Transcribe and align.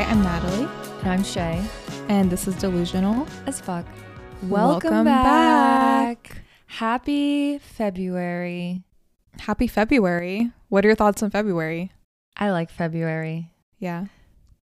Hi, 0.00 0.10
I'm 0.10 0.22
Natalie, 0.22 0.66
And 1.02 1.08
I'm 1.10 1.22
Shay. 1.22 1.62
and 2.08 2.30
this 2.30 2.48
is 2.48 2.54
Delusional. 2.54 3.28
As 3.44 3.60
fuck. 3.60 3.84
Welcome 4.44 4.50
Welcome, 4.92 5.04
back. 5.04 6.22
back. 6.22 6.42
Happy 6.68 7.58
February. 7.58 8.82
Happy 9.40 9.66
February. 9.66 10.52
What 10.70 10.86
are 10.86 10.88
your 10.88 10.94
thoughts 10.94 11.22
on 11.22 11.28
February? 11.30 11.92
I 12.34 12.50
like 12.50 12.70
February. 12.70 13.52
Yeah. 13.78 14.06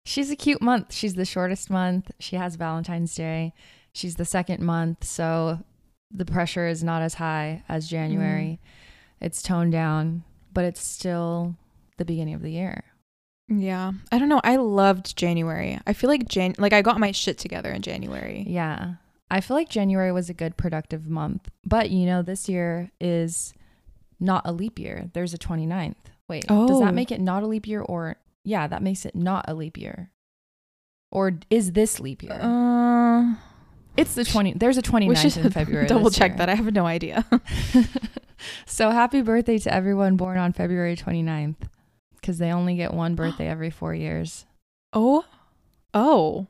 She's 0.06 0.30
a 0.30 0.36
cute 0.36 0.61
month. 0.61 0.93
She's 0.93 1.16
the 1.16 1.25
shortest 1.25 1.68
month. 1.68 2.11
She 2.20 2.36
has 2.36 2.56
Valentine's 2.56 3.15
Day. 3.15 3.56
She's 3.92 4.18
the 4.18 4.25
second 4.25 4.61
month, 4.61 5.04
so 5.04 5.64
the 6.11 6.25
pressure 6.25 6.68
is 6.68 6.84
not 6.84 7.02
as 7.02 7.15
high 7.15 7.64
as 7.68 7.88
January. 7.89 8.60
Mm-hmm. 8.61 9.25
It's 9.25 9.42
toned 9.42 9.71
down, 9.71 10.25
but 10.54 10.64
it's 10.64 10.88
still 10.88 11.56
the 11.97 12.06
beginning 12.06 12.36
of 12.36 12.43
the 12.43 12.52
year. 12.52 12.84
Yeah. 13.60 13.92
I 14.12 14.20
don't 14.20 14.30
know. 14.30 14.42
I 14.43 14.56
loved 14.57 15.16
January. 15.16 15.80
I 15.86 15.94
feel 15.94 16.10
like 16.10 16.28
Jan 16.28 16.56
like 16.57 16.74
I 16.74 16.82
got 16.82 17.00
my 17.00 17.11
shit 17.11 17.38
together 17.38 17.71
in 17.71 17.82
January. 17.82 18.46
Yeah. 18.48 18.96
I 19.32 19.42
feel 19.42 19.57
like 19.57 19.70
January 19.70 20.11
was 20.11 20.30
a 20.30 20.34
good 20.34 20.57
productive 20.57 21.07
month. 21.10 21.50
But 21.66 21.89
you 21.89 22.06
know, 22.06 22.21
this 22.21 22.47
year 22.47 22.92
is 23.00 23.54
not 24.20 24.44
a 24.46 24.52
leap 24.52 24.80
year. 24.80 25.10
There's 25.14 25.34
a 25.34 25.38
29th. 25.38 25.96
Wait, 26.30 26.46
oh. 26.50 26.68
does 26.68 26.78
Oh. 26.78 26.86
that 26.86 26.94
make 26.94 27.11
it 27.11 27.20
not 27.21 27.44
a 27.44 27.47
leap 27.47 27.68
year 27.68 27.82
or 27.82 28.18
yeah, 28.44 28.68
that 28.68 28.82
makes 28.84 29.06
it 29.06 29.16
not 29.16 29.46
a 29.47 29.54
leap 29.54 29.78
year. 29.78 30.11
Or 31.11 31.33
is 31.50 31.72
this 31.74 32.00
leap 32.00 32.23
year? 32.23 32.39
Uh 32.42 33.36
it's 33.95 34.16
the 34.16 34.25
20 34.25 34.53
There's 34.53 34.78
a 34.78 34.81
29th 34.81 35.08
we 35.08 35.16
should 35.16 35.38
in 35.38 35.52
February. 35.52 35.88
double 35.88 36.09
check 36.09 36.31
year. 36.31 36.38
that. 36.39 36.50
I 36.50 36.56
have 36.56 36.73
no 36.73 36.86
idea. 36.86 37.25
so 38.66 38.89
happy 38.89 39.22
birthday 39.22 39.58
to 39.59 39.73
everyone 39.73 40.17
born 40.17 40.38
on 40.38 40.52
February 40.52 40.95
29th 40.95 41.55
cuz 42.23 42.38
they 42.39 42.52
only 42.52 42.75
get 42.75 42.93
one 42.93 43.16
birthday 43.21 43.47
every 43.47 43.69
4 43.69 43.93
years. 43.93 44.45
oh. 44.93 45.25
Oh. 45.93 46.47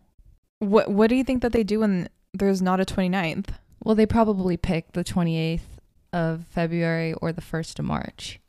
What 0.60 0.90
what 0.90 1.10
do 1.10 1.16
you 1.16 1.24
think 1.26 1.42
that 1.42 1.52
they 1.52 1.64
do 1.64 1.80
when 1.82 2.08
there's 2.34 2.62
not 2.62 2.80
a 2.80 2.86
29th? 2.86 3.50
Well, 3.84 3.96
they 3.96 4.06
probably 4.06 4.56
pick 4.56 4.94
the 4.94 5.04
28th 5.04 5.68
of 6.14 6.46
February 6.50 7.14
or 7.16 7.34
the 7.34 7.42
1st 7.42 7.80
of 7.80 7.86
March. 7.86 8.40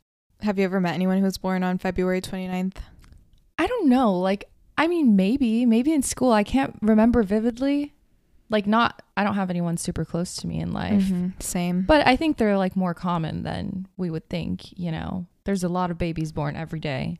Have 0.41 0.57
you 0.57 0.63
ever 0.63 0.79
met 0.79 0.93
anyone 0.93 1.17
who 1.17 1.23
was 1.23 1.37
born 1.37 1.63
on 1.63 1.77
February 1.77 2.21
29th? 2.21 2.77
I 3.57 3.67
don't 3.67 3.89
know. 3.89 4.13
Like, 4.13 4.45
I 4.77 4.87
mean, 4.87 5.15
maybe, 5.15 5.65
maybe 5.65 5.91
in 5.91 6.03
school. 6.03 6.31
I 6.31 6.43
can't 6.43 6.77
remember 6.81 7.23
vividly. 7.23 7.94
Like, 8.49 8.67
not, 8.67 9.01
I 9.17 9.23
don't 9.23 9.35
have 9.35 9.49
anyone 9.49 9.77
super 9.77 10.05
close 10.05 10.35
to 10.37 10.47
me 10.47 10.59
in 10.59 10.71
life. 10.71 11.01
Mhm. 11.03 11.41
Same. 11.41 11.81
But 11.81 12.05
I 12.07 12.15
think 12.15 12.37
they're 12.37 12.57
like 12.57 12.75
more 12.75 12.93
common 12.93 13.41
than 13.43 13.87
we 13.97 14.09
would 14.11 14.29
think, 14.29 14.77
you 14.77 14.91
know? 14.91 15.25
There's 15.45 15.63
a 15.63 15.69
lot 15.69 15.89
of 15.91 15.97
babies 15.97 16.31
born 16.31 16.55
every 16.55 16.79
day. 16.79 17.19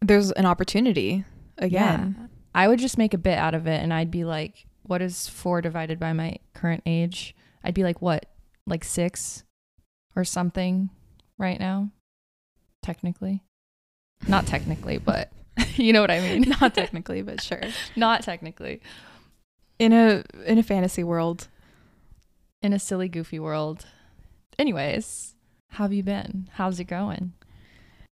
there's 0.00 0.30
an 0.32 0.46
opportunity 0.46 1.24
again. 1.58 2.16
Yeah. 2.18 2.26
I 2.54 2.68
would 2.68 2.78
just 2.78 2.98
make 2.98 3.14
a 3.14 3.18
bit 3.18 3.36
out 3.36 3.54
of 3.54 3.66
it 3.66 3.82
and 3.82 3.92
I'd 3.92 4.10
be 4.12 4.24
like, 4.24 4.66
what 4.84 5.02
is 5.02 5.28
four 5.28 5.60
divided 5.60 5.98
by 5.98 6.12
my 6.12 6.38
current 6.54 6.82
age? 6.86 7.34
I'd 7.64 7.74
be 7.74 7.82
like, 7.82 8.00
what? 8.00 8.26
Like 8.66 8.84
six 8.84 9.42
or 10.14 10.24
something 10.24 10.90
right 11.36 11.58
now? 11.58 11.90
Technically. 12.82 13.42
Not 14.28 14.46
technically, 14.46 14.98
but 14.98 15.30
you 15.74 15.92
know 15.92 16.00
what 16.00 16.10
I 16.12 16.20
mean. 16.20 16.42
Not 16.60 16.74
technically, 16.76 17.22
but 17.22 17.42
sure. 17.42 17.60
Not 17.96 18.22
technically. 18.22 18.80
In 19.78 19.92
a 19.92 20.24
in 20.46 20.58
a 20.58 20.62
fantasy 20.62 21.04
world. 21.04 21.48
in 22.60 22.72
a 22.72 22.78
silly, 22.78 23.08
goofy 23.08 23.38
world. 23.38 23.86
Anyways, 24.58 25.36
how 25.68 25.84
have 25.84 25.92
you 25.92 26.02
been? 26.02 26.48
How's 26.54 26.80
it 26.80 26.84
going? 26.84 27.34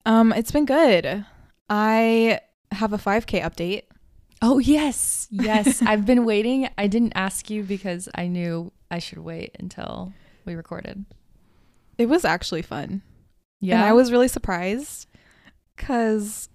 Um, 0.05 0.33
it's 0.33 0.51
been 0.51 0.65
good. 0.65 1.25
I 1.71 2.41
have 2.73 2.93
a 2.93 2.99
5K 2.99 3.41
update. 3.43 3.83
Oh, 4.41 4.59
yes. 4.59 5.29
Yes. 5.31 5.81
I've 5.87 6.05
been 6.05 6.25
waiting. 6.25 6.69
I 6.77 6.89
didn't 6.89 7.13
ask 7.15 7.49
you 7.49 7.63
because 7.63 8.09
I 8.17 8.27
knew 8.27 8.73
I 8.91 8.99
should 8.99 9.19
wait 9.19 9.55
until 9.61 10.13
we 10.45 10.57
recorded. 10.57 11.05
It 11.99 12.07
was 12.07 12.25
actually 12.25 12.63
fun. 12.63 13.03
Yeah. 13.61 13.77
And 13.77 13.85
I 13.85 13.93
was 13.93 14.11
really 14.11 14.27
surprised 14.27 15.07
cuz 15.77 16.49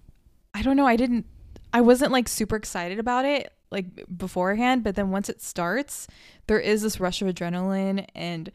I 0.52 0.60
don't 0.60 0.76
know, 0.76 0.86
I 0.86 0.96
didn't 0.96 1.24
I 1.72 1.80
wasn't 1.80 2.12
like 2.12 2.28
super 2.28 2.56
excited 2.56 2.98
about 2.98 3.24
it 3.24 3.50
like 3.70 3.86
beforehand, 4.16 4.84
but 4.84 4.94
then 4.94 5.10
once 5.10 5.28
it 5.28 5.42
starts, 5.42 6.06
there 6.46 6.60
is 6.60 6.82
this 6.82 7.00
rush 7.00 7.22
of 7.22 7.28
adrenaline 7.28 8.06
and 8.14 8.50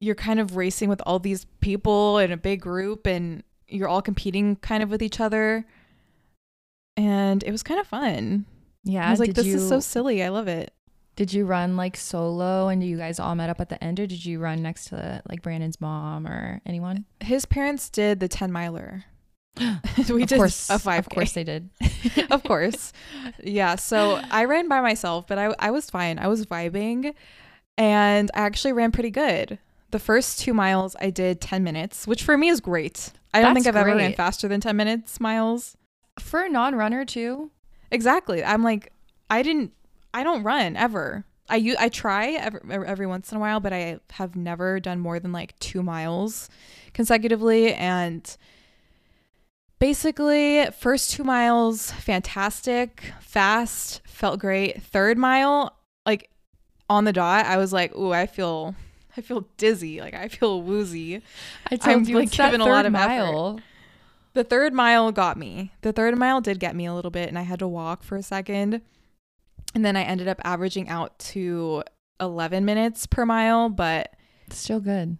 you're 0.00 0.14
kind 0.14 0.40
of 0.40 0.56
racing 0.56 0.88
with 0.88 1.02
all 1.06 1.18
these 1.18 1.44
people 1.60 2.18
in 2.18 2.32
a 2.32 2.36
big 2.36 2.60
group 2.60 3.06
and 3.06 3.42
you're 3.66 3.88
all 3.88 4.02
competing 4.02 4.56
kind 4.56 4.82
of 4.82 4.90
with 4.90 5.02
each 5.02 5.20
other. 5.20 5.66
And 6.96 7.42
it 7.42 7.52
was 7.52 7.62
kind 7.62 7.80
of 7.80 7.86
fun. 7.86 8.46
Yeah. 8.84 9.06
I 9.06 9.10
was 9.10 9.20
like, 9.20 9.34
this 9.34 9.46
you, 9.46 9.56
is 9.56 9.68
so 9.68 9.80
silly. 9.80 10.22
I 10.22 10.28
love 10.28 10.48
it. 10.48 10.72
Did 11.16 11.32
you 11.32 11.46
run 11.46 11.76
like 11.76 11.96
solo 11.96 12.68
and 12.68 12.82
you 12.82 12.96
guys 12.96 13.18
all 13.18 13.34
met 13.34 13.50
up 13.50 13.60
at 13.60 13.68
the 13.68 13.82
end 13.82 13.98
or 13.98 14.06
did 14.06 14.24
you 14.24 14.38
run 14.38 14.62
next 14.62 14.86
to 14.86 15.20
like 15.28 15.42
Brandon's 15.42 15.80
mom 15.80 16.26
or 16.26 16.60
anyone? 16.64 17.04
His 17.20 17.44
parents 17.44 17.90
did 17.90 18.20
the 18.20 18.28
10 18.28 18.52
miler. 18.52 19.04
we 20.08 20.22
of 20.22 20.28
did 20.28 20.36
course, 20.36 20.70
a 20.70 20.74
5K. 20.74 20.98
Of 20.98 21.08
course 21.08 21.32
they 21.32 21.44
did. 21.44 21.70
of 22.30 22.42
course. 22.44 22.92
Yeah. 23.42 23.76
So 23.76 24.20
I 24.30 24.44
ran 24.44 24.68
by 24.68 24.80
myself, 24.80 25.26
but 25.26 25.38
I, 25.38 25.54
I 25.58 25.70
was 25.70 25.90
fine. 25.90 26.18
I 26.18 26.28
was 26.28 26.46
vibing 26.46 27.14
and 27.76 28.30
I 28.34 28.40
actually 28.40 28.72
ran 28.72 28.92
pretty 28.92 29.10
good. 29.10 29.58
The 29.90 29.98
first 29.98 30.40
two 30.40 30.52
miles 30.52 30.94
I 31.00 31.10
did 31.10 31.40
10 31.40 31.64
minutes, 31.64 32.06
which 32.06 32.22
for 32.22 32.36
me 32.36 32.48
is 32.48 32.60
great. 32.60 33.12
I 33.32 33.40
don't 33.40 33.54
That's 33.54 33.64
think 33.64 33.74
I've 33.74 33.80
ever 33.80 33.96
ran 33.96 34.14
faster 34.14 34.48
than 34.48 34.60
10 34.60 34.76
minutes 34.76 35.20
miles. 35.20 35.76
For 36.18 36.42
a 36.42 36.48
non 36.48 36.74
runner, 36.74 37.04
too. 37.04 37.50
Exactly. 37.90 38.44
I'm 38.44 38.62
like, 38.62 38.92
I 39.30 39.42
didn't, 39.42 39.72
I 40.12 40.24
don't 40.24 40.42
run 40.42 40.76
ever. 40.76 41.24
I 41.48 41.74
I 41.78 41.88
try 41.88 42.32
every, 42.32 42.60
every 42.70 43.06
once 43.06 43.32
in 43.32 43.38
a 43.38 43.40
while, 43.40 43.60
but 43.60 43.72
I 43.72 44.00
have 44.10 44.36
never 44.36 44.80
done 44.80 44.98
more 45.00 45.18
than 45.18 45.32
like 45.32 45.58
two 45.60 45.82
miles 45.82 46.50
consecutively. 46.92 47.72
And 47.72 48.36
basically, 49.78 50.66
first 50.78 51.10
two 51.10 51.24
miles, 51.24 51.90
fantastic, 51.92 53.12
fast, 53.20 54.00
felt 54.06 54.40
great. 54.40 54.82
Third 54.82 55.18
mile, 55.18 55.76
like 56.06 56.30
on 56.88 57.04
the 57.04 57.12
dot, 57.12 57.46
I 57.46 57.56
was 57.56 57.72
like, 57.72 57.94
ooh, 57.96 58.12
I 58.12 58.26
feel, 58.26 58.74
I 59.16 59.20
feel 59.20 59.46
dizzy. 59.56 60.00
Like 60.00 60.14
I 60.14 60.28
feel 60.28 60.62
woozy. 60.62 61.22
I 61.70 61.76
told 61.76 61.96
I'm, 61.96 62.04
you 62.04 62.16
like, 62.16 62.28
it's 62.28 62.36
given 62.36 62.60
a 62.60 62.66
lot 62.66 62.86
of 62.86 62.94
effort. 62.94 63.62
The 64.34 64.44
third 64.44 64.72
mile 64.72 65.10
got 65.10 65.36
me. 65.36 65.72
The 65.80 65.92
third 65.92 66.16
mile 66.16 66.40
did 66.40 66.60
get 66.60 66.76
me 66.76 66.86
a 66.86 66.94
little 66.94 67.10
bit, 67.10 67.28
and 67.28 67.38
I 67.38 67.42
had 67.42 67.58
to 67.60 67.68
walk 67.68 68.02
for 68.02 68.16
a 68.16 68.22
second. 68.22 68.82
And 69.74 69.84
then 69.84 69.96
I 69.96 70.02
ended 70.02 70.28
up 70.28 70.40
averaging 70.44 70.88
out 70.88 71.18
to 71.18 71.82
11 72.20 72.64
minutes 72.64 73.06
per 73.06 73.26
mile, 73.26 73.68
but 73.68 74.14
Still 74.50 74.80
good. 74.80 75.18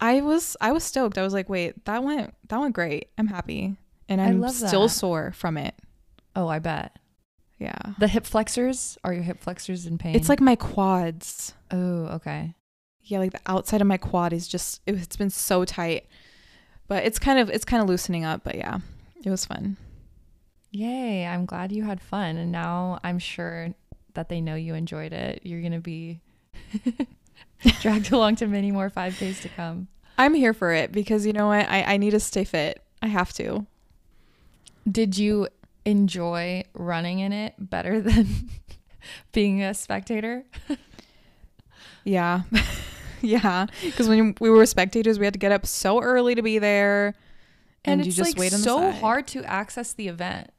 I 0.00 0.20
was 0.20 0.56
I 0.60 0.72
was 0.72 0.84
stoked. 0.84 1.18
I 1.18 1.22
was 1.22 1.32
like, 1.32 1.48
"Wait, 1.48 1.84
that 1.84 2.02
went 2.02 2.34
that 2.48 2.58
went 2.58 2.74
great. 2.74 3.08
I'm 3.18 3.28
happy." 3.28 3.76
And 4.20 4.44
I'm 4.44 4.48
still 4.50 4.82
that. 4.82 4.88
sore 4.90 5.32
from 5.32 5.56
it. 5.56 5.74
Oh, 6.34 6.48
I 6.48 6.58
bet. 6.58 6.98
Yeah. 7.58 7.78
The 7.98 8.08
hip 8.08 8.26
flexors 8.26 8.98
are 9.04 9.12
your 9.12 9.22
hip 9.22 9.40
flexors 9.40 9.86
in 9.86 9.98
pain? 9.98 10.16
It's 10.16 10.28
like 10.28 10.40
my 10.40 10.56
quads. 10.56 11.54
oh, 11.70 12.06
okay. 12.06 12.54
Yeah, 13.04 13.18
like 13.18 13.32
the 13.32 13.40
outside 13.46 13.80
of 13.80 13.86
my 13.86 13.96
quad 13.96 14.32
is 14.32 14.46
just 14.48 14.80
it, 14.86 14.94
it's 14.94 15.16
been 15.16 15.30
so 15.30 15.64
tight. 15.64 16.06
But 16.88 17.04
it's 17.04 17.18
kind 17.18 17.38
of 17.38 17.50
it's 17.50 17.64
kind 17.64 17.82
of 17.82 17.88
loosening 17.88 18.24
up, 18.24 18.42
but 18.44 18.56
yeah. 18.56 18.78
It 19.24 19.30
was 19.30 19.44
fun. 19.44 19.76
Yay! 20.72 21.26
I'm 21.26 21.44
glad 21.46 21.70
you 21.70 21.84
had 21.84 22.00
fun, 22.00 22.36
and 22.36 22.50
now 22.50 22.98
I'm 23.04 23.18
sure 23.18 23.74
that 24.14 24.28
they 24.28 24.40
know 24.40 24.54
you 24.54 24.74
enjoyed 24.74 25.12
it. 25.12 25.42
You're 25.44 25.62
gonna 25.62 25.80
be 25.80 26.20
dragged 27.80 28.10
along 28.12 28.36
to 28.36 28.46
many 28.46 28.72
more 28.72 28.90
5Ks 28.90 29.42
to 29.42 29.48
come. 29.50 29.88
I'm 30.18 30.34
here 30.34 30.54
for 30.54 30.72
it 30.72 30.90
because 30.92 31.26
you 31.26 31.32
know 31.32 31.46
what? 31.48 31.68
I 31.68 31.94
I 31.94 31.96
need 31.96 32.10
to 32.10 32.20
stay 32.20 32.44
fit. 32.44 32.82
I 33.00 33.06
have 33.06 33.32
to. 33.34 33.66
Did 34.90 35.16
you 35.18 35.48
enjoy 35.84 36.64
running 36.74 37.20
in 37.20 37.32
it 37.32 37.54
better 37.58 38.00
than 38.00 38.26
being 39.32 39.62
a 39.62 39.74
spectator? 39.74 40.44
Yeah. 42.04 42.42
yeah. 43.22 43.66
Because 43.82 44.08
when 44.08 44.34
we 44.40 44.50
were 44.50 44.66
spectators, 44.66 45.18
we 45.18 45.24
had 45.24 45.34
to 45.34 45.38
get 45.38 45.52
up 45.52 45.66
so 45.66 46.00
early 46.00 46.34
to 46.34 46.42
be 46.42 46.58
there. 46.58 47.14
And, 47.84 48.00
And, 48.00 48.04
you 48.06 48.08
it's 48.10 48.16
just 48.16 48.32
like 48.32 48.40
wait 48.40 48.52
on 48.52 48.60
the 48.60 48.64
so 48.64 48.78
side. 48.78 48.94
hard 48.94 49.26
to 49.28 49.44
access 49.44 49.92
the 49.92 50.08
event. 50.08 50.50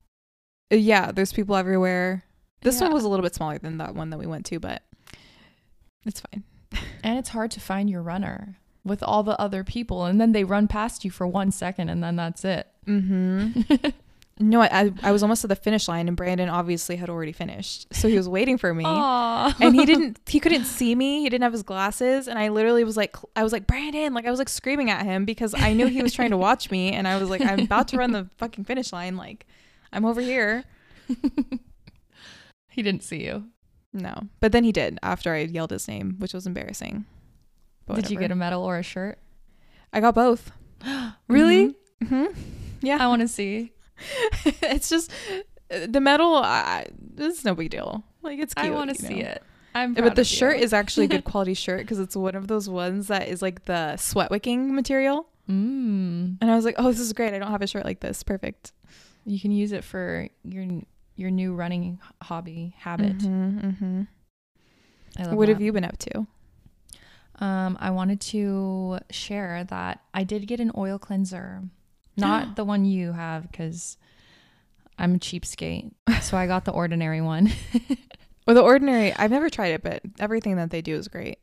Uh, 0.72 0.76
Yeah, 0.78 1.12
there's 1.12 1.32
people 1.34 1.56
everywhere. 1.56 2.24
This 2.62 2.80
one 2.80 2.94
was 2.94 3.04
a 3.04 3.10
little 3.10 3.24
bit 3.24 3.36
smaller 3.36 3.58
than 3.58 3.78
that 3.80 3.94
one 3.94 4.10
that 4.12 4.18
we 4.20 4.26
went 4.26 4.46
to, 4.48 4.60
but 4.60 4.84
it's 6.06 6.22
fine. 6.22 6.44
And 7.04 7.20
it's 7.20 7.30
hard 7.30 7.52
to 7.52 7.60
find 7.60 7.90
your 7.90 8.02
runner 8.02 8.58
with 8.86 9.04
all 9.04 9.24
the 9.24 9.40
other 9.40 9.64
people. 9.66 10.06
And 10.06 10.20
then 10.22 10.32
they 10.32 10.46
run 10.46 10.70
past 10.70 11.04
you 11.04 11.12
for 11.12 11.28
one 11.28 11.52
second 11.52 11.90
and 11.90 12.02
then 12.02 12.16
that's 12.16 12.46
it. 12.46 12.68
Mm-hmm. 12.88 13.90
No, 14.40 14.62
I, 14.62 14.92
I 15.04 15.12
was 15.12 15.22
almost 15.22 15.44
at 15.44 15.50
the 15.50 15.56
finish 15.56 15.88
line, 15.88 16.08
and 16.08 16.18
Brandon 16.18 16.50
obviously 16.50 16.96
had 16.96 17.10
already 17.10 17.32
finished, 17.32 17.94
so 17.94 18.08
he 18.08 18.18
was 18.18 18.28
waiting 18.28 18.58
for 18.58 18.74
me. 18.74 18.84
Aww. 18.84 19.54
and 19.60 19.76
he 19.76 19.86
didn't 19.86 20.20
he 20.28 20.40
couldn't 20.40 20.66
see 20.66 20.96
me 20.96 21.22
he 21.22 21.30
didn't 21.30 21.44
have 21.44 21.52
his 21.54 21.64
glasses 21.64 22.28
and 22.28 22.40
i 22.40 22.48
literally 22.50 22.84
was 22.84 22.96
like 22.98 23.16
i 23.36 23.44
was 23.44 23.52
like 23.52 23.68
brandon 23.68 24.14
like 24.14 24.26
i 24.26 24.30
was 24.30 24.40
like 24.40 24.50
screaming 24.50 24.90
at 24.90 25.06
him 25.06 25.26
because 25.26 25.54
i 25.58 25.74
knew 25.74 25.88
he 25.88 26.02
was 26.02 26.14
trying 26.14 26.32
to 26.32 26.38
watch 26.38 26.72
me 26.72 26.92
and 26.94 27.08
i 27.08 27.18
was 27.20 27.30
like 27.30 27.42
i'm 27.42 27.60
about 27.60 27.88
to 27.90 27.98
run 27.98 28.12
the 28.12 28.28
fucking 28.38 28.64
finish 28.64 28.92
line 28.94 29.18
like 29.18 29.46
i'm 29.92 30.06
over 30.06 30.22
here 30.22 30.64
he 32.70 32.82
didn't 32.82 33.04
see 33.04 33.24
you. 33.26 33.46
No, 33.94 34.14
but 34.40 34.52
then 34.52 34.64
he 34.64 34.72
did 34.72 34.98
after 35.04 35.34
I 35.34 35.42
yelled 35.42 35.70
his 35.70 35.88
name, 35.88 36.16
which 36.18 36.34
was 36.34 36.48
embarrassing. 36.48 37.06
But 37.86 37.96
Did 37.98 38.10
you 38.10 38.18
get 38.18 38.32
a 38.32 38.36
medal 38.36 38.64
or 38.64 38.78
a 38.80 38.84
shirt? 38.84 39.20
I 39.92 40.00
got 40.00 40.16
both. 40.16 40.52
Really? 41.28 41.76
hmm 42.08 42.26
Yeah. 42.82 42.98
I 43.00 43.08
want 43.08 43.22
to 43.22 43.28
see. 43.28 43.72
it's 44.46 44.90
just 44.90 45.12
the 45.70 46.00
medal. 46.00 46.36
I, 46.36 46.88
it's 47.18 47.44
no 47.46 47.56
big 47.56 47.70
deal. 47.70 48.04
Like 48.22 48.40
it's 48.40 48.54
cute. 48.54 48.68
I 48.68 48.70
want 48.72 48.90
to 48.90 48.96
see 48.96 49.22
know? 49.22 49.30
it. 49.30 49.44
I'm 49.76 49.94
But 49.96 50.04
the 50.04 50.12
of 50.12 50.18
you. 50.20 50.24
shirt 50.24 50.60
is 50.60 50.72
actually 50.74 51.06
a 51.06 51.10
good 51.10 51.24
quality 51.32 51.54
shirt 51.56 51.80
because 51.82 52.00
it's 52.00 52.16
one 52.16 52.36
of 52.36 52.48
those 52.48 52.70
ones 52.70 53.08
that 53.08 53.28
is 53.28 53.42
like 53.42 53.66
the 53.66 53.98
sweat 53.98 54.30
wicking 54.30 54.76
material. 54.76 55.28
Mm. 55.50 56.38
And 56.40 56.52
I 56.52 56.56
was 56.56 56.64
like, 56.64 56.76
oh, 56.78 56.90
this 56.92 57.00
is 57.00 57.12
great. 57.14 57.34
I 57.34 57.40
don't 57.40 57.52
have 57.52 57.62
a 57.62 57.68
shirt 57.68 57.84
like 57.84 58.00
this. 58.00 58.24
Perfect. 58.24 58.72
You 59.26 59.40
can 59.40 59.52
use 59.52 59.72
it 59.72 59.84
for 59.84 60.28
your 60.44 60.66
your 61.16 61.32
new 61.32 61.54
running 61.54 62.00
hobby 62.22 62.76
habit. 62.78 63.22
hmm 63.22 64.04
I 65.18 65.24
love 65.26 65.36
What 65.38 65.48
have 65.50 65.62
you 65.62 65.72
been 65.72 65.86
up 65.86 65.98
to? 66.00 66.28
Um, 67.40 67.78
I 67.80 67.90
wanted 67.92 68.20
to 68.22 69.00
share 69.12 69.64
that 69.66 70.02
I 70.14 70.24
did 70.24 70.48
get 70.48 70.60
an 70.60 70.72
oil 70.78 70.98
cleanser, 71.00 71.64
not 72.18 72.56
the 72.56 72.64
one 72.64 72.86
you 72.86 73.12
have 73.12 73.52
because 73.52 73.98
I'm 74.98 75.16
a 75.16 75.18
cheapskate. 75.20 75.92
So 76.22 76.38
I 76.38 76.48
got 76.48 76.66
the 76.66 76.72
ordinary 76.82 77.22
one. 77.22 77.50
Well, 78.46 78.56
the 78.56 78.62
ordinary. 78.62 79.14
I've 79.14 79.32
never 79.32 79.50
tried 79.50 79.68
it, 79.70 79.84
but 79.84 80.02
everything 80.20 80.58
that 80.58 80.70
they 80.70 80.82
do 80.82 80.96
is 80.96 81.08
great. 81.08 81.40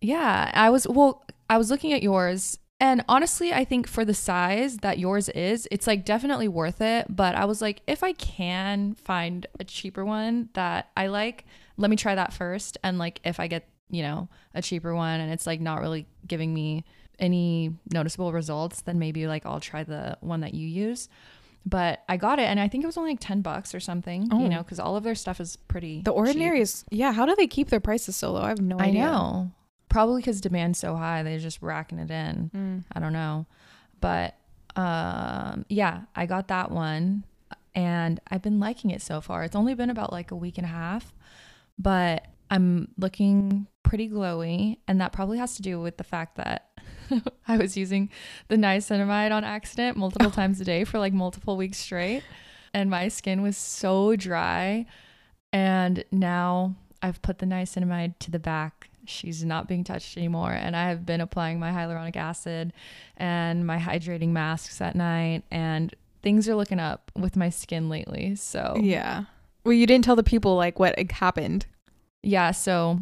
yeah, 0.00 0.52
I 0.54 0.70
was 0.70 0.86
well. 0.86 1.24
I 1.50 1.58
was 1.58 1.68
looking 1.68 1.92
at 1.92 2.00
yours, 2.00 2.60
and 2.78 3.04
honestly, 3.08 3.52
I 3.52 3.64
think 3.64 3.88
for 3.88 4.04
the 4.04 4.14
size 4.14 4.76
that 4.78 5.00
yours 5.00 5.28
is, 5.30 5.66
it's 5.72 5.88
like 5.88 6.04
definitely 6.04 6.46
worth 6.46 6.80
it. 6.80 7.06
But 7.08 7.34
I 7.34 7.44
was 7.46 7.60
like, 7.60 7.82
if 7.88 8.04
I 8.04 8.12
can 8.12 8.94
find 8.94 9.48
a 9.58 9.64
cheaper 9.64 10.04
one 10.04 10.48
that 10.54 10.90
I 10.96 11.08
like, 11.08 11.44
let 11.76 11.90
me 11.90 11.96
try 11.96 12.14
that 12.14 12.32
first. 12.32 12.78
And 12.84 12.98
like, 12.98 13.20
if 13.24 13.40
I 13.40 13.48
get 13.48 13.68
you 13.90 14.02
know 14.02 14.28
a 14.54 14.62
cheaper 14.62 14.94
one 14.94 15.18
and 15.18 15.32
it's 15.32 15.48
like 15.48 15.60
not 15.60 15.80
really 15.80 16.06
giving 16.24 16.54
me 16.54 16.84
any 17.18 17.72
noticeable 17.92 18.32
results, 18.32 18.82
then 18.82 18.98
maybe 18.98 19.26
like 19.26 19.46
I'll 19.46 19.60
try 19.60 19.84
the 19.84 20.16
one 20.20 20.40
that 20.40 20.54
you 20.54 20.66
use. 20.66 21.08
But 21.66 22.02
I 22.08 22.18
got 22.18 22.38
it, 22.38 22.42
and 22.42 22.60
I 22.60 22.68
think 22.68 22.84
it 22.84 22.86
was 22.86 22.98
only 22.98 23.12
like 23.12 23.20
ten 23.20 23.40
bucks 23.40 23.74
or 23.74 23.80
something. 23.80 24.28
Oh. 24.30 24.42
You 24.42 24.48
know, 24.48 24.58
because 24.58 24.78
all 24.78 24.96
of 24.96 25.04
their 25.04 25.14
stuff 25.14 25.40
is 25.40 25.56
pretty. 25.56 26.02
The 26.02 26.10
cheap. 26.10 26.16
ordinary 26.16 26.60
is 26.60 26.84
yeah. 26.90 27.12
How 27.12 27.24
do 27.26 27.34
they 27.36 27.46
keep 27.46 27.70
their 27.70 27.80
prices 27.80 28.16
so 28.16 28.32
low? 28.32 28.42
I 28.42 28.48
have 28.48 28.60
no 28.60 28.78
I 28.78 28.86
idea. 28.86 29.04
know. 29.04 29.50
Probably 29.88 30.20
because 30.20 30.40
demand's 30.40 30.78
so 30.78 30.96
high, 30.96 31.22
they're 31.22 31.38
just 31.38 31.62
racking 31.62 32.00
it 32.00 32.10
in. 32.10 32.50
Mm. 32.54 32.84
I 32.92 33.00
don't 33.00 33.12
know. 33.12 33.46
But 34.00 34.34
um, 34.76 35.64
yeah, 35.68 36.02
I 36.16 36.26
got 36.26 36.48
that 36.48 36.70
one 36.70 37.24
and 37.74 38.20
I've 38.30 38.42
been 38.42 38.60
liking 38.60 38.90
it 38.90 39.02
so 39.02 39.20
far. 39.20 39.44
It's 39.44 39.56
only 39.56 39.74
been 39.74 39.90
about 39.90 40.12
like 40.12 40.30
a 40.30 40.36
week 40.36 40.58
and 40.58 40.64
a 40.64 40.70
half, 40.70 41.12
but 41.78 42.26
I'm 42.50 42.88
looking 42.98 43.66
pretty 43.82 44.08
glowy. 44.08 44.78
And 44.86 45.00
that 45.00 45.12
probably 45.12 45.38
has 45.38 45.56
to 45.56 45.62
do 45.62 45.80
with 45.80 45.96
the 45.96 46.04
fact 46.04 46.36
that 46.36 46.70
I 47.48 47.56
was 47.56 47.76
using 47.76 48.10
the 48.48 48.56
niacinamide 48.56 49.32
on 49.32 49.44
accident 49.44 49.96
multiple 49.96 50.28
oh. 50.28 50.30
times 50.30 50.60
a 50.60 50.64
day 50.64 50.84
for 50.84 50.98
like 50.98 51.12
multiple 51.12 51.56
weeks 51.56 51.78
straight. 51.78 52.22
And 52.72 52.90
my 52.90 53.08
skin 53.08 53.42
was 53.42 53.56
so 53.56 54.16
dry. 54.16 54.86
And 55.52 56.04
now 56.10 56.74
I've 57.02 57.22
put 57.22 57.38
the 57.38 57.46
niacinamide 57.46 58.14
to 58.20 58.30
the 58.30 58.38
back. 58.38 58.90
She's 59.06 59.44
not 59.44 59.68
being 59.68 59.84
touched 59.84 60.16
anymore. 60.16 60.52
And 60.52 60.74
I 60.74 60.88
have 60.88 61.06
been 61.06 61.20
applying 61.20 61.60
my 61.60 61.70
hyaluronic 61.70 62.16
acid 62.16 62.72
and 63.16 63.66
my 63.66 63.78
hydrating 63.78 64.30
masks 64.30 64.80
at 64.80 64.96
night. 64.96 65.44
And 65.50 65.94
things 66.22 66.48
are 66.48 66.54
looking 66.54 66.80
up 66.80 67.12
with 67.14 67.36
my 67.36 67.50
skin 67.50 67.88
lately. 67.88 68.34
So, 68.34 68.76
Yeah. 68.80 69.24
Well, 69.64 69.72
you 69.72 69.86
didn't 69.86 70.04
tell 70.04 70.16
the 70.16 70.22
people 70.22 70.56
like 70.56 70.78
what 70.78 70.98
happened. 71.10 71.66
yeah. 72.22 72.50
So 72.50 72.98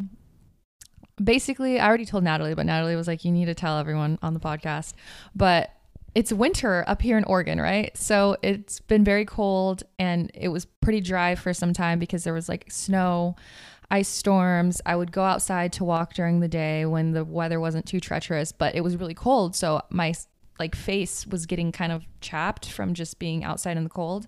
basically, 1.21 1.79
I 1.79 1.87
already 1.87 2.05
told 2.05 2.23
Natalie, 2.23 2.55
but 2.55 2.65
Natalie 2.65 2.95
was 2.95 3.07
like, 3.07 3.25
you 3.25 3.31
need 3.31 3.45
to 3.45 3.53
tell 3.53 3.77
everyone 3.77 4.19
on 4.21 4.33
the 4.33 4.39
podcast. 4.39 4.93
But 5.35 5.71
it's 6.15 6.31
winter 6.31 6.83
up 6.87 7.01
here 7.01 7.17
in 7.17 7.23
Oregon, 7.23 7.59
right? 7.59 7.95
So 7.97 8.37
it's 8.43 8.79
been 8.79 9.03
very 9.03 9.25
cold 9.25 9.83
and 9.97 10.29
it 10.33 10.49
was 10.49 10.65
pretty 10.65 11.01
dry 11.01 11.35
for 11.35 11.53
some 11.53 11.73
time 11.73 11.97
because 11.97 12.23
there 12.23 12.33
was 12.33 12.47
like 12.47 12.65
snow, 12.69 13.35
ice 13.89 14.07
storms. 14.07 14.79
I 14.85 14.95
would 14.95 15.11
go 15.11 15.23
outside 15.23 15.73
to 15.73 15.83
walk 15.83 16.13
during 16.13 16.39
the 16.39 16.47
day 16.47 16.85
when 16.85 17.13
the 17.13 17.25
weather 17.25 17.59
wasn't 17.59 17.87
too 17.87 17.99
treacherous, 17.99 18.51
but 18.51 18.75
it 18.75 18.81
was 18.81 18.95
really 18.95 19.15
cold. 19.15 19.55
So 19.55 19.81
my 19.89 20.13
like 20.59 20.75
face 20.75 21.25
was 21.25 21.47
getting 21.47 21.71
kind 21.71 21.91
of 21.91 22.05
chapped 22.21 22.69
from 22.69 22.93
just 22.93 23.17
being 23.17 23.43
outside 23.43 23.75
in 23.75 23.83
the 23.83 23.89
cold. 23.89 24.27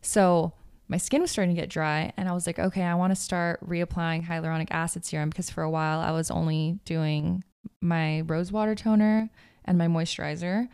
So 0.00 0.54
my 0.88 0.96
skin 0.98 1.20
was 1.20 1.30
starting 1.30 1.54
to 1.54 1.60
get 1.60 1.68
dry 1.68 2.12
and 2.16 2.28
I 2.28 2.32
was 2.32 2.46
like, 2.46 2.58
okay, 2.58 2.82
I 2.82 2.94
want 2.94 3.10
to 3.10 3.16
start 3.20 3.66
reapplying 3.68 4.24
hyaluronic 4.26 4.68
acid 4.70 5.04
serum 5.04 5.30
because 5.30 5.50
for 5.50 5.62
a 5.62 5.70
while 5.70 5.98
I 6.00 6.12
was 6.12 6.30
only 6.30 6.78
doing 6.84 7.42
my 7.80 8.20
rose 8.22 8.52
water 8.52 8.74
toner 8.74 9.28
and 9.64 9.76
my 9.76 9.86
moisturizer. 9.88 10.68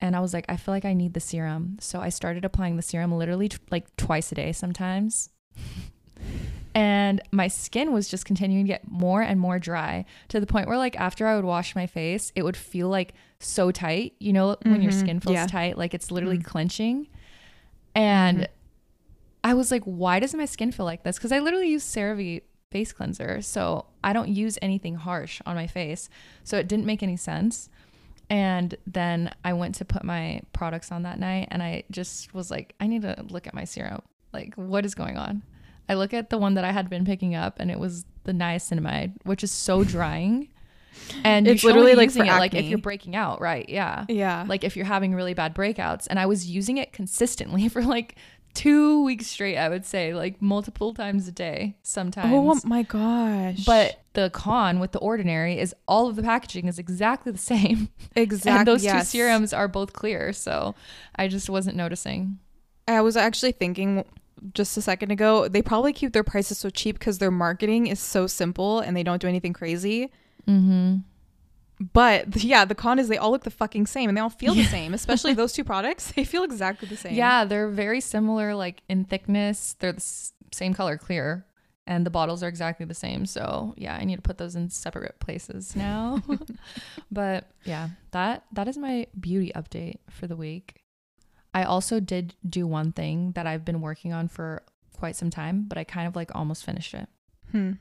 And 0.00 0.14
I 0.14 0.20
was 0.20 0.34
like, 0.34 0.44
I 0.50 0.56
feel 0.56 0.74
like 0.74 0.84
I 0.84 0.92
need 0.92 1.14
the 1.14 1.20
serum. 1.20 1.78
So 1.80 2.00
I 2.00 2.10
started 2.10 2.44
applying 2.44 2.76
the 2.76 2.82
serum 2.82 3.12
literally 3.12 3.48
t- 3.48 3.56
like 3.70 3.94
twice 3.96 4.30
a 4.30 4.34
day 4.34 4.52
sometimes. 4.52 5.30
and 6.74 7.22
my 7.32 7.48
skin 7.48 7.92
was 7.92 8.08
just 8.08 8.26
continuing 8.26 8.66
to 8.66 8.72
get 8.72 8.90
more 8.90 9.22
and 9.22 9.40
more 9.40 9.58
dry 9.58 10.04
to 10.28 10.38
the 10.38 10.46
point 10.46 10.68
where 10.68 10.76
like 10.76 11.00
after 11.00 11.26
I 11.26 11.34
would 11.36 11.46
wash 11.46 11.74
my 11.74 11.86
face, 11.86 12.30
it 12.34 12.42
would 12.42 12.56
feel 12.56 12.88
like 12.90 13.14
so 13.40 13.70
tight. 13.70 14.12
You 14.18 14.34
know, 14.34 14.56
when 14.64 14.82
your 14.82 14.92
Mhm. 14.92 15.00
skin 15.00 15.20
feels 15.20 15.34
Yeah. 15.34 15.46
tight, 15.46 15.78
like 15.78 15.94
it's 15.94 16.10
literally 16.10 16.38
Mm. 16.38 16.44
clenching. 16.44 17.06
And 17.94 18.40
Mhm. 18.40 18.46
I 19.46 19.54
was 19.54 19.70
like, 19.70 19.84
why 19.84 20.18
doesn't 20.18 20.36
my 20.36 20.44
skin 20.44 20.72
feel 20.72 20.86
like 20.86 21.04
this? 21.04 21.18
Because 21.18 21.30
I 21.30 21.38
literally 21.38 21.68
use 21.68 21.84
CeraVe 21.84 22.42
face 22.72 22.92
cleanser. 22.92 23.40
So 23.42 23.86
I 24.02 24.12
don't 24.12 24.28
use 24.28 24.58
anything 24.60 24.96
harsh 24.96 25.40
on 25.46 25.54
my 25.54 25.68
face. 25.68 26.08
So 26.42 26.58
it 26.58 26.66
didn't 26.66 26.84
make 26.84 27.00
any 27.00 27.16
sense. 27.16 27.68
And 28.28 28.74
then 28.88 29.30
I 29.44 29.52
went 29.52 29.76
to 29.76 29.84
put 29.84 30.02
my 30.02 30.40
products 30.52 30.90
on 30.90 31.04
that 31.04 31.20
night 31.20 31.46
and 31.52 31.62
I 31.62 31.84
just 31.92 32.34
was 32.34 32.50
like, 32.50 32.74
I 32.80 32.88
need 32.88 33.02
to 33.02 33.24
look 33.30 33.46
at 33.46 33.54
my 33.54 33.62
serum. 33.62 34.02
Like, 34.32 34.56
what 34.56 34.84
is 34.84 34.96
going 34.96 35.16
on? 35.16 35.42
I 35.88 35.94
look 35.94 36.12
at 36.12 36.28
the 36.30 36.38
one 36.38 36.54
that 36.54 36.64
I 36.64 36.72
had 36.72 36.90
been 36.90 37.04
picking 37.04 37.36
up 37.36 37.60
and 37.60 37.70
it 37.70 37.78
was 37.78 38.04
the 38.24 38.32
niacinamide, 38.32 39.12
which 39.22 39.44
is 39.44 39.52
so 39.52 39.84
drying. 39.84 40.48
And 41.22 41.46
It's 41.46 41.62
you 41.62 41.68
literally, 41.68 41.94
like, 41.94 42.06
using 42.06 42.26
it 42.26 42.30
like 42.32 42.54
if 42.54 42.64
you're 42.64 42.78
breaking 42.78 43.14
out, 43.14 43.40
right? 43.40 43.68
Yeah 43.68 44.06
Yeah. 44.08 44.44
like 44.48 44.64
if 44.64 44.76
you're 44.76 44.86
having 44.86 45.14
really 45.14 45.34
bad 45.34 45.54
breakouts 45.54 46.06
and 46.08 46.18
i 46.18 46.24
was 46.26 46.48
using 46.48 46.78
it 46.78 46.92
consistently 46.92 47.68
for 47.74 47.82
like 47.82 48.16
two 48.56 49.04
weeks 49.04 49.26
straight 49.26 49.56
i 49.56 49.68
would 49.68 49.84
say 49.84 50.14
like 50.14 50.40
multiple 50.40 50.94
times 50.94 51.28
a 51.28 51.32
day 51.32 51.76
sometimes 51.82 52.32
oh 52.32 52.68
my 52.68 52.82
gosh. 52.82 53.64
but 53.64 54.00
the 54.14 54.30
con 54.30 54.80
with 54.80 54.92
the 54.92 54.98
ordinary 54.98 55.58
is 55.58 55.74
all 55.86 56.08
of 56.08 56.16
the 56.16 56.22
packaging 56.22 56.66
is 56.66 56.78
exactly 56.78 57.30
the 57.30 57.38
same 57.54 57.88
exactly. 58.14 58.58
and 58.58 58.66
those 58.66 58.82
yes. 58.82 59.10
two 59.10 59.18
serums 59.18 59.52
are 59.52 59.68
both 59.68 59.92
clear 59.92 60.32
so 60.32 60.74
i 61.16 61.28
just 61.28 61.50
wasn't 61.50 61.76
noticing 61.76 62.38
I 62.88 63.00
was 63.00 63.16
actually 63.16 63.52
thinking 63.52 64.04
just 64.54 64.76
a 64.76 64.82
second 64.82 65.10
ago, 65.10 65.48
they 65.48 65.62
probably 65.62 65.92
keep 65.92 66.12
their 66.12 66.24
prices 66.24 66.58
so 66.58 66.70
cheap 66.70 66.98
because 66.98 67.18
their 67.18 67.30
marketing 67.30 67.86
is 67.86 67.98
so 67.98 68.26
simple 68.26 68.80
and 68.80 68.96
they 68.96 69.02
don't 69.02 69.20
do 69.20 69.28
anything 69.28 69.52
crazy. 69.52 70.10
mm-hmm 70.46 70.98
But 71.92 72.42
yeah, 72.42 72.64
the 72.64 72.74
con 72.74 72.98
is 72.98 73.08
they 73.08 73.18
all 73.18 73.30
look 73.30 73.44
the 73.44 73.50
fucking 73.50 73.86
same 73.86 74.08
and 74.08 74.16
they 74.16 74.20
all 74.22 74.30
feel 74.30 74.54
the 74.54 74.64
same, 74.64 74.94
especially 74.94 75.34
those 75.40 75.52
two 75.52 75.64
products. 75.64 76.10
They 76.16 76.24
feel 76.24 76.42
exactly 76.44 76.88
the 76.88 76.96
same. 76.96 77.14
yeah 77.14 77.44
they're 77.44 77.68
very 77.68 78.00
similar 78.00 78.54
like 78.54 78.82
in 78.88 79.04
thickness. 79.04 79.74
They're 79.78 79.92
the 79.92 79.96
s- 79.98 80.32
same 80.52 80.72
color 80.74 80.96
clear 80.96 81.44
and 81.86 82.04
the 82.06 82.10
bottles 82.10 82.42
are 82.42 82.48
exactly 82.48 82.86
the 82.86 82.94
same. 82.94 83.26
So 83.26 83.74
yeah 83.76 83.94
i 83.94 84.04
need 84.04 84.16
to 84.16 84.22
put 84.22 84.38
those 84.38 84.56
in 84.56 84.70
separate 84.70 85.18
places 85.20 85.76
now. 85.76 86.22
But 87.10 87.50
yeah 87.64 87.90
that 88.12 88.44
that 88.52 88.68
is 88.68 88.78
my 88.78 89.06
beauty 89.18 89.52
update 89.54 89.98
for 90.10 90.26
the 90.26 90.36
week. 90.36 90.82
I 91.54 91.64
also 91.64 92.00
did 92.00 92.34
do 92.48 92.66
one 92.66 92.92
thing 92.92 93.32
that 93.32 93.46
i've 93.46 93.64
been 93.64 93.80
working 93.80 94.12
on 94.12 94.28
for 94.28 94.62
quite 94.96 95.16
some 95.16 95.30
time 95.30 95.64
but 95.68 95.76
i 95.78 95.84
kind 95.84 96.06
of 96.08 96.16
like 96.16 96.34
almost 96.34 96.64
finished 96.64 96.94
it. 96.94 97.08
Hmm. 97.52 97.72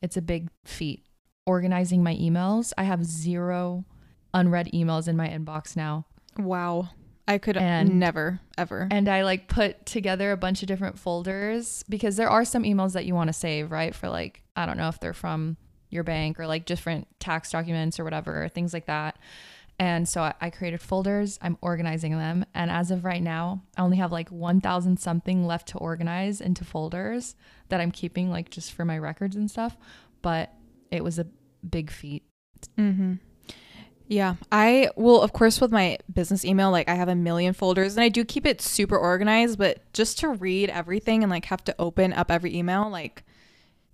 it's 0.00 0.16
a 0.16 0.22
big 0.22 0.48
feat 0.64 1.04
organizing 1.46 2.02
my 2.02 2.14
emails 2.16 2.72
i 2.78 2.84
have 2.84 3.04
zero 3.04 3.84
unread 4.34 4.68
emails 4.72 5.08
in 5.08 5.16
my 5.16 5.28
inbox 5.28 5.76
now 5.76 6.04
Wow. 6.38 6.88
I 7.28 7.36
could 7.38 7.56
And- 7.58 8.00
never, 8.00 8.40
ever. 8.58 8.88
and 8.90 9.06
I 9.08 9.22
like 9.22 9.48
put 9.48 9.84
together 9.86 10.32
a 10.32 10.36
bunch 10.36 10.62
of 10.62 10.66
different 10.66 10.98
folders 10.98 11.84
because 11.88 12.16
there 12.16 12.28
are 12.30 12.44
some 12.44 12.62
emails 12.64 12.94
that 12.94 13.04
you 13.04 13.14
want 13.14 13.28
to 13.28 13.32
save, 13.34 13.70
right? 13.70 13.94
For 13.94 14.08
like, 14.08 14.42
I 14.56 14.64
don't 14.66 14.76
know 14.78 14.88
if 14.88 14.98
they're 14.98 15.12
from 15.12 15.56
your 15.90 16.02
bank 16.04 16.40
or 16.40 16.46
like 16.46 16.64
different 16.64 17.06
tax 17.20 17.50
documents 17.52 18.00
or 18.00 18.04
whatever, 18.04 18.48
things 18.48 18.72
like 18.72 18.86
that. 18.86 19.18
And 19.78 20.08
so 20.08 20.22
I, 20.22 20.34
I 20.40 20.50
created 20.50 20.80
folders, 20.80 21.38
I'm 21.42 21.58
organizing 21.60 22.16
them. 22.18 22.44
And 22.54 22.70
as 22.70 22.90
of 22.90 23.04
right 23.04 23.22
now, 23.22 23.62
I 23.76 23.82
only 23.82 23.98
have 23.98 24.10
like 24.10 24.30
1,000 24.30 24.96
something 24.98 25.46
left 25.46 25.68
to 25.68 25.78
organize 25.78 26.40
into 26.40 26.64
folders 26.64 27.36
that 27.68 27.80
I'm 27.80 27.90
keeping 27.92 28.30
like 28.30 28.50
just 28.50 28.72
for 28.72 28.84
my 28.86 28.96
records 28.98 29.36
and 29.36 29.50
stuff. 29.50 29.76
But 30.22 30.52
it 30.92 31.02
was 31.02 31.18
a 31.18 31.26
big 31.68 31.90
feat. 31.90 32.22
Mm-hmm. 32.78 33.14
Yeah. 34.08 34.34
I 34.50 34.90
will, 34.96 35.22
of 35.22 35.32
course 35.32 35.60
with 35.60 35.72
my 35.72 35.98
business 36.12 36.44
email, 36.44 36.70
like 36.70 36.88
I 36.88 36.94
have 36.94 37.08
a 37.08 37.14
million 37.14 37.54
folders 37.54 37.96
and 37.96 38.04
I 38.04 38.08
do 38.08 38.24
keep 38.24 38.44
it 38.44 38.60
super 38.60 38.96
organized, 38.96 39.58
but 39.58 39.90
just 39.92 40.18
to 40.18 40.28
read 40.28 40.68
everything 40.68 41.22
and 41.22 41.30
like 41.30 41.46
have 41.46 41.64
to 41.64 41.74
open 41.78 42.12
up 42.12 42.30
every 42.30 42.54
email, 42.54 42.90
like 42.90 43.24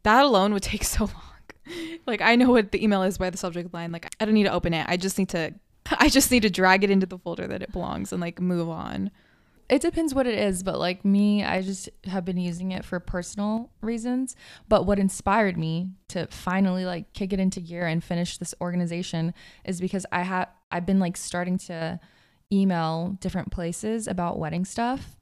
that 0.02 0.24
alone 0.24 0.52
would 0.52 0.62
take 0.64 0.84
so 0.84 1.04
long. 1.04 1.98
like 2.06 2.20
I 2.20 2.34
know 2.34 2.50
what 2.50 2.72
the 2.72 2.82
email 2.82 3.02
is 3.02 3.18
by 3.18 3.30
the 3.30 3.38
subject 3.38 3.72
line. 3.72 3.92
Like 3.92 4.14
I 4.18 4.24
don't 4.24 4.34
need 4.34 4.44
to 4.44 4.52
open 4.52 4.74
it. 4.74 4.86
I 4.88 4.96
just 4.96 5.18
need 5.18 5.28
to 5.30 5.54
I 5.98 6.08
just 6.08 6.30
need 6.30 6.42
to 6.42 6.50
drag 6.50 6.84
it 6.84 6.90
into 6.90 7.06
the 7.06 7.18
folder 7.18 7.46
that 7.46 7.62
it 7.62 7.72
belongs 7.72 8.12
and 8.12 8.20
like 8.20 8.40
move 8.40 8.68
on. 8.68 9.10
It 9.68 9.82
depends 9.82 10.14
what 10.14 10.26
it 10.26 10.38
is, 10.38 10.62
but 10.62 10.78
like 10.78 11.04
me, 11.04 11.44
I 11.44 11.60
just 11.60 11.90
have 12.04 12.24
been 12.24 12.38
using 12.38 12.72
it 12.72 12.84
for 12.86 12.98
personal 13.00 13.70
reasons. 13.82 14.34
But 14.68 14.86
what 14.86 14.98
inspired 14.98 15.58
me 15.58 15.90
to 16.08 16.26
finally 16.28 16.86
like 16.86 17.12
kick 17.12 17.32
it 17.34 17.40
into 17.40 17.60
gear 17.60 17.86
and 17.86 18.02
finish 18.02 18.38
this 18.38 18.54
organization 18.62 19.34
is 19.64 19.80
because 19.80 20.06
I 20.10 20.22
have 20.22 20.48
I've 20.70 20.86
been 20.86 20.98
like 21.00 21.16
starting 21.18 21.58
to 21.58 22.00
email 22.50 23.18
different 23.20 23.50
places 23.52 24.08
about 24.08 24.38
wedding 24.38 24.64
stuff. 24.64 25.16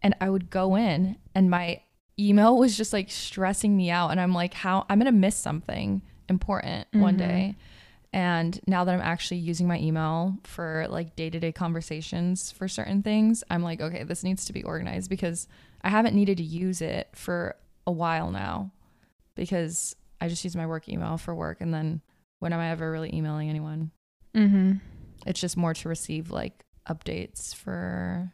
And 0.00 0.14
I 0.20 0.30
would 0.30 0.48
go 0.48 0.76
in 0.76 1.16
and 1.34 1.50
my 1.50 1.82
email 2.18 2.56
was 2.56 2.76
just 2.76 2.92
like 2.92 3.10
stressing 3.10 3.76
me 3.76 3.90
out 3.90 4.10
and 4.10 4.20
I'm 4.20 4.32
like 4.32 4.54
how 4.54 4.86
I'm 4.88 4.98
going 4.98 5.12
to 5.12 5.18
miss 5.18 5.36
something 5.36 6.02
important 6.28 6.86
one 6.92 7.16
Mhm. 7.16 7.18
day. 7.18 7.56
And 8.12 8.58
now 8.66 8.84
that 8.84 8.94
I'm 8.94 9.00
actually 9.00 9.38
using 9.38 9.66
my 9.66 9.78
email 9.78 10.38
for 10.44 10.86
like 10.88 11.14
day 11.14 11.28
to 11.28 11.38
day 11.38 11.52
conversations 11.52 12.50
for 12.50 12.66
certain 12.66 13.02
things, 13.02 13.44
I'm 13.50 13.62
like, 13.62 13.80
okay, 13.80 14.02
this 14.02 14.24
needs 14.24 14.46
to 14.46 14.52
be 14.52 14.62
organized 14.62 15.10
because 15.10 15.46
I 15.82 15.90
haven't 15.90 16.14
needed 16.14 16.38
to 16.38 16.42
use 16.42 16.80
it 16.80 17.08
for 17.14 17.56
a 17.86 17.92
while 17.92 18.30
now 18.30 18.72
because 19.34 19.94
I 20.20 20.28
just 20.28 20.42
use 20.44 20.56
my 20.56 20.66
work 20.66 20.88
email 20.88 21.18
for 21.18 21.34
work. 21.34 21.60
And 21.60 21.72
then 21.72 22.00
when 22.38 22.52
am 22.52 22.60
I 22.60 22.70
ever 22.70 22.90
really 22.90 23.14
emailing 23.14 23.50
anyone? 23.50 23.90
Mm-hmm. 24.34 24.72
It's 25.26 25.40
just 25.40 25.56
more 25.56 25.74
to 25.74 25.88
receive 25.88 26.30
like 26.30 26.64
updates 26.88 27.54
for 27.54 28.32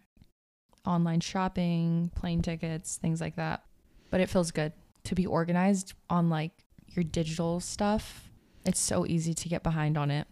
online 0.87 1.21
shopping, 1.21 2.11
plane 2.14 2.43
tickets, 2.43 2.97
things 2.97 3.21
like 3.21 3.37
that. 3.37 3.64
But 4.11 4.21
it 4.21 4.28
feels 4.28 4.50
good 4.50 4.73
to 5.04 5.14
be 5.14 5.26
organized 5.26 5.95
on 6.09 6.31
like 6.31 6.52
your 6.88 7.04
digital 7.04 7.61
stuff. 7.61 8.31
It's 8.64 8.80
so 8.80 9.06
easy 9.06 9.35
to 9.35 9.49
get 9.49 9.62
behind 9.62 9.99
on 9.99 10.11
it. 10.11 10.26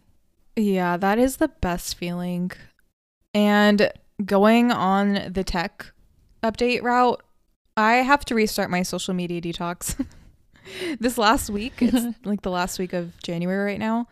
Yeah, 0.55 0.97
that 0.97 1.19
is 1.19 1.37
the 1.37 1.47
best 1.47 1.95
feeling. 1.95 2.51
And 3.33 3.91
going 4.23 4.71
on 4.71 5.31
the 5.31 5.43
tech 5.43 5.91
update 6.43 6.83
route, 6.83 7.23
I 7.75 7.93
have 7.95 8.23
to 8.25 8.35
restart 8.35 8.69
my 8.69 8.83
social 8.83 9.13
media 9.13 9.41
detox. 9.41 10.05
this 10.99 11.17
last 11.17 11.49
week, 11.49 11.73
it's 11.81 12.17
like 12.25 12.41
the 12.41 12.51
last 12.51 12.77
week 12.77 12.93
of 12.93 13.17
January 13.21 13.71
right 13.71 13.79
now. 13.79 14.07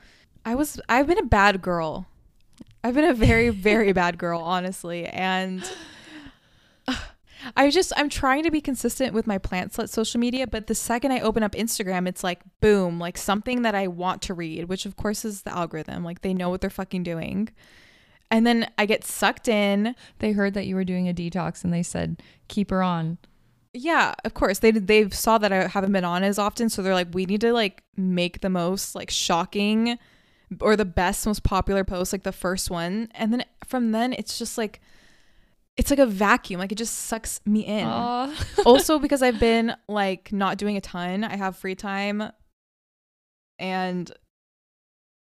I 0.46 0.56
was 0.56 0.80
I've 0.90 1.08
been 1.08 1.20
a 1.20 1.24
bad 1.24 1.62
girl. 1.62 2.08
I've 2.84 2.96
been 2.96 3.06
a 3.06 3.14
very 3.14 3.50
very 3.50 3.94
bad 3.94 4.18
girl, 4.18 4.42
honestly, 4.42 5.06
and 5.06 5.64
I 7.56 7.70
just 7.70 7.94
I'm 7.96 8.10
trying 8.10 8.44
to 8.44 8.52
be 8.52 8.62
consistent 8.62 9.14
with 9.14 9.28
my 9.28 9.38
plant 9.38 9.74
slut 9.74 9.90
social 9.90 10.20
media, 10.20 10.48
but 10.48 10.68
the 10.68 10.76
second 10.76 11.12
I 11.12 11.20
open 11.20 11.44
up 11.44 11.54
Instagram, 11.54 12.08
it's 12.08 12.24
like 12.24 12.42
boom, 12.60 13.00
like 13.00 13.18
something 13.18 13.62
that 13.64 13.76
I 13.76 13.88
want 13.88 14.22
to 14.24 14.34
read, 14.34 14.66
which 14.66 14.86
of 14.86 14.96
course 14.96 15.26
is 15.26 15.44
the 15.44 15.56
algorithm. 15.56 16.04
Like 16.04 16.22
they 16.22 16.34
know 16.34 16.50
what 16.50 16.62
they're 16.62 16.70
fucking 16.70 17.04
doing. 17.04 17.50
And 18.30 18.48
then 18.48 18.72
I 18.78 18.86
get 18.86 19.04
sucked 19.04 19.48
in. 19.48 19.96
They 20.20 20.32
heard 20.32 20.54
that 20.54 20.66
you 20.66 20.76
were 20.76 20.86
doing 20.86 21.10
a 21.10 21.14
detox 21.14 21.64
and 21.64 21.74
they 21.74 21.84
said, 21.84 22.22
keep 22.48 22.70
her 22.70 22.82
on. 22.82 23.18
Yeah, 23.74 24.14
of 24.26 24.34
course. 24.34 24.60
They 24.60 24.72
they 24.72 25.10
saw 25.10 25.38
that 25.38 25.54
I 25.54 25.68
haven't 25.68 25.94
been 25.94 26.06
on 26.06 26.24
as 26.24 26.38
often, 26.38 26.70
so 26.70 26.82
they're 26.82 26.94
like 26.94 27.14
we 27.14 27.26
need 27.26 27.42
to 27.42 27.54
like 27.54 27.84
make 27.96 28.42
the 28.42 28.50
most 28.50 28.96
like 28.96 29.10
shocking 29.10 29.98
or 30.60 30.76
the 30.76 30.86
best 30.86 31.26
most 31.26 31.44
popular 31.44 31.84
post 31.84 32.12
like 32.12 32.24
the 32.24 32.32
first 32.32 32.70
one. 32.70 33.10
And 33.14 33.32
then 33.32 33.46
from 33.66 33.92
then 33.92 34.14
it's 34.14 34.38
just 34.38 34.58
like 34.58 34.82
it's 35.78 35.90
like 35.90 36.00
a 36.00 36.06
vacuum. 36.06 36.60
Like 36.60 36.72
it 36.72 36.78
just 36.78 36.96
sucks 36.96 37.40
me 37.46 37.62
in. 37.62 37.88
Also 38.66 39.00
because 39.00 39.22
I've 39.24 39.40
been 39.40 39.76
like 39.88 40.32
not 40.32 40.58
doing 40.58 40.78
a 40.78 40.82
ton. 40.82 41.24
I 41.24 41.36
have 41.36 41.56
free 41.56 41.76
time 41.76 42.32
and 43.60 44.12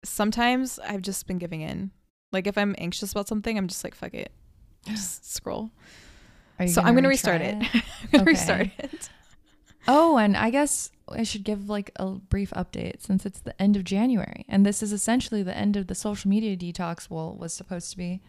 sometimes 0.04 0.80
I've 0.80 1.02
just 1.02 1.28
been 1.28 1.38
giving 1.38 1.62
in. 1.62 1.92
Like 2.32 2.48
if 2.48 2.58
I'm 2.58 2.76
anxious 2.78 3.12
about 3.12 3.28
something, 3.28 3.58
I'm 3.58 3.68
just 3.68 3.84
like 3.84 3.96
fuck 3.96 4.14
it. 4.14 4.32
Just 4.88 5.30
scroll. 5.34 5.72
So 6.68 6.82
I'm 6.82 6.96
gonna 6.96 7.10
restart 7.10 7.42
it. 7.42 7.56
I'm 7.74 7.82
gonna 8.12 8.24
Okay. 8.24 8.32
restart 8.32 8.70
it. 8.80 9.10
Oh, 9.88 10.18
and 10.18 10.36
I 10.38 10.50
guess 10.50 10.92
I 11.10 11.24
should 11.24 11.44
give 11.44 11.70
like 11.70 11.92
a 11.98 12.12
brief 12.12 12.52
update 12.52 13.02
since 13.02 13.26
it's 13.26 13.40
the 13.42 13.60
end 13.62 13.76
of 13.76 13.84
January. 13.84 14.46
And 14.48 14.66
this 14.66 14.82
is 14.84 14.92
essentially 14.94 15.42
the 15.44 15.56
end 15.56 15.76
of 15.78 15.88
the 15.88 15.96
social 15.96 16.30
media 16.30 16.56
detox, 16.56 17.10
well, 17.10 17.36
was 17.36 17.54
supposed 17.54 17.92
to 17.92 17.98
be. 17.98 18.22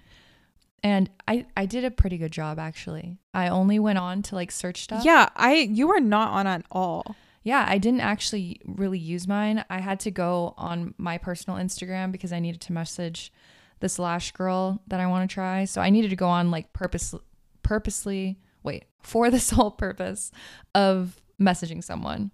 And 0.83 1.11
I, 1.29 1.47
I 1.57 1.67
did 1.67 1.85
a 1.85 1.91
pretty 1.91 2.17
good 2.19 2.33
job 2.33 2.59
actually. 2.59 3.19
I 3.35 3.49
only 3.49 3.79
went 3.79 3.99
on 3.99 4.23
to 4.23 4.35
like 4.35 4.51
search 4.51 4.83
stuff. 4.83 5.05
Yeah, 5.05 5.29
I 5.37 5.55
you 5.55 5.89
were 5.89 6.01
not 6.01 6.31
on 6.31 6.47
at 6.47 6.65
all. 6.71 7.17
Yeah, 7.43 7.65
I 7.67 7.79
didn't 7.79 8.01
actually 8.01 8.61
really 8.65 8.99
use 8.99 9.27
mine. 9.27 9.65
I 9.71 9.81
had 9.81 10.01
to 10.01 10.11
go 10.11 10.55
on 10.59 10.95
my 10.99 11.19
personal 11.19 11.59
Instagram 11.59 12.13
because 12.13 12.33
I 12.33 12.39
needed 12.39 12.61
to 12.63 12.73
message 12.73 13.33
this 13.81 13.99
lash 13.99 14.33
girl 14.33 14.83
that 14.89 15.01
I 15.01 15.07
want 15.07 15.29
to 15.29 15.33
try. 15.33 15.65
So 15.65 15.81
I 15.81 15.89
needed 15.91 16.11
to 16.11 16.17
go 16.17 16.29
on 16.29 16.51
like 16.51 16.73
purpose 16.73 17.15
purposely 17.63 18.39
wait, 18.63 18.85
for 19.03 19.31
the 19.31 19.41
sole 19.41 19.71
purpose 19.87 20.31
of 20.75 21.21
messaging 21.41 21.83
someone. 21.83 22.31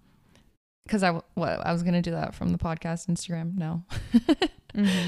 Cuz 0.87 1.03
I 1.03 1.11
what 1.35 1.65
I 1.65 1.71
was 1.73 1.83
going 1.83 1.93
to 1.93 2.01
do 2.01 2.11
that 2.11 2.33
from 2.33 2.51
the 2.51 2.57
podcast 2.57 3.07
Instagram. 3.07 3.57
No. 3.57 3.83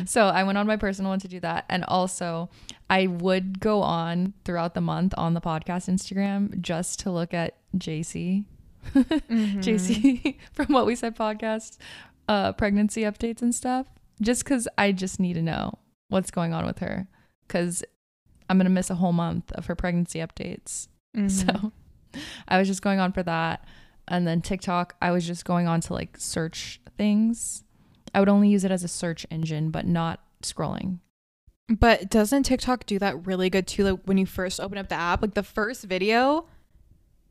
So 0.05 0.27
I 0.27 0.43
went 0.43 0.57
on 0.57 0.65
my 0.65 0.77
personal 0.77 1.12
one 1.12 1.19
to 1.19 1.27
do 1.27 1.39
that. 1.41 1.65
And 1.69 1.83
also, 1.83 2.50
I 2.89 3.07
would 3.07 3.59
go 3.59 3.81
on 3.81 4.33
throughout 4.43 4.74
the 4.74 4.81
month 4.81 5.13
on 5.17 5.33
the 5.33 5.41
podcast 5.41 5.89
Instagram 5.89 6.59
just 6.59 7.00
to 7.01 7.12
look 7.12 7.33
at 7.33 7.57
JC, 7.77 8.45
Mm-hmm. 8.95 9.59
JC 9.59 10.36
from 10.53 10.74
What 10.74 10.86
We 10.86 10.95
Said 10.95 11.15
podcast, 11.15 11.77
uh, 12.27 12.53
pregnancy 12.53 13.01
updates 13.01 13.41
and 13.41 13.53
stuff, 13.53 13.88
just 14.21 14.43
because 14.43 14.67
I 14.77 14.91
just 14.91 15.19
need 15.19 15.33
to 15.33 15.41
know 15.41 15.77
what's 16.07 16.31
going 16.31 16.53
on 16.53 16.65
with 16.65 16.79
her. 16.79 17.07
Because 17.48 17.83
I'm 18.50 18.57
going 18.57 18.65
to 18.65 18.71
miss 18.71 18.89
a 18.89 18.95
whole 18.95 19.13
month 19.13 19.51
of 19.51 19.67
her 19.67 19.75
pregnancy 19.75 20.19
updates. 20.19 20.88
Mm-hmm. 21.15 21.27
So 21.27 21.71
I 22.48 22.57
was 22.57 22.67
just 22.67 22.81
going 22.81 23.00
on 23.00 23.12
for 23.12 23.21
that. 23.24 23.65
And 24.09 24.27
then 24.27 24.41
TikTok, 24.41 24.95
I 25.01 25.11
was 25.11 25.25
just 25.25 25.45
going 25.45 25.67
on 25.67 25.79
to 25.81 25.93
like 25.93 26.17
search 26.17 26.81
things. 26.97 27.63
I 28.13 28.19
would 28.19 28.27
only 28.27 28.49
use 28.49 28.63
it 28.65 28.71
as 28.71 28.83
a 28.83 28.87
search 28.87 29.25
engine, 29.29 29.69
but 29.69 29.85
not 29.85 30.19
scrolling. 30.43 30.99
But 31.69 32.09
doesn't 32.09 32.43
TikTok 32.43 32.87
do 32.87 32.97
that 32.99 33.27
really 33.27 33.51
good 33.51 33.67
too? 33.67 33.83
Like 33.83 33.99
when 34.05 34.17
you 34.17 34.25
first 34.25 34.59
open 34.59 34.79
up 34.79 34.89
the 34.89 34.95
app, 34.95 35.21
like 35.21 35.35
the 35.35 35.43
first 35.43 35.83
video, 35.85 36.47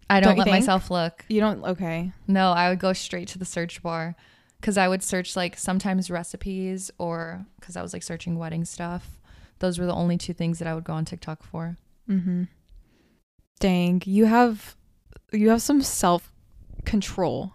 I 0.09 0.21
Don't 0.21 0.31
don't, 0.31 0.39
let 0.39 0.45
think? 0.45 0.55
myself 0.55 0.91
look. 0.91 1.25
you 1.29 1.41
don't. 1.41 1.65
Okay. 1.65 2.13
No, 2.29 2.53
I 2.53 2.71
would 2.71 2.79
go 2.79 2.93
straight 2.93 3.27
to 3.29 3.39
the 3.39 3.45
search 3.45 3.83
bar 3.83 4.15
because 4.61 4.79
I 4.79 4.87
would 4.87 5.03
search 5.03 5.35
like 5.35 5.59
sometimes 5.59 6.11
recipes 6.11 6.93
or 6.99 7.45
because 7.59 7.77
I 7.77 7.83
was 7.83 7.93
like 7.93 8.05
searching 8.05 8.39
wedding 8.39 8.65
stuff. 8.65 9.19
Those 9.59 9.81
were 9.81 9.87
the 9.87 9.95
only 9.95 10.17
two 10.17 10.33
things 10.33 10.61
that 10.61 10.69
I 10.69 10.75
would 10.77 10.85
go 10.85 10.93
on 10.93 11.05
TikTok 11.05 11.43
for. 11.43 11.77
Mm-hmm. 12.09 12.45
Dang, 13.59 14.03
you 14.07 14.27
have 14.27 14.77
you 15.33 15.51
have 15.51 15.61
some 15.63 15.83
self 15.83 16.31
control. 16.85 17.55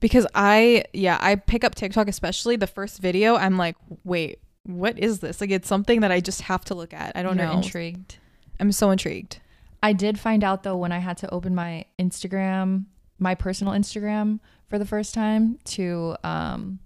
Because 0.00 0.26
I 0.34 0.84
yeah, 0.92 1.18
I 1.20 1.36
pick 1.36 1.64
up 1.64 1.74
TikTok 1.74 2.08
especially 2.08 2.56
the 2.56 2.66
first 2.66 3.00
video, 3.00 3.36
I'm 3.36 3.56
like, 3.56 3.76
wait, 4.04 4.40
what 4.64 4.98
is 4.98 5.20
this? 5.20 5.40
Like 5.40 5.50
it's 5.50 5.68
something 5.68 6.00
that 6.00 6.10
I 6.10 6.20
just 6.20 6.42
have 6.42 6.64
to 6.66 6.74
look 6.74 6.92
at. 6.92 7.16
I 7.16 7.22
don't 7.22 7.36
You're 7.36 7.46
know. 7.46 7.52
Intrigued. 7.54 8.16
I'm 8.60 8.72
so 8.72 8.90
intrigued. 8.90 9.38
I 9.82 9.92
did 9.92 10.18
find 10.18 10.44
out 10.44 10.62
though 10.62 10.76
when 10.76 10.92
I 10.92 10.98
had 10.98 11.16
to 11.18 11.30
open 11.32 11.54
my 11.54 11.84
Instagram, 11.98 12.86
my 13.18 13.34
personal 13.34 13.72
Instagram 13.72 14.38
for 14.68 14.78
the 14.78 14.86
first 14.86 15.14
time 15.14 15.58
to 15.64 16.16
um, 16.22 16.78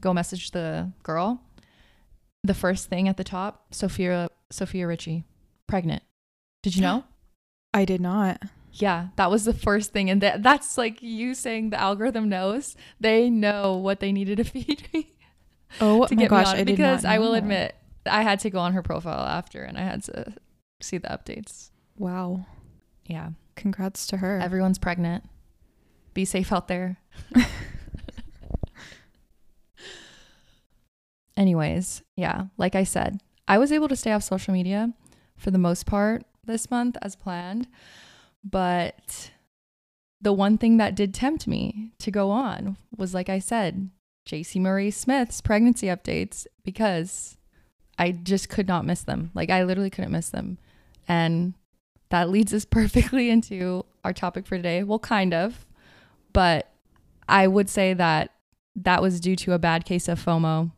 go 0.00 0.12
message 0.12 0.52
the 0.52 0.92
girl. 1.02 1.42
The 2.44 2.54
first 2.54 2.88
thing 2.88 3.08
at 3.08 3.16
the 3.16 3.24
top, 3.24 3.74
Sofia 3.74 4.28
Sofia 4.50 4.86
Richie, 4.86 5.24
pregnant. 5.66 6.02
Did 6.62 6.76
you 6.76 6.82
know? 6.82 7.04
I 7.74 7.84
did 7.84 8.00
not. 8.00 8.40
Yeah, 8.80 9.08
that 9.16 9.30
was 9.30 9.44
the 9.44 9.54
first 9.54 9.92
thing, 9.92 10.10
and 10.10 10.20
that 10.22 10.42
that's 10.42 10.76
like 10.78 11.02
you 11.02 11.34
saying 11.34 11.70
the 11.70 11.80
algorithm 11.80 12.28
knows. 12.28 12.76
They 13.00 13.30
know 13.30 13.76
what 13.76 14.00
they 14.00 14.12
needed 14.12 14.36
to 14.36 14.44
feed 14.52 14.88
me 14.92 15.12
Oh 15.80 16.06
to 16.06 16.14
my 16.14 16.22
get 16.22 16.30
gosh, 16.30 16.46
me 16.46 16.52
on 16.52 16.58
I 16.58 16.64
because 16.64 17.04
I 17.04 17.18
will 17.18 17.34
admit 17.34 17.74
I 18.06 18.22
had 18.22 18.38
to 18.40 18.50
go 18.50 18.58
on 18.58 18.72
her 18.72 18.82
profile 18.82 19.26
after, 19.26 19.62
and 19.62 19.76
I 19.78 19.82
had 19.82 20.02
to 20.04 20.34
see 20.80 20.98
the 20.98 21.08
updates. 21.08 21.70
Wow. 21.96 22.46
Yeah. 23.06 23.30
Congrats 23.56 24.06
to 24.08 24.18
her. 24.18 24.38
Everyone's 24.38 24.78
pregnant. 24.78 25.24
Be 26.14 26.24
safe 26.24 26.52
out 26.52 26.68
there. 26.68 26.98
Anyways, 31.36 32.02
yeah, 32.16 32.46
like 32.56 32.74
I 32.74 32.84
said, 32.84 33.20
I 33.46 33.58
was 33.58 33.70
able 33.70 33.88
to 33.88 33.96
stay 33.96 34.12
off 34.12 34.22
social 34.22 34.54
media 34.54 34.94
for 35.36 35.50
the 35.50 35.58
most 35.58 35.84
part 35.84 36.24
this 36.44 36.70
month 36.70 36.96
as 37.02 37.14
planned. 37.14 37.68
But 38.48 39.32
the 40.20 40.32
one 40.32 40.56
thing 40.56 40.76
that 40.76 40.94
did 40.94 41.12
tempt 41.12 41.46
me 41.46 41.92
to 41.98 42.10
go 42.10 42.30
on 42.30 42.76
was, 42.96 43.12
like 43.12 43.28
I 43.28 43.40
said, 43.40 43.90
JC 44.28 44.60
Marie 44.60 44.90
Smith's 44.90 45.40
pregnancy 45.40 45.88
updates 45.88 46.46
because 46.64 47.36
I 47.98 48.12
just 48.12 48.48
could 48.48 48.68
not 48.68 48.84
miss 48.84 49.02
them. 49.02 49.30
Like 49.34 49.50
I 49.50 49.64
literally 49.64 49.90
couldn't 49.90 50.12
miss 50.12 50.28
them. 50.28 50.58
And 51.08 51.54
that 52.10 52.30
leads 52.30 52.54
us 52.54 52.64
perfectly 52.70 53.30
into 53.30 53.84
our 54.04 54.12
topic 54.12 54.46
for 54.46 54.56
today. 54.56 54.84
Well, 54.84 54.98
kind 54.98 55.34
of. 55.34 55.66
But 56.32 56.70
I 57.28 57.48
would 57.48 57.68
say 57.68 57.94
that 57.94 58.30
that 58.76 59.02
was 59.02 59.20
due 59.20 59.36
to 59.36 59.54
a 59.54 59.58
bad 59.58 59.84
case 59.84 60.06
of 60.06 60.22
FOMO. 60.22 60.70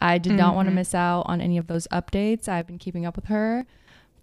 I 0.00 0.18
did 0.18 0.32
not 0.32 0.54
want 0.54 0.66
to 0.66 0.70
mm-hmm. 0.70 0.76
miss 0.76 0.94
out 0.94 1.22
on 1.22 1.40
any 1.40 1.58
of 1.58 1.66
those 1.66 1.88
updates. 1.88 2.48
I've 2.48 2.66
been 2.66 2.78
keeping 2.78 3.06
up 3.06 3.16
with 3.16 3.26
her 3.26 3.66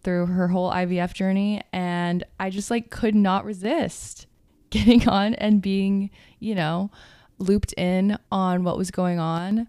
through 0.04 0.28
her 0.28 0.48
whole 0.48 0.72
IVF 0.72 1.14
journey 1.14 1.62
and 1.72 2.24
I 2.40 2.50
just 2.50 2.72
like 2.72 2.90
could 2.90 3.16
not 3.16 3.46
resist 3.46 4.28
getting 4.70 5.08
on 5.08 5.36
and 5.36 5.62
being, 5.62 6.10
you 6.40 6.56
know, 6.56 6.92
looped 7.38 7.74
in 7.74 8.18
on 8.32 8.64
what 8.64 8.78
was 8.78 8.92
going 8.92 9.20
on. 9.20 9.68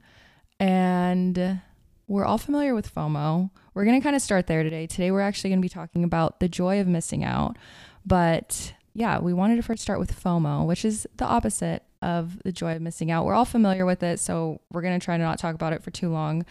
And 0.60 1.60
we're 2.06 2.24
all 2.24 2.38
familiar 2.38 2.74
with 2.74 2.94
FOMO. 2.94 3.50
We're 3.74 3.84
going 3.84 4.00
to 4.00 4.04
kind 4.04 4.14
of 4.14 4.22
start 4.22 4.46
there 4.46 4.62
today. 4.62 4.86
Today 4.86 5.10
we're 5.10 5.20
actually 5.20 5.50
going 5.50 5.60
to 5.60 5.64
be 5.64 5.68
talking 5.68 6.04
about 6.04 6.40
the 6.40 6.48
joy 6.48 6.80
of 6.80 6.86
missing 6.86 7.24
out. 7.24 7.56
But 8.04 8.74
yeah, 8.94 9.18
we 9.18 9.32
wanted 9.32 9.56
to 9.56 9.62
first 9.62 9.82
start 9.82 9.98
with 9.98 10.22
FOMO, 10.22 10.66
which 10.66 10.84
is 10.84 11.06
the 11.16 11.24
opposite 11.24 11.82
of 12.02 12.42
the 12.42 12.52
joy 12.52 12.76
of 12.76 12.82
missing 12.82 13.10
out. 13.10 13.24
We're 13.24 13.34
all 13.34 13.44
familiar 13.44 13.86
with 13.86 14.02
it, 14.02 14.20
so 14.20 14.60
we're 14.70 14.82
going 14.82 14.98
to 14.98 15.04
try 15.04 15.16
to 15.16 15.22
not 15.22 15.38
talk 15.38 15.54
about 15.54 15.72
it 15.72 15.82
for 15.82 15.90
too 15.90 16.10
long. 16.10 16.44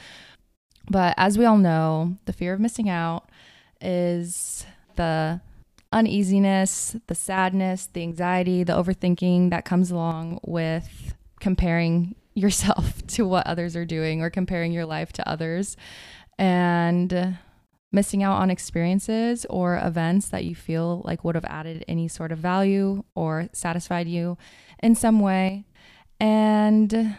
But 0.90 1.14
as 1.18 1.38
we 1.38 1.46
all 1.46 1.58
know, 1.58 2.18
the 2.26 2.34
fear 2.34 2.54
of 2.54 2.60
missing 2.60 2.90
out 2.90 3.30
is 3.82 4.66
the 4.96 5.42
uneasiness, 5.92 6.96
the 7.08 7.16
sadness, 7.16 7.88
the 7.92 8.02
anxiety, 8.02 8.64
the 8.64 8.74
overthinking 8.74 9.50
that 9.50 9.66
comes 9.66 9.92
along 9.92 10.40
with 10.44 11.14
comparing 11.40 12.16
yourself 12.34 13.06
to 13.08 13.28
what 13.28 13.46
others 13.46 13.76
are 13.76 13.86
doing 13.86 14.22
or 14.22 14.30
comparing 14.30 14.72
your 14.72 14.86
life 14.86 15.12
to 15.12 15.28
others 15.28 15.76
and 16.38 17.38
missing 17.92 18.24
out 18.24 18.38
on 18.42 18.50
experiences 18.50 19.46
or 19.50 19.78
events 19.78 20.30
that 20.30 20.46
you 20.46 20.56
feel 20.56 21.02
like 21.04 21.26
would 21.26 21.36
have 21.36 21.46
added 21.46 21.84
any 21.88 22.08
sort 22.08 22.32
of 22.32 22.40
value 22.40 23.04
or 23.16 23.50
satisfied 23.52 24.08
you 24.08 24.38
in 24.82 24.96
some 24.96 25.20
way. 25.20 25.66
And 26.20 27.18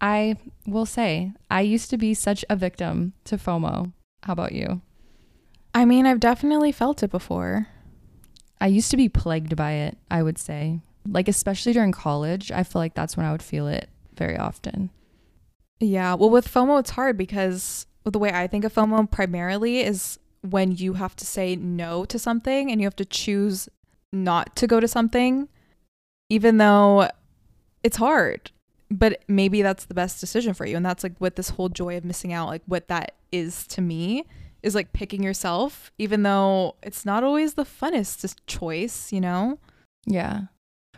I 0.00 0.36
will 0.66 0.86
say, 0.86 1.32
I 1.50 1.62
used 1.62 1.90
to 1.90 1.96
be 1.96 2.14
such 2.14 2.44
a 2.48 2.54
victim 2.54 3.14
to 3.24 3.36
FOMO. 3.36 3.92
How 4.22 4.32
about 4.32 4.52
you? 4.52 4.82
I 5.74 5.84
mean, 5.84 6.06
I've 6.06 6.20
definitely 6.20 6.72
felt 6.72 7.02
it 7.02 7.10
before. 7.10 7.66
I 8.60 8.68
used 8.68 8.90
to 8.92 8.96
be 8.96 9.08
plagued 9.08 9.56
by 9.56 9.72
it, 9.72 9.98
I 10.10 10.22
would 10.22 10.38
say. 10.38 10.80
Like, 11.06 11.28
especially 11.28 11.72
during 11.72 11.92
college, 11.92 12.52
I 12.52 12.62
feel 12.62 12.80
like 12.80 12.94
that's 12.94 13.16
when 13.16 13.26
I 13.26 13.32
would 13.32 13.42
feel 13.42 13.66
it 13.66 13.88
very 14.16 14.38
often. 14.38 14.90
Yeah. 15.80 16.14
Well, 16.14 16.30
with 16.30 16.48
FOMO, 16.48 16.80
it's 16.80 16.90
hard 16.90 17.18
because 17.18 17.86
the 18.04 18.18
way 18.18 18.30
I 18.30 18.46
think 18.46 18.64
of 18.64 18.72
FOMO 18.72 19.10
primarily 19.10 19.80
is 19.80 20.18
when 20.42 20.72
you 20.72 20.94
have 20.94 21.16
to 21.16 21.26
say 21.26 21.56
no 21.56 22.04
to 22.04 22.18
something 22.18 22.70
and 22.70 22.80
you 22.80 22.86
have 22.86 22.96
to 22.96 23.04
choose 23.04 23.68
not 24.12 24.54
to 24.56 24.66
go 24.66 24.78
to 24.78 24.86
something, 24.86 25.48
even 26.30 26.58
though 26.58 27.08
it's 27.82 27.96
hard. 27.96 28.50
But 28.90 29.24
maybe 29.26 29.62
that's 29.62 29.86
the 29.86 29.94
best 29.94 30.20
decision 30.20 30.54
for 30.54 30.66
you. 30.66 30.76
And 30.76 30.86
that's 30.86 31.02
like 31.02 31.18
what 31.18 31.36
this 31.36 31.50
whole 31.50 31.68
joy 31.68 31.96
of 31.96 32.04
missing 32.04 32.32
out, 32.32 32.48
like 32.48 32.62
what 32.66 32.88
that 32.88 33.16
is 33.32 33.66
to 33.68 33.80
me, 33.80 34.24
is 34.64 34.74
like 34.74 34.94
picking 34.94 35.22
yourself, 35.22 35.92
even 35.98 36.22
though 36.22 36.74
it's 36.82 37.04
not 37.04 37.22
always 37.22 37.54
the 37.54 37.64
funnest 37.64 38.34
choice, 38.46 39.12
you 39.12 39.20
know? 39.20 39.58
Yeah. 40.06 40.44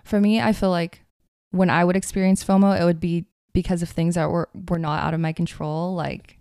For 0.05 0.21
me, 0.21 0.41
I 0.41 0.53
feel 0.53 0.71
like 0.71 1.03
when 1.51 1.69
I 1.69 1.85
would 1.85 1.97
experience 1.97 2.45
FOMO, 2.45 2.81
it 2.81 2.85
would 2.85 3.01
be 3.01 3.27
because 3.53 3.83
of 3.83 3.89
things 3.89 4.15
that 4.15 4.31
were, 4.31 4.49
were 4.69 4.79
not 4.79 5.03
out 5.03 5.15
of 5.15 5.21
my 5.21 5.33
control. 5.33 5.95
Like, 5.95 6.39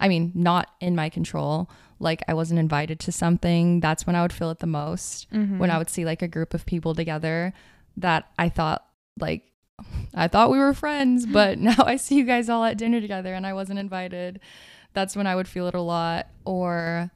I 0.00 0.08
mean, 0.08 0.32
not 0.34 0.70
in 0.80 0.96
my 0.96 1.10
control. 1.10 1.68
Like, 1.98 2.22
I 2.26 2.32
wasn't 2.32 2.58
invited 2.58 2.98
to 3.00 3.12
something. 3.12 3.80
That's 3.80 4.06
when 4.06 4.16
I 4.16 4.22
would 4.22 4.32
feel 4.32 4.50
it 4.50 4.60
the 4.60 4.66
most. 4.66 5.30
Mm-hmm. 5.30 5.58
When 5.58 5.70
I 5.70 5.76
would 5.76 5.90
see 5.90 6.06
like 6.06 6.22
a 6.22 6.28
group 6.28 6.54
of 6.54 6.64
people 6.64 6.94
together 6.94 7.52
that 7.98 8.30
I 8.38 8.48
thought, 8.48 8.86
like, 9.20 9.52
I 10.14 10.26
thought 10.26 10.50
we 10.50 10.58
were 10.58 10.72
friends, 10.72 11.26
but 11.26 11.58
now 11.58 11.84
I 11.84 11.96
see 11.96 12.14
you 12.14 12.24
guys 12.24 12.48
all 12.48 12.64
at 12.64 12.78
dinner 12.78 13.02
together 13.02 13.34
and 13.34 13.46
I 13.46 13.52
wasn't 13.52 13.78
invited. 13.78 14.40
That's 14.94 15.16
when 15.16 15.26
I 15.26 15.34
would 15.36 15.48
feel 15.48 15.66
it 15.68 15.74
a 15.74 15.80
lot. 15.80 16.28
Or 16.44 17.10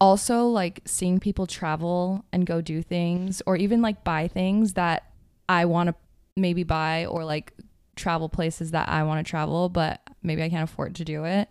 also 0.00 0.46
like 0.46 0.80
seeing 0.84 1.18
people 1.20 1.46
travel 1.46 2.24
and 2.32 2.46
go 2.46 2.60
do 2.60 2.82
things 2.82 3.40
or 3.46 3.56
even 3.56 3.80
like 3.82 4.04
buy 4.04 4.28
things 4.28 4.74
that 4.74 5.10
I 5.48 5.64
want 5.64 5.88
to 5.88 5.94
maybe 6.36 6.64
buy 6.64 7.06
or 7.06 7.24
like 7.24 7.52
travel 7.94 8.28
places 8.28 8.72
that 8.72 8.88
I 8.88 9.02
want 9.04 9.24
to 9.24 9.30
travel, 9.30 9.68
but 9.70 10.00
maybe 10.22 10.42
I 10.42 10.50
can't 10.50 10.68
afford 10.68 10.94
to 10.96 11.04
do 11.04 11.24
it. 11.24 11.48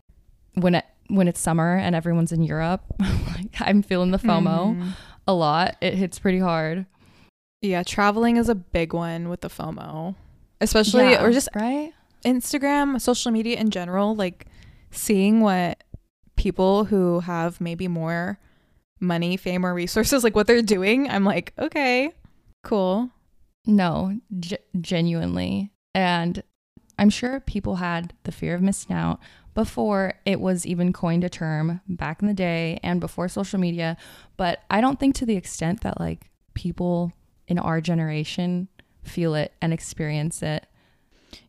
When 0.53 0.75
it 0.75 0.85
when 1.07 1.27
it's 1.27 1.39
summer 1.39 1.75
and 1.75 1.95
everyone's 1.95 2.31
in 2.31 2.41
Europe, 2.43 2.81
like 2.99 3.59
I'm 3.59 3.81
feeling 3.81 4.11
the 4.11 4.17
FOMO 4.19 4.75
Mhm. 4.75 4.91
a 5.27 5.33
lot. 5.33 5.75
It 5.81 5.93
hits 5.95 6.17
pretty 6.19 6.39
hard. 6.39 6.85
Yeah, 7.61 7.81
traveling 7.83 8.37
is 8.37 8.47
a 8.49 8.55
big 8.55 8.93
one 8.93 9.29
with 9.29 9.41
the 9.41 9.49
FOMO, 9.49 10.15
especially 10.61 11.11
Yeah, 11.11 11.23
or 11.23 11.31
just 11.31 11.49
right? 11.55 11.93
Instagram, 12.23 12.99
social 13.01 13.31
media 13.31 13.57
in 13.57 13.69
general, 13.71 14.15
like 14.15 14.45
seeing 14.95 15.41
what 15.41 15.83
people 16.35 16.85
who 16.85 17.21
have 17.21 17.61
maybe 17.61 17.87
more 17.87 18.39
money, 18.99 19.37
fame, 19.37 19.65
or 19.65 19.73
resources, 19.73 20.23
like 20.25 20.35
what 20.35 20.47
they're 20.47 20.61
doing. 20.61 21.09
I'm 21.09 21.23
like, 21.23 21.53
okay, 21.59 22.11
cool. 22.63 23.09
No, 23.65 24.19
g- 24.39 24.57
genuinely. 24.79 25.71
And 25.93 26.43
I'm 26.97 27.09
sure 27.09 27.39
people 27.39 27.77
had 27.77 28.13
the 28.23 28.31
fear 28.31 28.55
of 28.55 28.61
missing 28.61 28.95
out 28.95 29.19
before 29.53 30.13
it 30.25 30.39
was 30.39 30.65
even 30.65 30.93
coined 30.93 31.23
a 31.23 31.29
term 31.29 31.81
back 31.87 32.21
in 32.21 32.27
the 32.27 32.33
day 32.33 32.79
and 32.83 32.99
before 32.99 33.27
social 33.27 33.59
media. 33.59 33.97
But 34.37 34.63
I 34.69 34.81
don't 34.81 34.99
think 34.99 35.15
to 35.15 35.25
the 35.25 35.37
extent 35.37 35.81
that 35.81 35.99
like 35.99 36.29
people 36.53 37.13
in 37.47 37.57
our 37.57 37.81
generation 37.81 38.67
feel 39.03 39.35
it 39.35 39.53
and 39.61 39.73
experience 39.73 40.41
it. 40.43 40.67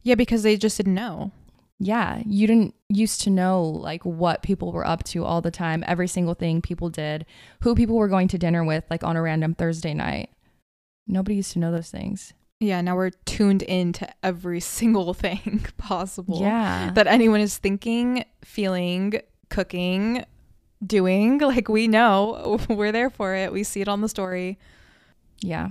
Yeah, 0.02 0.14
because 0.14 0.42
they 0.42 0.56
just 0.56 0.76
didn't 0.76 0.94
know. 0.94 1.32
Yeah, 1.78 2.22
you 2.24 2.46
didn't 2.46 2.74
used 2.88 3.20
to 3.22 3.30
know 3.30 3.62
like 3.62 4.02
what 4.04 4.42
people 4.42 4.72
were 4.72 4.86
up 4.86 5.04
to 5.04 5.24
all 5.24 5.40
the 5.42 5.50
time, 5.50 5.84
every 5.86 6.08
single 6.08 6.34
thing 6.34 6.62
people 6.62 6.88
did, 6.88 7.26
who 7.60 7.74
people 7.74 7.96
were 7.96 8.08
going 8.08 8.28
to 8.28 8.38
dinner 8.38 8.64
with 8.64 8.84
like 8.90 9.04
on 9.04 9.16
a 9.16 9.22
random 9.22 9.54
Thursday 9.54 9.92
night. 9.92 10.30
Nobody 11.06 11.36
used 11.36 11.52
to 11.52 11.58
know 11.58 11.70
those 11.70 11.90
things. 11.90 12.32
Yeah, 12.60 12.80
now 12.80 12.96
we're 12.96 13.10
tuned 13.26 13.62
in 13.62 13.92
to 13.94 14.08
every 14.22 14.60
single 14.78 15.12
thing 15.12 15.66
possible 15.76 16.40
Yeah. 16.40 16.90
that 16.94 17.06
anyone 17.06 17.40
is 17.40 17.58
thinking, 17.58 18.24
feeling, 18.42 19.20
cooking, 19.50 20.24
doing. 20.84 21.38
Like 21.40 21.68
we 21.68 21.88
know, 21.88 22.58
we're 22.70 22.92
there 22.92 23.10
for 23.10 23.34
it. 23.34 23.52
We 23.52 23.62
see 23.64 23.82
it 23.82 23.88
on 23.88 24.00
the 24.00 24.08
story. 24.08 24.58
Yeah. 25.42 25.70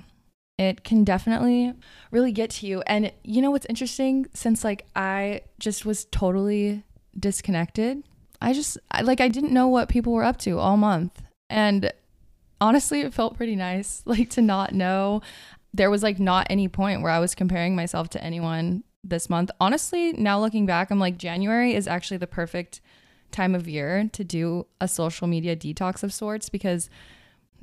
It 0.57 0.83
can 0.83 1.03
definitely 1.03 1.73
really 2.11 2.31
get 2.31 2.49
to 2.51 2.67
you. 2.67 2.81
And 2.87 3.11
you 3.23 3.41
know 3.41 3.51
what's 3.51 3.65
interesting? 3.65 4.27
Since 4.33 4.63
like 4.63 4.85
I 4.95 5.41
just 5.59 5.85
was 5.85 6.05
totally 6.05 6.83
disconnected, 7.17 8.03
I 8.41 8.53
just 8.53 8.77
I, 8.91 9.01
like 9.01 9.19
I 9.19 9.27
didn't 9.27 9.51
know 9.51 9.67
what 9.67 9.89
people 9.89 10.13
were 10.13 10.23
up 10.23 10.37
to 10.39 10.57
all 10.59 10.77
month. 10.77 11.21
And 11.49 11.91
honestly, 12.61 13.01
it 13.01 13.13
felt 13.13 13.37
pretty 13.37 13.55
nice 13.55 14.01
like 14.05 14.29
to 14.31 14.41
not 14.41 14.73
know. 14.73 15.21
There 15.73 15.89
was 15.91 16.03
like 16.03 16.19
not 16.19 16.47
any 16.49 16.69
point 16.69 17.01
where 17.01 17.11
I 17.11 17.19
was 17.19 17.35
comparing 17.35 17.75
myself 17.75 18.09
to 18.11 18.23
anyone 18.23 18.83
this 19.03 19.29
month. 19.29 19.51
Honestly, 19.59 20.13
now 20.13 20.39
looking 20.39 20.65
back, 20.65 20.89
I'm 20.89 20.99
like 20.99 21.17
January 21.17 21.75
is 21.75 21.87
actually 21.87 22.17
the 22.17 22.27
perfect 22.27 22.81
time 23.31 23.53
of 23.53 23.67
year 23.67 24.09
to 24.13 24.23
do 24.23 24.65
a 24.79 24.87
social 24.87 25.27
media 25.27 25.55
detox 25.55 26.01
of 26.03 26.13
sorts 26.13 26.49
because 26.49 26.89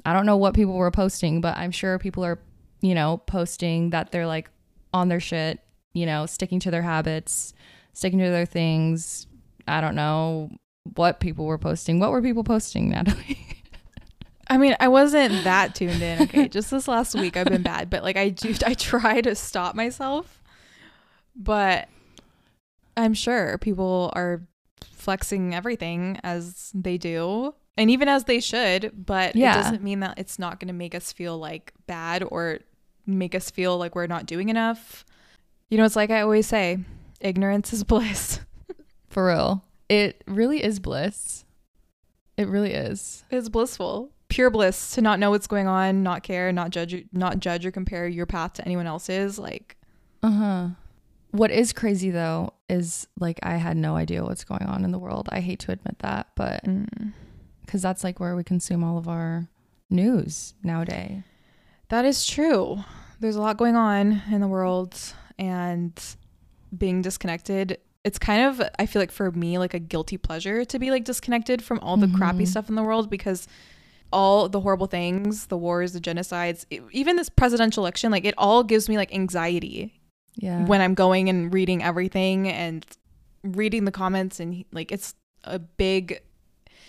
I 0.04 0.12
don't 0.12 0.26
know 0.26 0.36
what 0.36 0.54
people 0.54 0.74
were 0.74 0.90
posting, 0.90 1.40
but 1.40 1.56
I'm 1.56 1.70
sure 1.70 1.98
people 1.98 2.24
are, 2.24 2.38
you 2.82 2.94
know, 2.94 3.16
posting 3.26 3.90
that 3.90 4.12
they're 4.12 4.26
like 4.26 4.50
on 4.92 5.08
their 5.08 5.20
shit, 5.20 5.60
you 5.94 6.04
know, 6.04 6.26
sticking 6.26 6.60
to 6.60 6.70
their 6.70 6.82
habits, 6.82 7.54
sticking 7.94 8.18
to 8.18 8.30
their 8.30 8.44
things. 8.46 9.26
I 9.66 9.80
don't 9.80 9.94
know 9.94 10.50
what 10.94 11.20
people 11.20 11.46
were 11.46 11.58
posting. 11.58 11.98
What 12.00 12.10
were 12.10 12.20
people 12.20 12.44
posting, 12.44 12.90
Natalie? 12.90 13.38
I 14.48 14.58
mean, 14.58 14.76
I 14.80 14.88
wasn't 14.88 15.44
that 15.44 15.74
tuned 15.74 16.02
in. 16.02 16.22
Okay, 16.24 16.48
just 16.48 16.70
this 16.70 16.86
last 16.88 17.14
week 17.14 17.36
I've 17.38 17.46
been 17.46 17.62
bad, 17.62 17.88
but 17.88 18.02
like 18.02 18.16
I 18.18 18.28
do, 18.28 18.54
I 18.66 18.74
try 18.74 19.20
to 19.22 19.34
stop 19.34 19.74
myself. 19.74 20.42
But 21.34 21.88
I'm 22.96 23.14
sure 23.14 23.56
people 23.58 24.12
are 24.14 24.42
flexing 24.84 25.54
everything 25.54 26.18
as 26.22 26.70
they 26.74 26.98
do, 26.98 27.54
and 27.78 27.90
even 27.90 28.08
as 28.08 28.24
they 28.24 28.40
should. 28.40 28.92
But 29.06 29.34
Yeah. 29.36 29.52
it 29.58 29.62
doesn't 29.62 29.82
mean 29.82 30.00
that 30.00 30.18
it's 30.18 30.38
not 30.38 30.60
going 30.60 30.68
to 30.68 30.74
make 30.74 30.94
us 30.94 31.12
feel 31.12 31.38
like 31.38 31.72
bad 31.86 32.22
or 32.24 32.58
make 33.06 33.34
us 33.34 33.50
feel 33.50 33.78
like 33.78 33.94
we're 33.94 34.06
not 34.06 34.26
doing 34.26 34.48
enough. 34.48 35.04
You 35.68 35.78
know, 35.78 35.84
it's 35.84 35.96
like 35.96 36.10
I 36.10 36.20
always 36.20 36.46
say, 36.46 36.78
ignorance 37.20 37.72
is 37.72 37.84
bliss. 37.92 38.40
For 39.08 39.26
real. 39.26 39.64
It 39.88 40.22
really 40.26 40.62
is 40.62 40.80
bliss. 40.80 41.44
It 42.36 42.48
really 42.48 42.72
is. 42.72 43.24
It's 43.30 43.48
blissful. 43.48 44.10
Pure 44.28 44.50
bliss 44.50 44.92
to 44.92 45.02
not 45.02 45.18
know 45.18 45.30
what's 45.30 45.46
going 45.46 45.66
on, 45.66 46.02
not 46.02 46.22
care, 46.22 46.50
not 46.52 46.70
judge, 46.70 47.04
not 47.12 47.38
judge 47.40 47.66
or 47.66 47.70
compare 47.70 48.08
your 48.08 48.24
path 48.24 48.54
to 48.54 48.64
anyone 48.64 48.86
else's. 48.86 49.38
Like, 49.38 49.76
Uh 50.22 50.30
huh. 50.30 50.68
What 51.32 51.50
is 51.50 51.72
crazy 51.72 52.10
though 52.10 52.54
is 52.68 53.06
like 53.18 53.38
I 53.42 53.56
had 53.56 53.76
no 53.76 53.96
idea 53.96 54.24
what's 54.24 54.44
going 54.44 54.62
on 54.64 54.84
in 54.84 54.92
the 54.92 54.98
world. 54.98 55.28
I 55.32 55.40
hate 55.40 55.58
to 55.60 55.72
admit 55.72 55.98
that, 56.00 56.28
but 56.36 56.64
Mm. 56.64 57.12
because 57.60 57.82
that's 57.82 58.02
like 58.04 58.20
where 58.20 58.34
we 58.36 58.44
consume 58.44 58.82
all 58.84 58.96
of 58.98 59.08
our 59.08 59.48
news 59.90 60.54
nowadays. 60.62 61.22
That 61.92 62.06
is 62.06 62.26
true. 62.26 62.82
There's 63.20 63.36
a 63.36 63.40
lot 63.42 63.58
going 63.58 63.76
on 63.76 64.22
in 64.30 64.40
the 64.40 64.48
world 64.48 64.98
and 65.38 65.92
being 66.76 67.02
disconnected. 67.02 67.76
It's 68.02 68.18
kind 68.18 68.44
of 68.46 68.62
I 68.78 68.86
feel 68.86 69.02
like 69.02 69.12
for 69.12 69.30
me 69.30 69.58
like 69.58 69.74
a 69.74 69.78
guilty 69.78 70.16
pleasure 70.16 70.64
to 70.64 70.78
be 70.78 70.90
like 70.90 71.04
disconnected 71.04 71.62
from 71.62 71.78
all 71.80 71.98
the 71.98 72.08
crappy 72.16 72.44
Mhm. 72.44 72.48
stuff 72.48 72.70
in 72.70 72.76
the 72.76 72.82
world 72.82 73.10
because 73.10 73.46
all 74.10 74.48
the 74.48 74.60
horrible 74.60 74.86
things, 74.86 75.48
the 75.48 75.56
wars, 75.58 75.92
the 75.92 76.00
genocides, 76.00 76.64
e- 76.70 76.80
even 76.92 77.16
this 77.16 77.28
presidential 77.28 77.82
election, 77.82 78.10
like 78.10 78.24
it 78.24 78.34
all 78.38 78.64
gives 78.64 78.88
me 78.88 78.96
like 78.96 79.12
anxiety 79.12 80.00
Yeah. 80.36 80.64
when 80.64 80.80
I'm 80.80 80.94
going 80.94 81.28
and 81.28 81.52
reading 81.52 81.82
everything 81.82 82.48
and 82.48 82.86
reading 83.44 83.84
the 83.84 83.92
comments 83.92 84.40
and 84.40 84.64
like 84.72 84.90
it's 84.90 85.14
a 85.44 85.58
big 85.58 86.22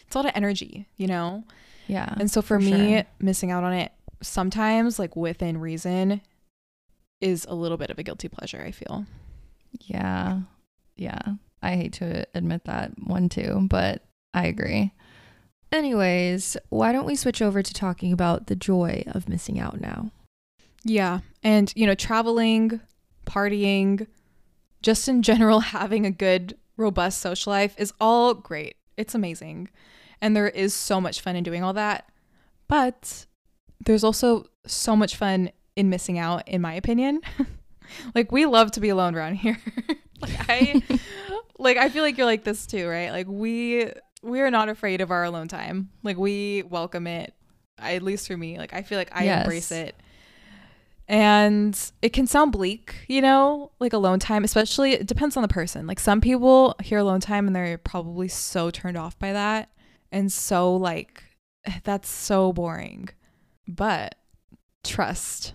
it's 0.08 0.16
a 0.16 0.18
lot 0.18 0.28
of 0.28 0.32
energy, 0.36 0.88
you 0.96 1.08
know? 1.08 1.44
yeah. 1.88 2.14
And 2.18 2.32
so 2.32 2.42
for, 2.42 2.58
for 2.58 2.60
me, 2.64 2.94
sure. 2.94 3.04
missing 3.20 3.52
out 3.52 3.66
on 3.66 3.74
it 3.74 3.92
sometimes, 4.24 4.98
like 4.98 5.16
within 5.16 5.60
reason, 5.60 6.22
is 7.22 7.46
a 7.46 7.54
little 7.56 7.78
bit 7.78 7.90
of 7.90 8.00
a 8.00 8.04
guilty 8.04 8.28
pleasure, 8.28 8.62
I 8.62 8.72
feel. 8.72 9.06
Yeah. 9.82 10.42
Yeah. 10.96 11.22
I 11.62 11.76
hate 11.76 11.94
to 11.94 12.28
admit 12.36 12.66
that 12.66 12.92
one 13.04 13.30
too, 13.30 13.68
but 13.70 14.04
I 14.34 14.48
agree. 14.48 14.92
Anyways, 15.72 16.58
why 16.70 16.92
don't 16.92 17.06
we 17.06 17.16
switch 17.16 17.42
over 17.42 17.64
to 17.64 17.74
talking 17.74 18.12
about 18.12 18.48
the 18.48 18.56
joy 18.56 19.04
of 19.08 19.30
missing 19.30 19.60
out 19.60 19.80
now? 19.80 20.12
Yeah. 20.84 21.20
And, 21.42 21.72
you 21.76 21.88
know, 21.88 21.96
traveling, 21.96 22.82
partying, 23.26 24.08
just 24.82 25.08
in 25.08 25.22
general, 25.22 25.60
having 25.62 26.06
a 26.06 26.12
good, 26.12 26.58
robust 26.78 27.22
social 27.22 27.52
life 27.52 27.76
is 27.78 27.94
all 28.00 28.34
great. 28.34 28.76
It's 28.98 29.16
amazing. 29.16 29.70
And 30.22 30.36
there 30.36 30.50
is 30.50 30.74
so 30.74 31.00
much 31.02 31.22
fun 31.22 31.36
in 31.36 31.44
doing 31.44 31.64
all 31.64 31.74
that. 31.74 32.10
But 32.68 33.26
there's 33.86 34.04
also 34.04 34.46
so 34.66 34.96
much 34.96 35.16
fun 35.16 35.52
in 35.76 35.90
missing 35.90 36.18
out, 36.20 36.48
in 36.48 36.62
my 36.62 36.74
opinion. 36.74 37.22
like, 38.16 38.32
we 38.32 38.46
love 38.46 38.72
to 38.72 38.80
be 38.80 38.90
alone 38.90 39.16
around 39.16 39.36
here. 39.36 39.60
like, 40.22 40.50
I. 40.50 40.82
like 41.60 41.78
I 41.78 41.90
feel 41.90 42.04
like 42.04 42.18
you're 42.18 42.26
like 42.26 42.44
this 42.44 42.66
too, 42.66 42.88
right? 42.88 43.12
Like 43.12 43.28
we 43.28 43.92
we 44.22 44.42
are 44.42 44.52
not 44.52 44.70
afraid 44.70 45.02
of 45.02 45.12
our 45.12 45.24
alone 45.24 45.48
time. 45.48 45.90
Like 46.04 46.18
we 46.18 46.64
welcome 46.64 47.08
it. 47.08 47.34
I, 47.80 47.96
at 47.96 48.04
least 48.04 48.28
for 48.28 48.38
me, 48.38 48.58
like 48.58 48.74
I 48.74 48.84
feel 48.84 48.98
like 48.98 49.10
I 49.14 49.26
Yes. 49.26 49.44
embrace 49.44 49.72
it. 49.72 49.96
And 51.08 51.78
it 52.02 52.10
can 52.14 52.28
sound 52.28 52.54
bleak, 52.54 52.96
you 53.08 53.22
know, 53.22 53.72
like 53.80 53.92
alone 53.92 54.20
time, 54.20 54.44
especially 54.44 54.94
it 54.94 55.08
depends 55.08 55.36
on 55.36 55.42
the 55.44 55.50
person. 55.50 55.86
Like 55.86 56.00
some 56.00 56.22
people 56.22 56.76
hear 56.82 57.00
alone 57.00 57.20
time 57.20 57.46
and 57.46 57.56
they're 57.56 57.78
probably 57.78 58.30
so 58.30 58.72
turned 58.72 58.98
off 58.98 59.20
by 59.20 59.34
that 59.34 59.70
and 60.12 60.32
so 60.32 60.76
like 60.76 61.24
that's 61.84 62.10
so 62.10 62.54
boring. 62.54 63.10
But 63.68 64.16
trust. 64.84 65.54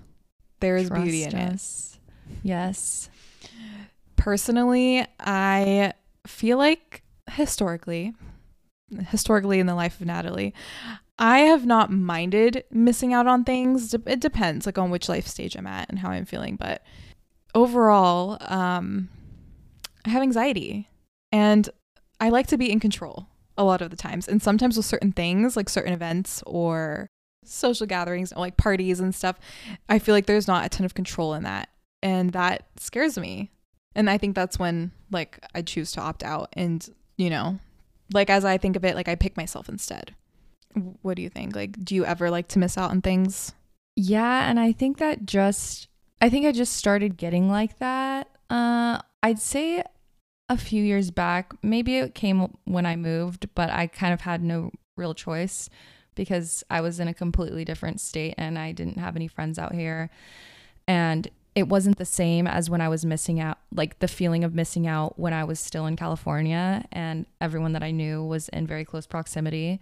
There 0.61 0.77
is 0.77 0.91
beauty 0.91 1.23
in 1.25 1.31
Trust 1.31 1.95
it. 1.95 2.39
Yes. 2.43 3.11
personally, 4.17 5.07
I 5.21 5.93
feel 6.27 6.59
like 6.59 7.03
historically, 7.31 8.15
historically 9.09 9.61
in 9.61 9.67
the 9.67 9.75
life 9.75 10.01
of 10.01 10.07
Natalie, 10.07 10.55
I 11.19 11.41
have 11.41 11.67
not 11.67 11.91
minded 11.91 12.65
missing 12.71 13.13
out 13.13 13.27
on 13.27 13.45
things. 13.45 13.95
It 13.95 14.21
depends, 14.21 14.67
like 14.67 14.79
on 14.79 14.91
which 14.91 15.09
life 15.09 15.27
stage 15.27 15.57
I'm 15.57 15.67
at 15.67 15.89
and 15.89 15.99
how 15.99 16.11
I'm 16.11 16.25
feeling. 16.25 16.57
But 16.57 16.83
overall, 17.55 18.39
um, 18.41 19.09
I 20.05 20.11
have 20.11 20.23
anxiety, 20.23 20.89
and 21.33 21.69
I 22.21 22.29
like 22.29 22.47
to 22.49 22.59
be 22.59 22.71
in 22.71 22.81
control 22.81 23.27
a 23.57 23.65
lot 23.65 23.83
of 23.83 23.91
the 23.91 23.97
times. 23.97 24.29
And 24.29 24.41
sometimes 24.43 24.77
with 24.77 24.87
certain 24.87 25.13
things, 25.13 25.57
like 25.57 25.69
certain 25.69 25.93
events 25.93 26.43
or 26.47 27.09
social 27.49 27.87
gatherings, 27.87 28.33
like 28.37 28.57
parties 28.57 29.01
and 29.01 29.15
stuff, 29.15 29.39
I 29.89 29.99
feel 29.99 30.15
like 30.15 30.27
there's 30.27 30.49
not 30.49 30.65
a 30.65 30.69
ton 30.69 30.85
of 30.85 30.95
control 30.95 31.35
in 31.35 31.45
that, 31.45 31.69
and 32.03 32.31
that 32.31 32.67
scares 32.79 33.19
me 33.19 33.51
and 33.99 34.09
I 34.09 34.17
think 34.17 34.35
that's 34.35 34.59
when 34.59 34.93
like 35.11 35.45
I 35.55 35.63
choose 35.63 35.93
to 35.93 36.01
opt 36.01 36.23
out 36.23 36.51
and 36.55 36.89
you 37.17 37.29
know 37.29 37.59
like 38.13 38.31
as 38.31 38.45
I 38.45 38.57
think 38.57 38.77
of 38.77 38.85
it 38.85 38.95
like 38.95 39.09
I 39.09 39.17
pick 39.17 39.37
myself 39.37 39.69
instead. 39.69 40.15
What 41.03 41.17
do 41.17 41.23
you 41.23 41.29
think? 41.29 41.57
Like 41.57 41.85
do 41.85 41.95
you 41.95 42.05
ever 42.05 42.31
like 42.31 42.49
to 42.49 42.59
miss 42.59 42.79
out 42.79 42.91
on 42.91 43.03
things? 43.03 43.53
Yeah, 43.97 44.49
and 44.49 44.61
I 44.61 44.73
think 44.73 44.99
that 44.99 45.27
just 45.27 45.89
I 46.23 46.31
think 46.31 46.47
I 46.47 46.53
just 46.53 46.75
started 46.75 47.17
getting 47.17 47.51
like 47.51 47.79
that. 47.81 48.29
Uh 48.49 49.01
I'd 49.23 49.41
say 49.41 49.83
a 50.49 50.57
few 50.57 50.83
years 50.83 51.11
back. 51.11 51.53
Maybe 51.63 51.99
it 51.99 52.15
came 52.15 52.57
when 52.65 52.87
I 52.87 52.95
moved, 52.95 53.49
but 53.57 53.69
I 53.69 53.89
kind 53.89 54.15
of 54.15 54.21
had 54.23 54.43
no 54.43 54.71
real 54.97 55.13
choice 55.13 55.69
because 56.19 56.65
I 56.69 56.83
was 56.83 56.99
in 57.01 57.09
a 57.09 57.15
completely 57.15 57.65
different 57.65 58.01
state 58.01 58.35
and 58.37 58.59
I 58.59 58.73
didn't 58.73 58.99
have 58.99 59.17
any 59.17 59.29
friends 59.29 59.59
out 59.59 59.73
here. 59.73 60.11
And 60.87 61.31
it 61.55 61.69
wasn't 61.69 61.97
the 61.97 62.05
same 62.05 62.47
as 62.49 62.69
when 62.69 62.81
I 62.81 62.89
was 62.89 63.07
missing 63.07 63.41
out, 63.41 63.59
like 63.73 64.01
the 64.01 64.09
feeling 64.09 64.43
of 64.43 64.53
missing 64.53 64.87
out 64.87 65.17
when 65.19 65.33
I 65.33 65.45
was 65.45 65.61
still 65.61 65.87
in 65.87 65.95
California 65.95 66.85
and 66.91 67.25
everyone 67.41 67.73
that 67.73 67.85
I 67.85 67.93
knew 67.93 68.25
was 68.25 68.49
in 68.51 68.67
very 68.67 68.85
close 68.85 69.07
proximity. 69.07 69.81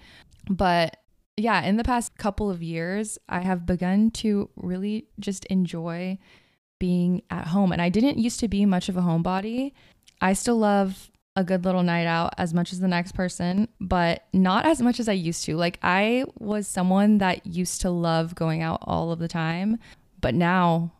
But 0.49 0.99
yeah, 1.39 1.63
in 1.63 1.77
the 1.77 1.85
past 1.85 2.17
couple 2.19 2.51
of 2.51 2.63
years, 2.63 3.19
I 3.31 3.41
have 3.41 3.65
begun 3.65 4.11
to 4.13 4.51
really 4.57 5.07
just 5.19 5.47
enjoy 5.47 6.19
being 6.79 7.23
at 7.31 7.49
home. 7.49 7.73
And 7.73 7.81
I 7.81 7.89
didn't 7.89 8.19
used 8.19 8.41
to 8.41 8.49
be 8.49 8.67
much 8.67 8.91
of 8.91 8.97
a 8.99 9.03
homebody. 9.03 9.73
I 10.21 10.35
still 10.35 10.59
love 10.59 11.11
a 11.37 11.45
good 11.45 11.65
little 11.65 11.83
night 11.83 12.07
out 12.07 12.35
as 12.39 12.55
much 12.55 12.73
as 12.73 12.81
the 12.81 12.89
next 12.89 13.13
person, 13.13 13.69
but 13.81 14.25
not 14.33 14.67
as 14.67 14.81
much 14.81 14.99
as 14.99 15.09
I 15.09 15.13
used 15.13 15.45
to. 15.45 15.57
Like, 15.57 15.79
I 15.83 16.25
was 16.39 16.67
someone 16.67 17.19
that 17.19 17.47
used 17.47 17.83
to 17.83 17.91
love 17.91 18.35
going 18.35 18.63
out 18.63 18.81
all 18.83 19.13
of 19.13 19.19
the 19.19 19.29
time, 19.29 19.79
but 20.21 20.35
now 20.35 20.93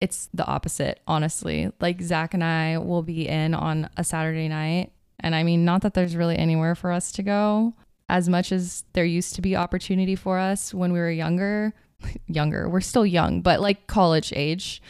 it's 0.00 0.28
the 0.34 0.44
opposite, 0.46 1.00
honestly. 1.06 1.72
Like, 1.80 2.02
Zach 2.02 2.34
and 2.34 2.44
I 2.44 2.78
will 2.78 3.02
be 3.02 3.26
in 3.26 3.54
on 3.54 3.88
a 3.96 4.04
Saturday 4.04 4.48
night. 4.48 4.92
And 5.20 5.34
I 5.34 5.42
mean, 5.42 5.64
not 5.64 5.80
that 5.82 5.94
there's 5.94 6.14
really 6.14 6.36
anywhere 6.36 6.74
for 6.74 6.92
us 6.92 7.10
to 7.12 7.22
go, 7.22 7.72
as 8.08 8.28
much 8.28 8.52
as 8.52 8.84
there 8.92 9.04
used 9.04 9.34
to 9.34 9.42
be 9.42 9.56
opportunity 9.56 10.14
for 10.14 10.38
us 10.38 10.72
when 10.72 10.92
we 10.92 10.98
were 10.98 11.10
younger 11.10 11.72
younger 12.26 12.68
we're 12.68 12.80
still 12.80 13.06
young 13.06 13.40
but 13.40 13.60
like 13.60 13.86
college 13.86 14.32
age 14.36 14.82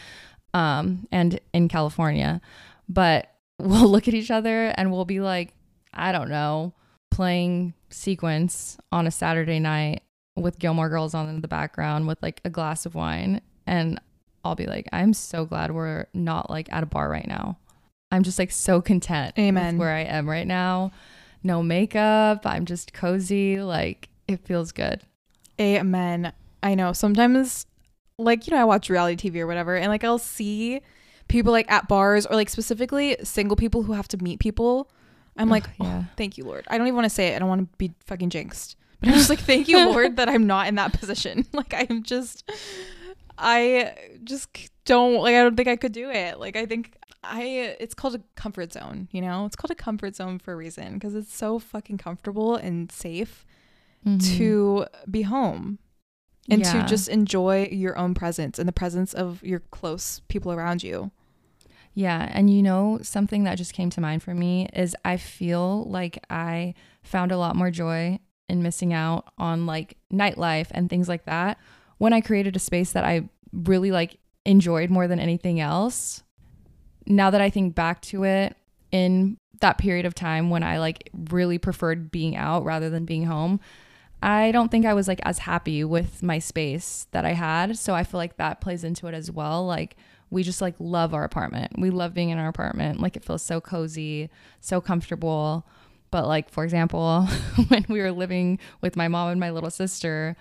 um 0.54 1.06
and 1.12 1.40
in 1.54 1.68
california 1.68 2.40
but 2.88 3.35
we'll 3.58 3.88
look 3.88 4.08
at 4.08 4.14
each 4.14 4.30
other 4.30 4.66
and 4.76 4.92
we'll 4.92 5.04
be 5.04 5.20
like 5.20 5.54
i 5.94 6.12
don't 6.12 6.28
know 6.28 6.72
playing 7.10 7.72
sequence 7.90 8.76
on 8.92 9.06
a 9.06 9.10
saturday 9.10 9.58
night 9.58 10.02
with 10.34 10.58
gilmore 10.58 10.88
girls 10.88 11.14
on 11.14 11.28
in 11.28 11.40
the 11.40 11.48
background 11.48 12.06
with 12.06 12.22
like 12.22 12.40
a 12.44 12.50
glass 12.50 12.84
of 12.84 12.94
wine 12.94 13.40
and 13.66 14.00
i'll 14.44 14.54
be 14.54 14.66
like 14.66 14.86
i'm 14.92 15.12
so 15.12 15.44
glad 15.44 15.70
we're 15.70 16.06
not 16.12 16.50
like 16.50 16.70
at 16.72 16.82
a 16.82 16.86
bar 16.86 17.08
right 17.08 17.26
now 17.26 17.56
i'm 18.12 18.22
just 18.22 18.38
like 18.38 18.50
so 18.50 18.80
content 18.82 19.34
with 19.36 19.46
Amen. 19.46 19.78
where 19.78 19.92
i 19.92 20.00
am 20.00 20.28
right 20.28 20.46
now 20.46 20.90
no 21.42 21.62
makeup 21.62 22.42
i'm 22.44 22.66
just 22.66 22.92
cozy 22.92 23.60
like 23.60 24.08
it 24.28 24.44
feels 24.44 24.72
good 24.72 25.02
Amen. 25.60 26.32
I 26.62 26.74
know. 26.74 26.92
Sometimes 26.92 27.66
like 28.18 28.46
you 28.46 28.54
know 28.54 28.60
I 28.60 28.64
watch 28.64 28.88
reality 28.88 29.30
TV 29.30 29.40
or 29.40 29.46
whatever 29.46 29.76
and 29.76 29.88
like 29.88 30.04
I'll 30.04 30.18
see 30.18 30.80
people 31.28 31.52
like 31.52 31.70
at 31.70 31.88
bars 31.88 32.26
or 32.26 32.34
like 32.36 32.48
specifically 32.48 33.16
single 33.22 33.56
people 33.56 33.82
who 33.82 33.92
have 33.92 34.08
to 34.08 34.16
meet 34.22 34.38
people. 34.40 34.90
I'm 35.36 35.50
like, 35.50 35.68
"Oh, 35.80 35.84
yeah. 35.84 36.04
thank 36.16 36.38
you, 36.38 36.44
Lord. 36.44 36.64
I 36.68 36.78
don't 36.78 36.86
even 36.86 36.94
want 36.96 37.04
to 37.06 37.10
say 37.14 37.28
it. 37.28 37.36
I 37.36 37.38
don't 37.40 37.48
want 37.48 37.70
to 37.70 37.76
be 37.76 37.92
fucking 38.06 38.30
jinxed. 38.30 38.76
But 39.00 39.10
I'm 39.10 39.14
just 39.16 39.28
like, 39.28 39.40
thank 39.40 39.68
you, 39.68 39.76
Lord, 39.90 40.16
that 40.16 40.28
I'm 40.30 40.46
not 40.46 40.66
in 40.68 40.76
that 40.76 40.92
position. 40.98 41.44
Like 41.52 41.74
I'm 41.74 42.02
just 42.02 42.50
I 43.38 43.94
just 44.24 44.48
don't 44.84 45.16
like 45.20 45.34
I 45.34 45.42
don't 45.42 45.56
think 45.56 45.68
I 45.68 45.76
could 45.76 45.92
do 45.92 46.10
it. 46.10 46.38
Like 46.40 46.56
I 46.56 46.64
think 46.66 46.96
I 47.22 47.76
it's 47.80 47.94
called 47.94 48.14
a 48.14 48.20
comfort 48.34 48.72
zone, 48.72 49.08
you 49.12 49.20
know? 49.20 49.44
It's 49.46 49.56
called 49.56 49.70
a 49.70 49.74
comfort 49.74 50.16
zone 50.16 50.38
for 50.38 50.52
a 50.52 50.56
reason 50.56 50.94
because 50.94 51.14
it's 51.14 51.34
so 51.34 51.58
fucking 51.58 51.98
comfortable 51.98 52.56
and 52.56 52.90
safe 52.90 53.44
Mhm. 54.06 54.36
to 54.38 54.86
be 55.10 55.22
home 55.22 55.78
and 56.50 56.60
Yeah. 56.60 56.72
to 56.82 56.88
just 56.88 57.08
enjoy 57.08 57.68
your 57.72 57.96
own 57.98 58.14
presence 58.14 58.58
and 58.58 58.68
the 58.68 58.72
presence 58.72 59.12
of 59.14 59.42
your 59.42 59.60
close 59.60 60.20
people 60.28 60.52
around 60.52 60.82
you. 60.82 61.10
Yeah. 61.94 62.30
And 62.32 62.50
you 62.50 62.62
know, 62.62 62.98
something 63.02 63.44
that 63.44 63.56
just 63.56 63.72
came 63.72 63.88
to 63.90 64.00
mind 64.00 64.22
for 64.22 64.34
me 64.34 64.68
is 64.74 64.94
I 65.04 65.16
feel 65.16 65.84
like 65.84 66.22
I 66.28 66.74
found 67.02 67.32
a 67.32 67.38
lot 67.38 67.56
more 67.56 67.70
joy 67.70 68.18
in 68.48 68.62
missing 68.62 68.92
out 68.92 69.32
on 69.38 69.66
like 69.66 69.96
nightlife 70.12 70.68
and 70.70 70.88
things 70.90 71.08
like 71.08 71.24
that 71.24 71.58
when 71.98 72.12
I 72.12 72.20
created 72.20 72.54
a 72.54 72.60
space 72.60 72.92
that 72.92 73.04
I 73.04 73.28
really 73.52 73.90
like 73.90 74.18
enjoyed 74.44 74.90
more 74.90 75.08
than 75.08 75.18
anything 75.18 75.58
else. 75.58 76.22
Now 77.06 77.30
that 77.30 77.40
I 77.40 77.50
think 77.50 77.74
back 77.74 78.02
to 78.02 78.24
it 78.24 78.56
in 78.92 79.38
that 79.60 79.78
period 79.78 80.04
of 80.04 80.14
time 80.14 80.50
when 80.50 80.62
I 80.62 80.78
like 80.78 81.08
really 81.30 81.56
preferred 81.58 82.10
being 82.10 82.36
out 82.36 82.62
rather 82.64 82.90
than 82.90 83.04
being 83.06 83.24
home, 83.24 83.58
I 84.22 84.50
don't 84.52 84.70
think 84.70 84.86
I 84.86 84.94
was 84.94 85.08
like 85.08 85.20
as 85.24 85.38
happy 85.40 85.84
with 85.84 86.22
my 86.22 86.38
space 86.38 87.06
that 87.12 87.24
I 87.24 87.32
had. 87.32 87.78
So 87.78 87.94
I 87.94 88.04
feel 88.04 88.18
like 88.18 88.36
that 88.38 88.60
plays 88.60 88.84
into 88.84 89.06
it 89.06 89.14
as 89.14 89.30
well. 89.30 89.66
Like 89.66 89.96
we 90.30 90.42
just 90.42 90.60
like 90.60 90.74
love 90.78 91.14
our 91.14 91.24
apartment. 91.24 91.78
We 91.78 91.90
love 91.90 92.14
being 92.14 92.30
in 92.30 92.38
our 92.38 92.48
apartment. 92.48 93.00
Like 93.00 93.16
it 93.16 93.24
feels 93.24 93.42
so 93.42 93.60
cozy, 93.60 94.30
so 94.60 94.80
comfortable. 94.80 95.66
But 96.10 96.26
like 96.26 96.50
for 96.50 96.64
example, 96.64 97.26
when 97.68 97.84
we 97.88 98.00
were 98.00 98.12
living 98.12 98.58
with 98.80 98.96
my 98.96 99.08
mom 99.08 99.30
and 99.30 99.40
my 99.40 99.50
little 99.50 99.70
sister, 99.70 100.36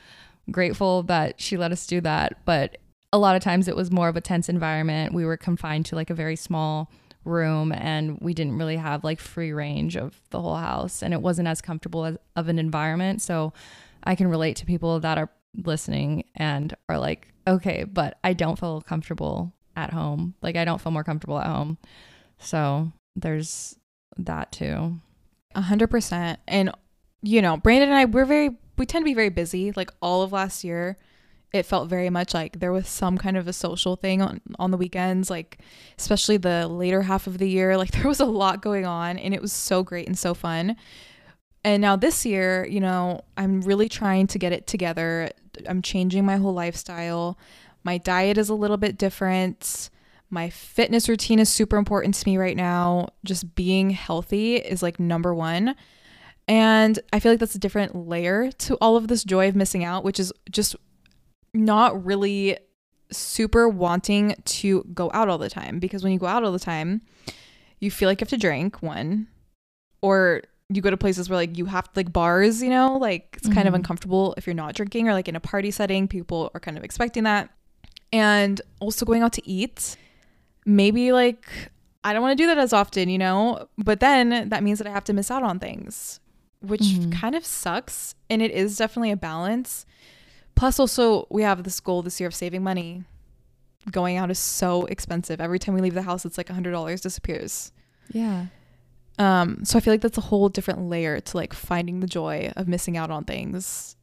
grateful 0.49 1.03
that 1.03 1.41
she 1.41 1.57
let 1.57 1.71
us 1.71 1.85
do 1.85 2.01
that, 2.01 2.45
but 2.45 2.77
a 3.11 3.17
lot 3.17 3.35
of 3.35 3.41
times 3.41 3.67
it 3.67 3.75
was 3.75 3.91
more 3.91 4.09
of 4.09 4.17
a 4.17 4.21
tense 4.21 4.49
environment. 4.49 5.13
We 5.13 5.25
were 5.25 5.37
confined 5.37 5.85
to 5.87 5.95
like 5.95 6.09
a 6.09 6.13
very 6.13 6.35
small 6.35 6.91
room 7.25 7.71
and 7.71 8.19
we 8.21 8.33
didn't 8.33 8.57
really 8.57 8.77
have 8.77 9.03
like 9.03 9.19
free 9.19 9.51
range 9.51 9.95
of 9.97 10.21
the 10.29 10.41
whole 10.41 10.55
house 10.55 11.01
and 11.01 11.13
it 11.13 11.21
wasn't 11.21 11.47
as 11.47 11.61
comfortable 11.61 12.05
as, 12.05 12.17
of 12.35 12.47
an 12.47 12.59
environment. 12.59 13.21
So 13.21 13.53
I 14.03 14.15
can 14.15 14.27
relate 14.27 14.55
to 14.57 14.65
people 14.65 14.99
that 14.99 15.17
are 15.17 15.29
listening 15.63 16.25
and 16.35 16.73
are 16.89 16.99
like, 16.99 17.33
okay, 17.47 17.83
but 17.83 18.17
I 18.23 18.33
don't 18.33 18.59
feel 18.59 18.81
comfortable 18.81 19.53
at 19.75 19.91
home. 19.91 20.35
Like 20.41 20.55
I 20.55 20.65
don't 20.65 20.81
feel 20.81 20.91
more 20.91 21.03
comfortable 21.03 21.39
at 21.39 21.47
home. 21.47 21.77
So 22.37 22.91
there's 23.15 23.75
that 24.17 24.51
too. 24.51 24.99
A 25.53 25.61
hundred 25.61 25.87
percent. 25.87 26.39
And 26.47 26.71
you 27.21 27.41
know, 27.41 27.57
Brandon 27.57 27.89
and 27.89 27.97
I, 27.97 28.05
we're 28.05 28.25
very, 28.25 28.57
we 28.77 28.85
tend 28.85 29.03
to 29.03 29.09
be 29.09 29.15
very 29.15 29.29
busy. 29.29 29.71
Like 29.71 29.91
all 30.01 30.21
of 30.21 30.31
last 30.31 30.63
year, 30.63 30.97
it 31.53 31.63
felt 31.63 31.89
very 31.89 32.09
much 32.09 32.33
like 32.33 32.59
there 32.59 32.71
was 32.71 32.87
some 32.87 33.17
kind 33.17 33.37
of 33.37 33.47
a 33.47 33.53
social 33.53 33.95
thing 33.95 34.21
on, 34.21 34.41
on 34.59 34.71
the 34.71 34.77
weekends, 34.77 35.29
like 35.29 35.59
especially 35.97 36.37
the 36.37 36.67
later 36.67 37.03
half 37.03 37.27
of 37.27 37.37
the 37.37 37.49
year. 37.49 37.77
Like 37.85 37.91
there 37.91 38.07
was 38.07 38.19
a 38.19 38.25
lot 38.25 38.61
going 38.61 38.85
on 38.85 39.17
and 39.17 39.33
it 39.33 39.41
was 39.41 39.53
so 39.53 39.83
great 39.83 40.07
and 40.07 40.17
so 40.17 40.33
fun. 40.33 40.75
And 41.63 41.81
now 41.81 41.95
this 41.95 42.25
year, 42.25 42.65
you 42.65 42.79
know, 42.79 43.21
I'm 43.37 43.61
really 43.61 43.89
trying 43.89 44.27
to 44.27 44.39
get 44.39 44.53
it 44.53 44.67
together. 44.67 45.31
I'm 45.67 45.81
changing 45.81 46.25
my 46.25 46.37
whole 46.37 46.53
lifestyle. 46.53 47.37
My 47.83 47.97
diet 47.97 48.37
is 48.37 48.49
a 48.49 48.53
little 48.55 48.77
bit 48.77 48.97
different. 48.97 49.89
My 50.29 50.49
fitness 50.49 51.07
routine 51.07 51.39
is 51.39 51.49
super 51.49 51.77
important 51.77 52.15
to 52.15 52.27
me 52.27 52.37
right 52.37 52.57
now. 52.57 53.09
Just 53.23 53.55
being 53.55 53.91
healthy 53.91 54.57
is 54.57 54.81
like 54.81 54.99
number 54.99 55.33
one. 55.33 55.75
And 56.47 56.99
I 57.13 57.19
feel 57.19 57.31
like 57.31 57.39
that's 57.39 57.55
a 57.55 57.59
different 57.59 57.95
layer 57.95 58.51
to 58.51 58.75
all 58.75 58.97
of 58.97 59.07
this 59.07 59.23
joy 59.23 59.47
of 59.47 59.55
missing 59.55 59.83
out, 59.83 60.03
which 60.03 60.19
is 60.19 60.31
just 60.51 60.75
not 61.55 62.05
really 62.05 62.57
super 63.11 63.67
wanting 63.69 64.35
to 64.45 64.83
go 64.93 65.09
out 65.13 65.29
all 65.29 65.37
the 65.37 65.49
time 65.49 65.79
because 65.79 66.03
when 66.03 66.11
you 66.11 66.19
go 66.19 66.25
out 66.25 66.43
all 66.43 66.51
the 66.51 66.59
time, 66.59 67.01
you 67.79 67.89
feel 67.89 68.09
like 68.09 68.19
you 68.19 68.25
have 68.25 68.29
to 68.29 68.37
drink 68.37 68.81
one 68.81 69.27
or 70.01 70.41
you 70.69 70.81
go 70.81 70.89
to 70.89 70.97
places 70.97 71.29
where 71.29 71.37
like 71.37 71.57
you 71.57 71.65
have 71.65 71.89
like 71.95 72.11
bars, 72.11 72.61
you 72.61 72.69
know, 72.69 72.97
like 72.97 73.35
it's 73.37 73.47
kind 73.47 73.59
mm-hmm. 73.59 73.67
of 73.69 73.73
uncomfortable 73.75 74.33
if 74.37 74.47
you're 74.47 74.53
not 74.53 74.73
drinking 74.73 75.07
or 75.07 75.13
like 75.13 75.27
in 75.27 75.35
a 75.35 75.39
party 75.39 75.71
setting, 75.71 76.07
people 76.07 76.51
are 76.53 76.59
kind 76.59 76.77
of 76.77 76.83
expecting 76.83 77.23
that. 77.23 77.49
And 78.11 78.61
also 78.79 79.05
going 79.05 79.23
out 79.23 79.33
to 79.33 79.47
eat. 79.47 79.97
Maybe 80.65 81.11
like 81.11 81.71
I 82.03 82.13
don't 82.13 82.21
want 82.21 82.37
to 82.37 82.43
do 82.43 82.47
that 82.47 82.57
as 82.57 82.73
often, 82.73 83.09
you 83.09 83.17
know, 83.17 83.67
but 83.77 83.99
then 83.99 84.49
that 84.49 84.63
means 84.63 84.79
that 84.79 84.87
I 84.87 84.91
have 84.91 85.03
to 85.05 85.13
miss 85.13 85.29
out 85.29 85.43
on 85.43 85.59
things, 85.59 86.19
which 86.61 86.81
mm-hmm. 86.81 87.11
kind 87.11 87.35
of 87.35 87.45
sucks 87.45 88.15
and 88.29 88.41
it 88.41 88.51
is 88.51 88.77
definitely 88.77 89.11
a 89.11 89.17
balance 89.17 89.85
Plus, 90.55 90.79
also, 90.79 91.27
we 91.29 91.43
have 91.43 91.63
this 91.63 91.79
goal 91.79 92.01
this 92.01 92.19
year 92.19 92.27
of 92.27 92.35
saving 92.35 92.63
money. 92.63 93.03
Going 93.91 94.17
out 94.17 94.31
is 94.31 94.39
so 94.39 94.85
expensive. 94.85 95.39
Every 95.39 95.59
time 95.59 95.75
we 95.75 95.81
leave 95.81 95.93
the 95.93 96.01
house, 96.01 96.25
it's 96.25 96.37
like 96.37 96.47
$100 96.47 97.01
disappears. 97.01 97.71
Yeah. 98.11 98.47
Um, 99.17 99.63
so 99.63 99.77
I 99.77 99.81
feel 99.81 99.93
like 99.93 100.01
that's 100.01 100.17
a 100.17 100.21
whole 100.21 100.49
different 100.49 100.89
layer 100.89 101.19
to 101.19 101.37
like 101.37 101.53
finding 101.53 101.99
the 101.99 102.07
joy 102.07 102.51
of 102.55 102.67
missing 102.67 102.97
out 102.97 103.11
on 103.11 103.23
things. 103.23 103.95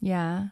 Yeah. 0.00 0.48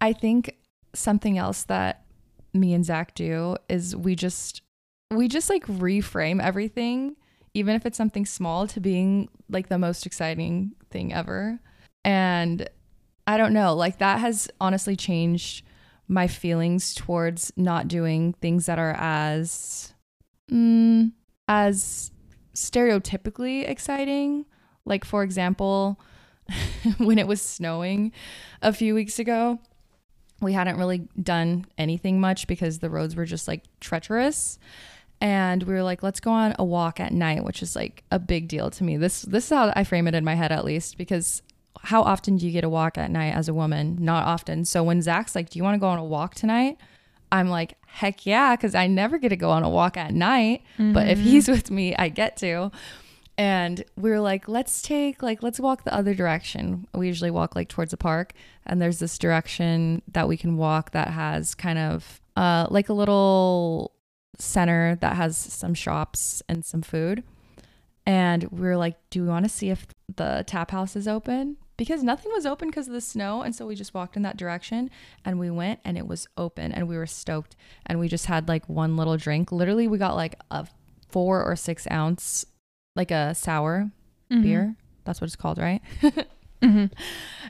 I 0.00 0.12
think 0.12 0.56
something 0.94 1.38
else 1.38 1.64
that 1.64 2.04
me 2.52 2.74
and 2.74 2.84
Zach 2.84 3.14
do 3.14 3.56
is 3.68 3.94
we 3.94 4.16
just 4.16 4.62
we 5.10 5.28
just 5.28 5.50
like 5.50 5.66
reframe 5.66 6.42
everything, 6.42 7.16
even 7.54 7.74
if 7.74 7.84
it's 7.84 7.98
something 7.98 8.24
small, 8.24 8.66
to 8.68 8.80
being 8.80 9.28
like 9.48 9.68
the 9.68 9.78
most 9.78 10.06
exciting 10.06 10.72
thing 10.90 11.12
ever. 11.12 11.60
And 12.04 12.68
I 13.26 13.36
don't 13.36 13.52
know. 13.52 13.74
Like 13.74 13.98
that 13.98 14.20
has 14.20 14.48
honestly 14.60 14.96
changed 14.96 15.64
my 16.08 16.26
feelings 16.26 16.94
towards 16.94 17.52
not 17.56 17.86
doing 17.86 18.32
things 18.34 18.66
that 18.66 18.78
are 18.78 18.96
as 18.98 19.94
mm, 20.50 21.12
as 21.46 22.10
stereotypically 22.54 23.68
exciting. 23.68 24.46
Like 24.84 25.04
for 25.04 25.22
example, 25.22 26.00
when 26.98 27.18
it 27.18 27.28
was 27.28 27.40
snowing 27.40 28.12
a 28.62 28.72
few 28.72 28.94
weeks 28.94 29.18
ago, 29.18 29.60
we 30.40 30.52
hadn't 30.52 30.78
really 30.78 31.08
done 31.22 31.66
anything 31.78 32.20
much 32.20 32.46
because 32.46 32.78
the 32.78 32.90
roads 32.90 33.14
were 33.14 33.26
just 33.26 33.46
like 33.46 33.64
treacherous 33.80 34.58
and 35.20 35.62
we 35.64 35.74
were 35.74 35.82
like 35.82 36.02
let's 36.02 36.20
go 36.20 36.30
on 36.30 36.54
a 36.58 36.64
walk 36.64 36.98
at 36.98 37.12
night 37.12 37.44
which 37.44 37.62
is 37.62 37.76
like 37.76 38.02
a 38.10 38.18
big 38.18 38.48
deal 38.48 38.70
to 38.70 38.84
me 38.84 38.96
this 38.96 39.22
this 39.22 39.44
is 39.44 39.50
how 39.50 39.72
i 39.76 39.84
frame 39.84 40.08
it 40.08 40.14
in 40.14 40.24
my 40.24 40.34
head 40.34 40.50
at 40.50 40.64
least 40.64 40.96
because 40.96 41.42
how 41.82 42.02
often 42.02 42.36
do 42.36 42.46
you 42.46 42.52
get 42.52 42.64
a 42.64 42.68
walk 42.68 42.98
at 42.98 43.10
night 43.10 43.34
as 43.34 43.48
a 43.48 43.54
woman? 43.54 43.96
Not 44.00 44.26
often. 44.26 44.64
So 44.64 44.82
when 44.82 45.02
Zach's 45.02 45.34
like, 45.34 45.50
Do 45.50 45.58
you 45.58 45.62
want 45.62 45.74
to 45.74 45.78
go 45.78 45.88
on 45.88 45.98
a 45.98 46.04
walk 46.04 46.34
tonight? 46.34 46.78
I'm 47.32 47.48
like, 47.48 47.76
Heck 47.86 48.26
yeah, 48.26 48.56
because 48.56 48.74
I 48.74 48.86
never 48.86 49.18
get 49.18 49.30
to 49.30 49.36
go 49.36 49.50
on 49.50 49.62
a 49.62 49.70
walk 49.70 49.96
at 49.96 50.12
night. 50.12 50.62
Mm-hmm. 50.74 50.92
But 50.92 51.08
if 51.08 51.18
mm-hmm. 51.18 51.28
he's 51.28 51.48
with 51.48 51.70
me, 51.70 51.94
I 51.96 52.08
get 52.08 52.36
to. 52.38 52.70
And 53.38 53.82
we 53.96 54.10
are 54.10 54.20
like, 54.20 54.48
let's 54.48 54.82
take, 54.82 55.22
like, 55.22 55.42
let's 55.42 55.58
walk 55.58 55.84
the 55.84 55.94
other 55.94 56.12
direction. 56.12 56.86
We 56.94 57.06
usually 57.06 57.30
walk 57.30 57.56
like 57.56 57.70
towards 57.70 57.92
a 57.94 57.96
park. 57.96 58.34
And 58.66 58.82
there's 58.82 58.98
this 58.98 59.16
direction 59.16 60.02
that 60.08 60.28
we 60.28 60.36
can 60.36 60.58
walk 60.58 60.90
that 60.90 61.08
has 61.08 61.54
kind 61.54 61.78
of 61.78 62.20
uh, 62.36 62.66
like 62.70 62.90
a 62.90 62.92
little 62.92 63.92
center 64.38 64.96
that 65.00 65.16
has 65.16 65.38
some 65.38 65.72
shops 65.72 66.42
and 66.50 66.64
some 66.64 66.82
food. 66.82 67.22
And 68.06 68.44
we 68.50 68.66
are 68.68 68.76
like, 68.76 68.96
do 69.08 69.22
we 69.22 69.28
want 69.28 69.46
to 69.46 69.48
see 69.48 69.70
if 69.70 69.86
the 70.14 70.44
tap 70.46 70.70
house 70.70 70.94
is 70.94 71.08
open? 71.08 71.56
Because 71.80 72.02
nothing 72.02 72.30
was 72.30 72.44
open 72.44 72.68
because 72.68 72.88
of 72.88 72.92
the 72.92 73.00
snow. 73.00 73.40
And 73.40 73.56
so 73.56 73.66
we 73.66 73.74
just 73.74 73.94
walked 73.94 74.14
in 74.14 74.20
that 74.20 74.36
direction 74.36 74.90
and 75.24 75.40
we 75.40 75.48
went 75.48 75.80
and 75.82 75.96
it 75.96 76.06
was 76.06 76.28
open 76.36 76.72
and 76.72 76.86
we 76.86 76.94
were 76.94 77.06
stoked. 77.06 77.56
And 77.86 77.98
we 77.98 78.06
just 78.06 78.26
had 78.26 78.48
like 78.48 78.68
one 78.68 78.98
little 78.98 79.16
drink. 79.16 79.50
Literally, 79.50 79.88
we 79.88 79.96
got 79.96 80.14
like 80.14 80.38
a 80.50 80.66
four 81.08 81.42
or 81.42 81.56
six 81.56 81.86
ounce, 81.90 82.44
like 82.94 83.10
a 83.10 83.34
sour 83.34 83.90
mm-hmm. 84.30 84.42
beer. 84.42 84.76
That's 85.04 85.22
what 85.22 85.28
it's 85.28 85.36
called, 85.36 85.56
right? 85.56 85.80
mm-hmm. 86.02 86.84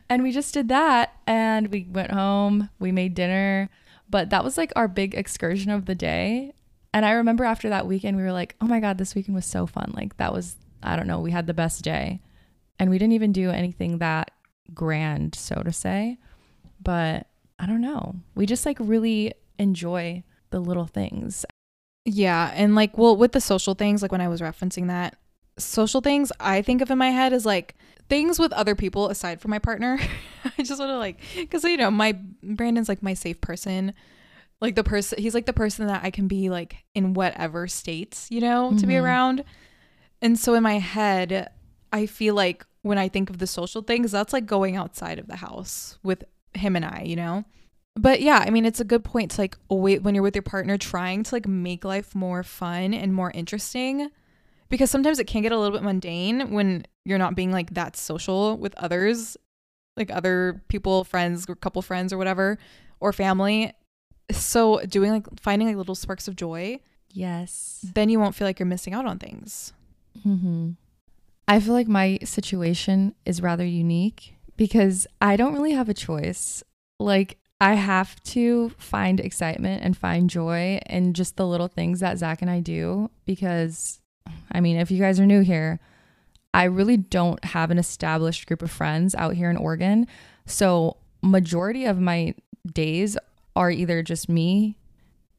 And 0.08 0.22
we 0.22 0.30
just 0.30 0.54
did 0.54 0.68
that 0.68 1.12
and 1.26 1.66
we 1.66 1.88
went 1.90 2.12
home. 2.12 2.70
We 2.78 2.92
made 2.92 3.14
dinner. 3.14 3.68
But 4.08 4.30
that 4.30 4.44
was 4.44 4.56
like 4.56 4.72
our 4.76 4.86
big 4.86 5.12
excursion 5.16 5.72
of 5.72 5.86
the 5.86 5.96
day. 5.96 6.52
And 6.94 7.04
I 7.04 7.10
remember 7.10 7.42
after 7.42 7.68
that 7.70 7.88
weekend, 7.88 8.16
we 8.16 8.22
were 8.22 8.30
like, 8.30 8.54
oh 8.60 8.66
my 8.66 8.78
God, 8.78 8.96
this 8.96 9.16
weekend 9.16 9.34
was 9.34 9.46
so 9.46 9.66
fun. 9.66 9.92
Like, 9.92 10.18
that 10.18 10.32
was, 10.32 10.54
I 10.84 10.94
don't 10.94 11.08
know, 11.08 11.18
we 11.18 11.32
had 11.32 11.48
the 11.48 11.54
best 11.54 11.82
day. 11.82 12.20
And 12.80 12.88
we 12.88 12.98
didn't 12.98 13.12
even 13.12 13.30
do 13.30 13.50
anything 13.50 13.98
that 13.98 14.32
grand, 14.72 15.34
so 15.34 15.62
to 15.62 15.70
say. 15.70 16.18
But 16.82 17.26
I 17.58 17.66
don't 17.66 17.82
know. 17.82 18.16
We 18.34 18.46
just 18.46 18.64
like 18.64 18.78
really 18.80 19.34
enjoy 19.58 20.24
the 20.48 20.60
little 20.60 20.86
things. 20.86 21.44
Yeah. 22.06 22.50
And 22.54 22.74
like, 22.74 22.96
well, 22.96 23.14
with 23.14 23.32
the 23.32 23.40
social 23.40 23.74
things, 23.74 24.00
like 24.00 24.10
when 24.10 24.22
I 24.22 24.28
was 24.28 24.40
referencing 24.40 24.88
that, 24.88 25.16
social 25.58 26.00
things 26.00 26.32
I 26.40 26.62
think 26.62 26.80
of 26.80 26.90
in 26.90 26.96
my 26.96 27.10
head 27.10 27.34
is 27.34 27.44
like 27.44 27.74
things 28.08 28.38
with 28.38 28.52
other 28.54 28.74
people 28.74 29.10
aside 29.10 29.42
from 29.42 29.50
my 29.50 29.58
partner. 29.58 30.00
I 30.58 30.62
just 30.62 30.80
want 30.80 30.90
to 30.90 30.96
like, 30.96 31.20
because, 31.36 31.62
you 31.64 31.76
know, 31.76 31.90
my 31.90 32.18
Brandon's 32.42 32.88
like 32.88 33.02
my 33.02 33.12
safe 33.12 33.42
person. 33.42 33.92
Like 34.62 34.74
the 34.74 34.84
person, 34.84 35.18
he's 35.20 35.34
like 35.34 35.46
the 35.46 35.52
person 35.52 35.86
that 35.86 36.02
I 36.02 36.10
can 36.10 36.28
be 36.28 36.48
like 36.48 36.76
in 36.94 37.12
whatever 37.12 37.68
states, 37.68 38.26
you 38.30 38.40
know, 38.40 38.68
mm-hmm. 38.68 38.78
to 38.78 38.86
be 38.86 38.94
mm-hmm. 38.94 39.04
around. 39.04 39.44
And 40.22 40.38
so 40.38 40.54
in 40.54 40.62
my 40.62 40.78
head, 40.78 41.50
I 41.92 42.06
feel 42.06 42.34
like 42.34 42.64
when 42.82 42.98
I 42.98 43.08
think 43.08 43.30
of 43.30 43.38
the 43.38 43.46
social 43.46 43.82
things, 43.82 44.12
that's 44.12 44.32
like 44.32 44.46
going 44.46 44.76
outside 44.76 45.18
of 45.18 45.26
the 45.26 45.36
house 45.36 45.98
with 46.02 46.24
him 46.54 46.76
and 46.76 46.84
I, 46.84 47.02
you 47.06 47.16
know? 47.16 47.44
But 47.96 48.20
yeah, 48.22 48.44
I 48.46 48.50
mean, 48.50 48.64
it's 48.64 48.80
a 48.80 48.84
good 48.84 49.04
point 49.04 49.32
to 49.32 49.40
like 49.40 49.56
wait 49.68 50.02
when 50.02 50.14
you're 50.14 50.22
with 50.22 50.36
your 50.36 50.42
partner 50.42 50.78
trying 50.78 51.22
to 51.24 51.34
like 51.34 51.46
make 51.46 51.84
life 51.84 52.14
more 52.14 52.42
fun 52.42 52.94
and 52.94 53.14
more 53.14 53.30
interesting 53.32 54.10
because 54.68 54.90
sometimes 54.90 55.18
it 55.18 55.26
can 55.26 55.42
get 55.42 55.52
a 55.52 55.58
little 55.58 55.76
bit 55.76 55.84
mundane 55.84 56.52
when 56.52 56.86
you're 57.04 57.18
not 57.18 57.34
being 57.34 57.52
like 57.52 57.74
that 57.74 57.96
social 57.96 58.56
with 58.56 58.74
others, 58.76 59.36
like 59.96 60.10
other 60.10 60.62
people, 60.68 61.04
friends, 61.04 61.46
or 61.48 61.56
couple 61.56 61.82
friends 61.82 62.12
or 62.12 62.18
whatever, 62.18 62.58
or 63.00 63.12
family. 63.12 63.72
So 64.30 64.80
doing 64.86 65.10
like 65.10 65.26
finding 65.40 65.66
like 65.66 65.76
little 65.76 65.96
sparks 65.96 66.28
of 66.28 66.36
joy. 66.36 66.78
Yes. 67.10 67.84
Then 67.94 68.08
you 68.08 68.20
won't 68.20 68.36
feel 68.36 68.46
like 68.46 68.60
you're 68.60 68.66
missing 68.66 68.94
out 68.94 69.04
on 69.04 69.18
things. 69.18 69.72
Mm-hmm. 70.24 70.70
I 71.50 71.58
feel 71.58 71.74
like 71.74 71.88
my 71.88 72.20
situation 72.22 73.12
is 73.26 73.42
rather 73.42 73.66
unique 73.66 74.36
because 74.56 75.08
I 75.20 75.34
don't 75.34 75.52
really 75.52 75.72
have 75.72 75.88
a 75.88 75.94
choice. 75.94 76.62
Like, 77.00 77.38
I 77.60 77.74
have 77.74 78.22
to 78.22 78.68
find 78.78 79.18
excitement 79.18 79.82
and 79.82 79.96
find 79.96 80.30
joy 80.30 80.78
in 80.86 81.12
just 81.12 81.36
the 81.36 81.48
little 81.48 81.66
things 81.66 81.98
that 81.98 82.18
Zach 82.18 82.40
and 82.40 82.48
I 82.48 82.60
do 82.60 83.10
because, 83.24 84.00
I 84.52 84.60
mean, 84.60 84.76
if 84.76 84.92
you 84.92 85.00
guys 85.00 85.18
are 85.18 85.26
new 85.26 85.40
here, 85.40 85.80
I 86.54 86.64
really 86.64 86.96
don't 86.96 87.44
have 87.46 87.72
an 87.72 87.78
established 87.78 88.46
group 88.46 88.62
of 88.62 88.70
friends 88.70 89.16
out 89.16 89.34
here 89.34 89.50
in 89.50 89.56
Oregon. 89.56 90.06
So, 90.46 90.98
majority 91.20 91.84
of 91.84 91.98
my 91.98 92.36
days 92.64 93.18
are 93.56 93.72
either 93.72 94.04
just 94.04 94.28
me 94.28 94.76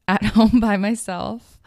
at 0.06 0.22
home 0.34 0.60
by 0.60 0.76
myself 0.76 1.58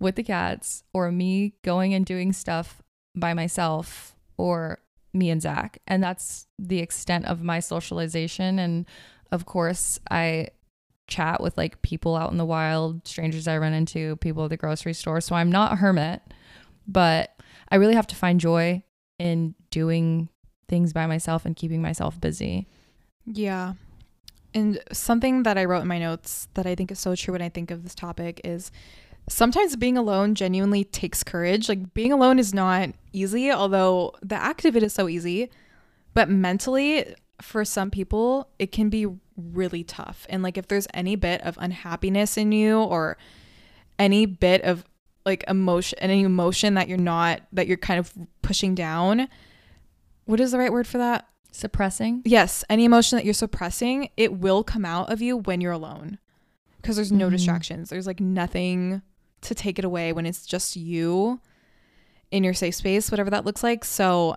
with 0.00 0.16
the 0.16 0.24
cats, 0.24 0.82
or 0.92 1.12
me 1.12 1.54
going 1.62 1.94
and 1.94 2.04
doing 2.04 2.32
stuff 2.32 2.82
by 3.14 3.34
myself, 3.34 4.16
or 4.36 4.78
me 5.12 5.30
and 5.30 5.40
Zach. 5.40 5.78
And 5.86 6.02
that's 6.02 6.46
the 6.58 6.80
extent 6.80 7.26
of 7.26 7.42
my 7.42 7.60
socialization. 7.60 8.58
And 8.58 8.86
of 9.30 9.46
course, 9.46 9.98
I 10.10 10.48
chat 11.06 11.40
with 11.40 11.56
like 11.56 11.82
people 11.82 12.16
out 12.16 12.32
in 12.32 12.38
the 12.38 12.44
wild, 12.44 13.06
strangers 13.06 13.46
I 13.46 13.58
run 13.58 13.72
into, 13.72 14.16
people 14.16 14.44
at 14.44 14.50
the 14.50 14.56
grocery 14.56 14.94
store. 14.94 15.20
So 15.20 15.34
I'm 15.34 15.50
not 15.50 15.72
a 15.72 15.76
hermit, 15.76 16.22
but 16.86 17.34
I 17.68 17.76
really 17.76 17.94
have 17.94 18.06
to 18.08 18.16
find 18.16 18.40
joy 18.40 18.82
in 19.18 19.54
doing 19.70 20.28
things 20.68 20.92
by 20.92 21.06
myself 21.06 21.44
and 21.44 21.54
keeping 21.54 21.82
myself 21.82 22.20
busy. 22.20 22.68
Yeah. 23.26 23.74
And 24.54 24.80
something 24.92 25.42
that 25.42 25.58
I 25.58 25.64
wrote 25.64 25.82
in 25.82 25.88
my 25.88 25.98
notes 25.98 26.48
that 26.54 26.66
I 26.66 26.74
think 26.74 26.90
is 26.90 26.98
so 26.98 27.14
true 27.14 27.32
when 27.32 27.42
I 27.42 27.48
think 27.48 27.70
of 27.70 27.82
this 27.82 27.94
topic 27.94 28.40
is 28.44 28.70
sometimes 29.28 29.76
being 29.76 29.96
alone 29.96 30.34
genuinely 30.34 30.84
takes 30.84 31.22
courage. 31.22 31.68
Like 31.68 31.94
being 31.94 32.12
alone 32.12 32.38
is 32.38 32.52
not 32.54 32.90
easy, 33.12 33.50
although 33.50 34.12
the 34.22 34.36
act 34.36 34.64
of 34.64 34.76
it 34.76 34.82
is 34.82 34.92
so 34.92 35.08
easy. 35.08 35.50
But 36.14 36.28
mentally, 36.28 37.14
for 37.40 37.64
some 37.64 37.90
people, 37.90 38.48
it 38.58 38.70
can 38.72 38.88
be 38.88 39.06
really 39.36 39.82
tough. 39.82 40.26
And 40.28 40.42
like 40.42 40.56
if 40.56 40.68
there's 40.68 40.86
any 40.94 41.16
bit 41.16 41.40
of 41.42 41.58
unhappiness 41.60 42.36
in 42.36 42.52
you 42.52 42.80
or 42.80 43.16
any 43.98 44.26
bit 44.26 44.62
of 44.62 44.84
like 45.24 45.42
emotion 45.48 45.98
any 46.00 46.22
emotion 46.22 46.74
that 46.74 46.86
you're 46.88 46.98
not 46.98 47.40
that 47.52 47.66
you're 47.66 47.76
kind 47.76 47.98
of 47.98 48.12
pushing 48.42 48.74
down, 48.74 49.28
what 50.26 50.38
is 50.38 50.52
the 50.52 50.58
right 50.58 50.72
word 50.72 50.86
for 50.86 50.98
that? 50.98 51.26
Suppressing? 51.50 52.22
Yes, 52.24 52.64
any 52.68 52.84
emotion 52.84 53.16
that 53.16 53.24
you're 53.24 53.32
suppressing, 53.34 54.10
it 54.16 54.34
will 54.34 54.62
come 54.62 54.84
out 54.84 55.10
of 55.10 55.22
you 55.22 55.36
when 55.36 55.60
you're 55.60 55.72
alone. 55.72 56.18
Because 56.76 56.96
there's 56.96 57.12
no 57.12 57.28
Mhm. 57.28 57.32
distractions. 57.32 57.90
There's 57.90 58.06
like 58.06 58.20
nothing 58.20 59.02
to 59.44 59.54
take 59.54 59.78
it 59.78 59.84
away 59.84 60.12
when 60.12 60.26
it's 60.26 60.46
just 60.46 60.76
you 60.76 61.40
in 62.30 62.44
your 62.44 62.54
safe 62.54 62.74
space, 62.74 63.10
whatever 63.10 63.30
that 63.30 63.44
looks 63.44 63.62
like. 63.62 63.84
So 63.84 64.36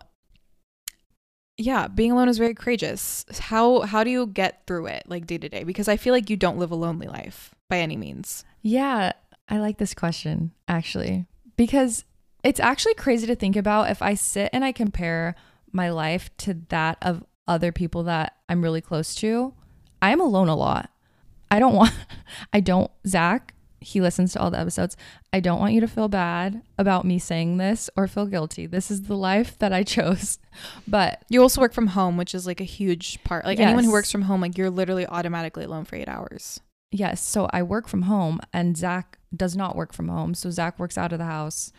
yeah, 1.58 1.88
being 1.88 2.12
alone 2.12 2.30
is 2.30 2.38
very 2.38 2.54
courageous. 2.54 3.26
How 3.40 3.82
how 3.82 4.04
do 4.04 4.12
you 4.12 4.28
get 4.28 4.66
through 4.68 4.88
it 4.88 5.04
like 5.08 5.26
day 5.26 5.38
to 5.40 5.50
day? 5.50 5.64
Because 5.64 5.88
I 5.88 5.98
feel 5.98 6.14
like 6.14 6.30
you 6.30 6.38
don't 6.38 6.60
live 6.60 6.72
a 6.72 6.76
lonely 6.76 7.08
life 7.08 7.56
by 7.70 7.80
any 7.80 7.98
means. 7.98 8.46
Yeah, 8.62 9.14
I 9.50 9.58
like 9.58 9.78
this 9.78 9.94
question 9.94 10.52
actually 10.68 11.26
because 11.56 12.06
it's 12.44 12.60
actually 12.60 12.94
crazy 12.94 13.28
to 13.28 13.36
think 13.36 13.56
about 13.56 13.90
if 13.90 14.02
I 14.02 14.14
sit 14.14 14.50
and 14.54 14.64
I 14.64 14.72
compare 14.72 15.36
my 15.72 15.90
life 15.90 16.30
to 16.38 16.54
that 16.70 16.98
of 17.02 17.26
other 17.48 17.72
people 17.72 18.04
that 18.04 18.36
I'm 18.48 18.62
really 18.62 18.82
close 18.82 19.16
to. 19.16 19.54
I 20.02 20.12
am 20.12 20.22
alone 20.22 20.48
a 20.48 20.56
lot. 20.56 20.90
I 21.50 21.60
don't 21.60 21.76
want, 21.76 21.94
I 22.54 22.60
don't, 22.60 22.92
Zach, 23.06 23.54
he 23.80 24.02
listens 24.02 24.34
to 24.34 24.40
all 24.40 24.52
the 24.52 24.60
episodes. 24.60 24.98
I 25.32 25.40
don't 25.40 25.60
want 25.60 25.74
you 25.74 25.82
to 25.82 25.88
feel 25.88 26.08
bad 26.08 26.62
about 26.78 27.06
me 27.06 27.20
saying 27.20 27.58
this 27.58 27.90
or 27.96 28.08
feel 28.08 28.26
guilty. 28.26 28.66
This 28.66 28.90
is 28.90 29.04
the 29.04 29.16
life 29.16 29.58
that 29.60 29.72
I 29.72 29.84
chose. 29.96 30.40
But 30.88 31.24
You 31.30 31.42
also 31.42 31.62
work 31.62 31.74
from 31.74 31.88
home, 31.88 32.18
which 32.18 32.34
is 32.34 32.48
like 32.48 32.60
a 32.60 32.66
huge 32.66 33.24
part. 33.24 33.46
Like 33.46 33.60
anyone 33.60 33.84
who 33.84 33.92
works 33.92 34.12
from 34.12 34.24
home, 34.24 34.42
like 34.42 34.58
you're 34.58 34.70
literally 34.70 35.06
automatically 35.06 35.64
alone 35.66 35.86
for 35.86 35.96
eight 35.96 36.10
hours. 36.10 36.60
Yes. 36.92 37.24
So 37.24 37.50
I 37.52 37.64
work 37.64 37.88
from 37.88 38.04
home 38.04 38.40
and 38.54 38.78
Zach 38.78 39.20
does 39.36 39.56
not 39.56 39.76
work 39.76 39.94
from 39.94 40.08
home. 40.08 40.34
So 40.34 40.50
Zach 40.50 40.80
works 40.80 40.98
out 40.98 41.12
of 41.12 41.20
the 41.20 41.26
house. 41.26 41.72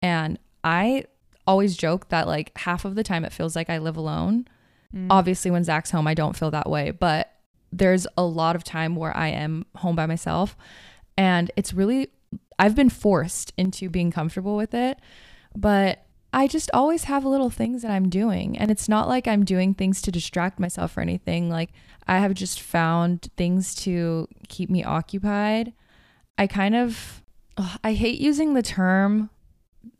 And 0.00 0.38
I 0.64 1.04
always 1.46 1.76
joke 1.76 2.08
that 2.08 2.26
like 2.26 2.56
half 2.58 2.84
of 2.84 2.94
the 2.94 3.02
time 3.02 3.24
it 3.24 3.32
feels 3.32 3.56
like 3.56 3.68
I 3.68 3.78
live 3.78 3.96
alone. 3.96 4.46
Mm. 4.94 5.08
Obviously, 5.10 5.50
when 5.50 5.64
Zach's 5.64 5.90
home, 5.90 6.06
I 6.06 6.14
don't 6.14 6.36
feel 6.36 6.50
that 6.50 6.70
way. 6.70 6.90
But 6.90 7.32
there's 7.72 8.06
a 8.16 8.22
lot 8.24 8.54
of 8.54 8.64
time 8.64 8.96
where 8.96 9.16
I 9.16 9.28
am 9.28 9.64
home 9.76 9.96
by 9.96 10.06
myself. 10.06 10.56
And 11.22 11.52
it's 11.54 11.72
really, 11.72 12.10
I've 12.58 12.74
been 12.74 12.90
forced 12.90 13.52
into 13.56 13.88
being 13.88 14.10
comfortable 14.10 14.56
with 14.56 14.74
it. 14.74 14.98
But 15.54 16.04
I 16.32 16.48
just 16.48 16.68
always 16.74 17.04
have 17.04 17.24
little 17.24 17.48
things 17.48 17.82
that 17.82 17.92
I'm 17.92 18.08
doing. 18.08 18.58
And 18.58 18.72
it's 18.72 18.88
not 18.88 19.06
like 19.06 19.28
I'm 19.28 19.44
doing 19.44 19.72
things 19.72 20.02
to 20.02 20.10
distract 20.10 20.58
myself 20.58 20.96
or 20.96 21.00
anything. 21.00 21.48
Like 21.48 21.70
I 22.08 22.18
have 22.18 22.34
just 22.34 22.60
found 22.60 23.28
things 23.36 23.76
to 23.76 24.26
keep 24.48 24.68
me 24.68 24.82
occupied. 24.82 25.72
I 26.36 26.48
kind 26.48 26.74
of, 26.74 27.22
ugh, 27.56 27.78
I 27.84 27.92
hate 27.92 28.18
using 28.18 28.54
the 28.54 28.62
term 28.62 29.30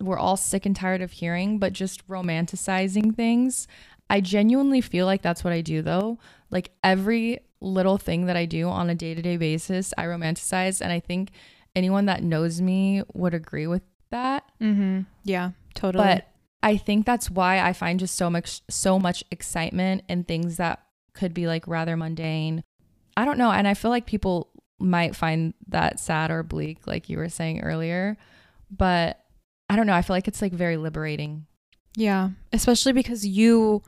we're 0.00 0.18
all 0.18 0.36
sick 0.36 0.66
and 0.66 0.76
tired 0.76 1.02
of 1.02 1.12
hearing, 1.12 1.58
but 1.58 1.72
just 1.72 2.06
romanticizing 2.08 3.14
things. 3.16 3.66
I 4.08 4.20
genuinely 4.20 4.80
feel 4.80 5.06
like 5.06 5.22
that's 5.22 5.42
what 5.42 5.52
I 5.52 5.60
do 5.60 5.82
though. 5.82 6.18
Like 6.50 6.70
every 6.84 7.40
little 7.62 7.96
thing 7.98 8.26
that 8.26 8.36
I 8.36 8.44
do 8.44 8.68
on 8.68 8.90
a 8.90 8.94
day 8.94 9.14
to 9.14 9.22
day 9.22 9.36
basis, 9.36 9.94
I 9.96 10.04
romanticize. 10.04 10.80
And 10.80 10.92
I 10.92 11.00
think 11.00 11.30
anyone 11.74 12.06
that 12.06 12.22
knows 12.22 12.60
me 12.60 13.02
would 13.14 13.34
agree 13.34 13.66
with 13.66 13.82
that. 14.10 14.44
Mm-hmm. 14.60 15.02
Yeah, 15.24 15.52
totally. 15.74 16.04
But 16.04 16.28
I 16.62 16.76
think 16.76 17.06
that's 17.06 17.30
why 17.30 17.60
I 17.60 17.72
find 17.72 17.98
just 17.98 18.14
so 18.16 18.28
much 18.28 18.62
so 18.68 18.98
much 18.98 19.24
excitement 19.30 20.02
in 20.08 20.24
things 20.24 20.58
that 20.58 20.82
could 21.14 21.32
be 21.34 21.46
like 21.46 21.66
rather 21.66 21.96
mundane. 21.96 22.62
I 23.16 23.24
don't 23.24 23.38
know, 23.38 23.50
and 23.50 23.68
I 23.68 23.74
feel 23.74 23.90
like 23.90 24.06
people 24.06 24.48
might 24.78 25.14
find 25.14 25.54
that 25.68 26.00
sad 26.00 26.30
or 26.30 26.42
bleak 26.42 26.86
like 26.86 27.08
you 27.08 27.18
were 27.18 27.28
saying 27.28 27.60
earlier, 27.60 28.16
but 28.70 29.20
I 29.68 29.76
don't 29.76 29.86
know, 29.86 29.94
I 29.94 30.02
feel 30.02 30.16
like 30.16 30.28
it's 30.28 30.42
like 30.42 30.52
very 30.52 30.76
liberating. 30.76 31.46
yeah, 31.96 32.30
especially 32.52 32.92
because 32.92 33.26
you 33.26 33.82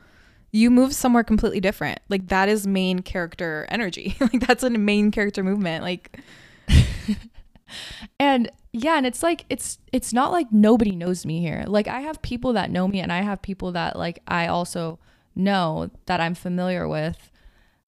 you 0.55 0.71
move 0.71 0.95
somewhere 0.95 1.25
completely 1.25 1.59
different. 1.61 1.99
Like 2.09 2.29
that 2.29 2.49
is 2.49 2.65
main 2.65 3.01
character 3.01 3.67
energy. 3.71 4.15
like 4.21 4.39
that's 4.47 4.63
a 4.63 4.71
main 4.71 5.11
character 5.11 5.43
movement. 5.43 5.83
Like 5.83 6.21
And 8.21 8.51
yeah, 8.73 8.97
and 8.97 9.07
it's 9.07 9.23
like 9.23 9.45
it's 9.49 9.79
it's 9.93 10.13
not 10.13 10.31
like 10.31 10.53
nobody 10.53 10.95
knows 10.95 11.27
me 11.27 11.41
here. 11.41 11.65
Like 11.67 11.89
I 11.89 12.01
have 12.01 12.23
people 12.23 12.53
that 12.53 12.71
know 12.71 12.87
me 12.87 13.01
and 13.01 13.13
I 13.13 13.23
have 13.23 13.43
people 13.43 13.73
that 13.73 13.97
like 13.99 14.21
I 14.29 14.47
also 14.47 14.99
know 15.35 15.91
that 16.07 16.21
I'm 16.21 16.35
familiar 16.35 16.87
with 16.87 17.31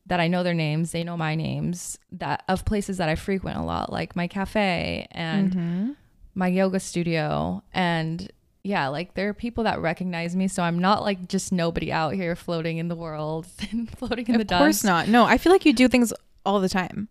that 0.07 0.18
I 0.20 0.29
know 0.29 0.42
their 0.42 0.55
names, 0.55 0.92
they 0.92 1.05
know 1.05 1.16
my 1.16 1.35
names, 1.35 1.98
that 2.12 2.44
of 2.48 2.64
places 2.64 2.96
that 2.98 3.09
I 3.09 3.14
frequent 3.16 3.59
a 3.59 3.62
lot, 3.62 3.92
like 3.92 4.14
my 4.16 4.26
cafe 4.29 5.07
and 5.11 5.55
Mhm. 5.55 5.96
my 6.35 6.46
yoga 6.48 6.81
studio 6.81 7.62
and 7.74 8.31
yeah, 8.66 8.88
like 8.88 9.14
there 9.14 9.29
are 9.29 9.35
people 9.35 9.64
that 9.64 9.81
recognize 9.81 10.35
me, 10.35 10.48
so 10.48 10.62
I'm 10.62 10.79
not 10.79 11.02
like 11.02 11.29
just 11.29 11.52
nobody 11.52 11.92
out 11.92 12.14
here 12.14 12.35
floating 12.35 12.79
in 12.79 12.88
the 12.88 12.96
world 12.96 13.46
and 13.70 13.90
floating 13.90 14.26
in 14.26 14.38
the 14.38 14.44
dust. 14.44 14.61
of 14.61 14.64
course 14.64 14.85
not. 14.85 15.09
No, 15.09 15.24
I 15.24 15.38
feel 15.38 15.52
like 15.52 15.64
you 15.64 15.72
do 15.72 15.88
things 15.88 16.12
all 16.44 16.61
the 16.61 16.68
time. 16.68 17.09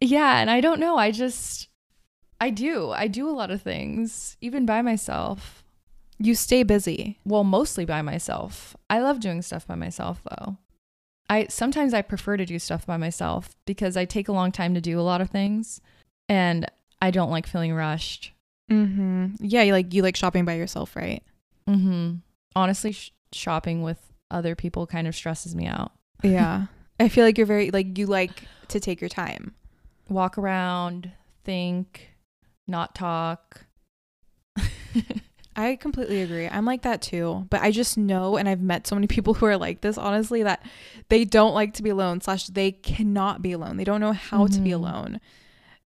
Yeah, 0.00 0.40
and 0.40 0.50
I 0.50 0.60
don't 0.60 0.80
know. 0.80 0.96
I 0.96 1.10
just 1.10 1.68
I 2.40 2.50
do. 2.50 2.90
I 2.90 3.08
do 3.08 3.28
a 3.28 3.32
lot 3.32 3.50
of 3.50 3.62
things, 3.62 4.36
even 4.40 4.66
by 4.66 4.82
myself. 4.82 5.64
You 6.18 6.34
stay 6.34 6.64
busy. 6.64 7.18
Well, 7.24 7.44
mostly 7.44 7.84
by 7.84 8.02
myself. 8.02 8.76
I 8.90 8.98
love 8.98 9.20
doing 9.20 9.42
stuff 9.42 9.66
by 9.66 9.76
myself 9.76 10.20
though. 10.24 10.56
I 11.30 11.46
sometimes 11.48 11.94
I 11.94 12.02
prefer 12.02 12.36
to 12.36 12.46
do 12.46 12.58
stuff 12.58 12.86
by 12.86 12.96
myself 12.96 13.54
because 13.66 13.96
I 13.96 14.04
take 14.04 14.28
a 14.28 14.32
long 14.32 14.50
time 14.50 14.74
to 14.74 14.80
do 14.80 14.98
a 14.98 15.02
lot 15.02 15.20
of 15.20 15.30
things 15.30 15.80
and 16.28 16.66
I 17.00 17.10
don't 17.10 17.30
like 17.30 17.46
feeling 17.46 17.72
rushed. 17.74 18.32
Mm-hmm. 18.70 19.26
Yeah, 19.40 19.62
you 19.62 19.72
like 19.72 19.92
you 19.94 20.02
like 20.02 20.16
shopping 20.16 20.44
by 20.44 20.54
yourself, 20.54 20.94
right? 20.96 21.22
Mm-hmm. 21.68 22.16
Honestly, 22.56 22.92
sh- 22.92 23.12
shopping 23.32 23.82
with 23.82 23.98
other 24.30 24.54
people 24.54 24.86
kind 24.86 25.06
of 25.08 25.14
stresses 25.14 25.54
me 25.54 25.66
out. 25.66 25.92
Yeah. 26.22 26.66
I 27.00 27.08
feel 27.08 27.24
like 27.24 27.38
you're 27.38 27.46
very 27.46 27.70
like 27.70 27.96
you 27.98 28.06
like 28.06 28.42
to 28.68 28.80
take 28.80 29.00
your 29.00 29.08
time. 29.08 29.54
Walk 30.08 30.36
around, 30.38 31.10
think, 31.44 32.08
not 32.66 32.94
talk. 32.94 33.64
I 35.56 35.74
completely 35.74 36.22
agree. 36.22 36.46
I'm 36.48 36.64
like 36.64 36.82
that 36.82 37.02
too. 37.02 37.46
But 37.50 37.62
I 37.62 37.72
just 37.72 37.98
know, 37.98 38.36
and 38.36 38.48
I've 38.48 38.60
met 38.60 38.86
so 38.86 38.94
many 38.94 39.06
people 39.08 39.34
who 39.34 39.46
are 39.46 39.56
like 39.56 39.80
this, 39.80 39.98
honestly, 39.98 40.44
that 40.44 40.64
they 41.08 41.24
don't 41.24 41.52
like 41.54 41.74
to 41.74 41.82
be 41.82 41.90
alone, 41.90 42.20
slash, 42.20 42.46
they 42.46 42.70
cannot 42.70 43.42
be 43.42 43.52
alone. 43.52 43.76
They 43.76 43.84
don't 43.84 44.00
know 44.00 44.12
how 44.12 44.46
to 44.46 44.60
be 44.60 44.70
Mhm. 44.70 44.74
alone. 44.74 45.20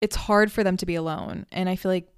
It's 0.01 0.17
hard 0.17 0.51
for 0.51 0.63
them 0.65 0.75
to 0.77 0.85
be 0.85 0.95
alone. 0.95 1.45
And 1.51 1.69
I 1.69 1.77
feel 1.77 1.91
like 1.91 2.09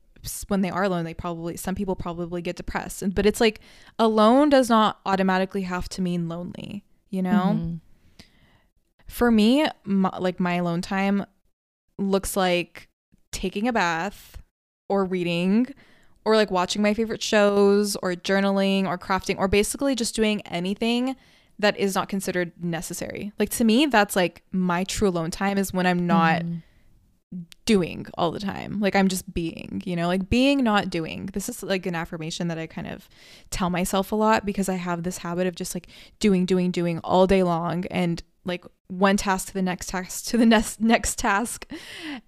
when 0.47 0.61
they 0.61 0.69
are 0.69 0.83
alone, 0.83 1.05
they 1.05 1.13
probably, 1.13 1.57
some 1.57 1.75
people 1.75 1.95
probably 1.95 2.41
get 2.41 2.55
depressed. 2.55 3.01
And, 3.01 3.13
but 3.13 3.25
it's 3.25 3.41
like 3.41 3.59
alone 3.99 4.49
does 4.49 4.69
not 4.69 4.99
automatically 5.05 5.63
have 5.63 5.87
to 5.89 6.01
mean 6.01 6.27
lonely, 6.29 6.83
you 7.09 7.21
know? 7.21 7.59
Mhm. 7.59 7.79
For 9.07 9.31
me, 9.31 9.67
my, 9.83 10.15
like 10.19 10.39
my 10.39 10.55
alone 10.55 10.81
time 10.81 11.25
looks 11.97 12.35
like 12.35 12.89
taking 13.31 13.67
a 13.67 13.73
bath 13.73 14.41
or 14.89 15.05
reading 15.05 15.67
or 16.25 16.35
like 16.35 16.49
watching 16.51 16.81
my 16.81 16.93
favorite 16.93 17.21
shows 17.21 17.95
or 17.97 18.13
journaling 18.13 18.85
or 18.87 18.97
crafting 18.97 19.37
or 19.37 19.47
basically 19.47 19.93
just 19.95 20.15
doing 20.15 20.41
anything 20.41 21.15
that 21.59 21.77
is 21.77 21.95
not 21.95 22.09
considered 22.09 22.51
necessary. 22.61 23.31
Like 23.39 23.49
to 23.51 23.63
me, 23.63 23.85
that's 23.85 24.15
like 24.15 24.41
my 24.51 24.83
true 24.83 25.07
alone 25.07 25.31
time 25.31 25.57
is 25.57 25.71
when 25.71 25.85
I'm 25.85 26.05
not 26.07 26.41
Mhm. 26.41 26.63
Doing 27.65 28.05
all 28.17 28.31
the 28.31 28.39
time. 28.39 28.79
Like 28.79 28.95
I'm 28.95 29.07
just 29.07 29.33
being, 29.33 29.81
you 29.85 29.95
know, 29.95 30.07
like 30.07 30.29
being, 30.29 30.63
not 30.63 30.89
doing. 30.89 31.27
This 31.33 31.49
is 31.49 31.63
like 31.63 31.85
an 31.85 31.95
affirmation 31.95 32.47
that 32.49 32.57
I 32.57 32.67
kind 32.67 32.87
of 32.87 33.09
tell 33.49 33.69
myself 33.69 34.11
a 34.11 34.15
lot 34.15 34.45
because 34.45 34.69
I 34.69 34.75
have 34.75 35.03
this 35.03 35.19
habit 35.19 35.47
of 35.47 35.55
just 35.55 35.73
like 35.75 35.87
doing, 36.19 36.45
doing, 36.45 36.71
doing 36.71 36.99
all 37.03 37.27
day 37.27 37.43
long. 37.43 37.85
And 37.87 38.21
like 38.43 38.63
one 38.87 39.17
task 39.17 39.47
to 39.47 39.53
the 39.55 39.61
next 39.63 39.89
task 39.89 40.25
to 40.25 40.37
the 40.37 40.45
next 40.45 40.79
next 40.79 41.17
task 41.17 41.65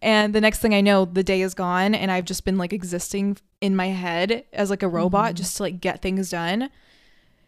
and 0.02 0.34
the 0.34 0.42
next 0.42 0.58
thing 0.58 0.74
i 0.74 0.82
know 0.82 1.06
the 1.06 1.22
day 1.24 1.42
is 1.42 1.54
gone 1.54 1.94
and 1.94 2.10
i've 2.12 2.26
just 2.26 2.44
been 2.44 2.58
like 2.58 2.74
existing 2.74 3.38
in 3.62 3.76
my 3.76 3.90
head 3.90 4.44
as 4.52 4.72
like 4.72 4.82
a 4.82 4.88
robot 4.88 5.34
Mhm. 5.34 5.38
just 5.38 5.58
to 5.58 5.62
like 5.64 5.80
get 5.80 6.02
things 6.02 6.32
done 6.32 6.72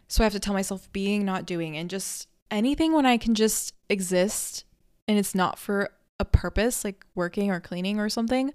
so 0.06 0.22
i 0.22 0.24
have 0.24 0.32
to 0.32 0.38
tell 0.38 0.54
myself 0.54 0.88
being 0.92 1.24
not 1.24 1.44
doing 1.46 1.76
and 1.76 1.90
just 1.90 2.28
anything 2.52 2.92
when 2.92 3.04
i 3.04 3.16
can 3.16 3.34
just 3.34 3.74
exist 3.88 4.64
and 5.08 5.18
it's 5.18 5.34
not 5.34 5.58
for 5.58 5.90
a 6.20 6.24
purpose 6.24 6.84
like 6.84 7.04
working 7.16 7.50
or 7.50 7.58
cleaning 7.60 7.98
or 7.98 8.08
something 8.08 8.52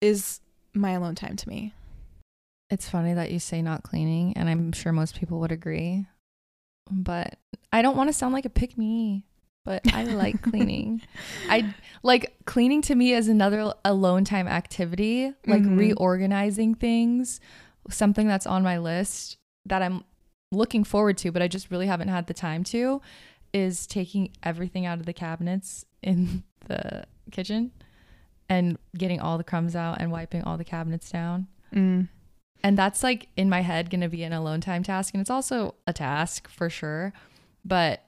is 0.00 0.40
my 0.74 0.92
alone 0.92 1.14
time 1.16 1.34
to 1.36 1.48
me 1.48 1.72
It's 2.70 2.88
funny 2.88 3.14
that 3.14 3.32
you 3.32 3.38
say 3.40 3.62
not 3.62 3.82
cleaning, 3.82 4.34
and 4.36 4.48
I'm 4.48 4.72
sure 4.72 4.92
most 4.92 5.18
people 5.18 5.40
would 5.40 5.50
agree. 5.52 6.06
But 6.90 7.38
I 7.72 7.80
don't 7.82 7.96
want 7.96 8.08
to 8.10 8.12
sound 8.12 8.34
like 8.34 8.44
a 8.44 8.50
pick 8.50 8.76
me, 8.78 9.24
but 9.64 9.82
I 9.94 10.04
like 10.04 10.42
cleaning. 10.42 11.00
I 11.48 11.74
like 12.02 12.34
cleaning 12.44 12.82
to 12.82 12.94
me 12.94 13.12
is 13.14 13.26
another 13.28 13.72
alone 13.84 14.24
time 14.24 14.46
activity, 14.48 15.32
like 15.46 15.62
Mhm. 15.62 15.78
reorganizing 15.78 16.74
things, 16.74 17.40
something 17.90 18.26
that's 18.28 18.46
on 18.46 18.62
my 18.62 18.76
list 18.78 19.38
that 19.64 19.80
I'm 19.82 20.04
looking 20.52 20.84
forward 20.84 21.16
to, 21.18 21.32
but 21.32 21.40
I 21.42 21.48
just 21.48 21.70
really 21.70 21.86
haven't 21.86 22.08
had 22.08 22.26
the 22.26 22.34
time 22.34 22.64
to, 22.64 23.00
is 23.54 23.86
taking 23.86 24.30
everything 24.42 24.84
out 24.86 24.98
of 25.00 25.06
the 25.06 25.12
cabinets 25.14 25.84
in 26.02 26.42
the 26.68 27.04
kitchen 27.30 27.72
and 28.48 28.78
getting 28.96 29.20
all 29.20 29.36
the 29.36 29.44
crumbs 29.44 29.76
out 29.76 30.00
and 30.00 30.10
wiping 30.10 30.42
all 30.42 30.56
the 30.56 30.64
cabinets 30.64 31.10
down. 31.10 31.48
mm. 31.74 32.08
And 32.64 32.76
that's 32.76 33.04
like 33.04 33.28
in 33.36 33.48
my 33.48 33.60
head 33.60 33.88
going 33.88 34.00
to 34.00 34.08
be 34.08 34.24
an 34.24 34.32
alone 34.32 34.60
time 34.60 34.82
task. 34.82 35.14
And 35.14 35.20
it's 35.20 35.30
also 35.30 35.76
a 35.86 35.92
task 35.92 36.48
for 36.48 36.68
sure. 36.68 37.12
But 37.64 38.02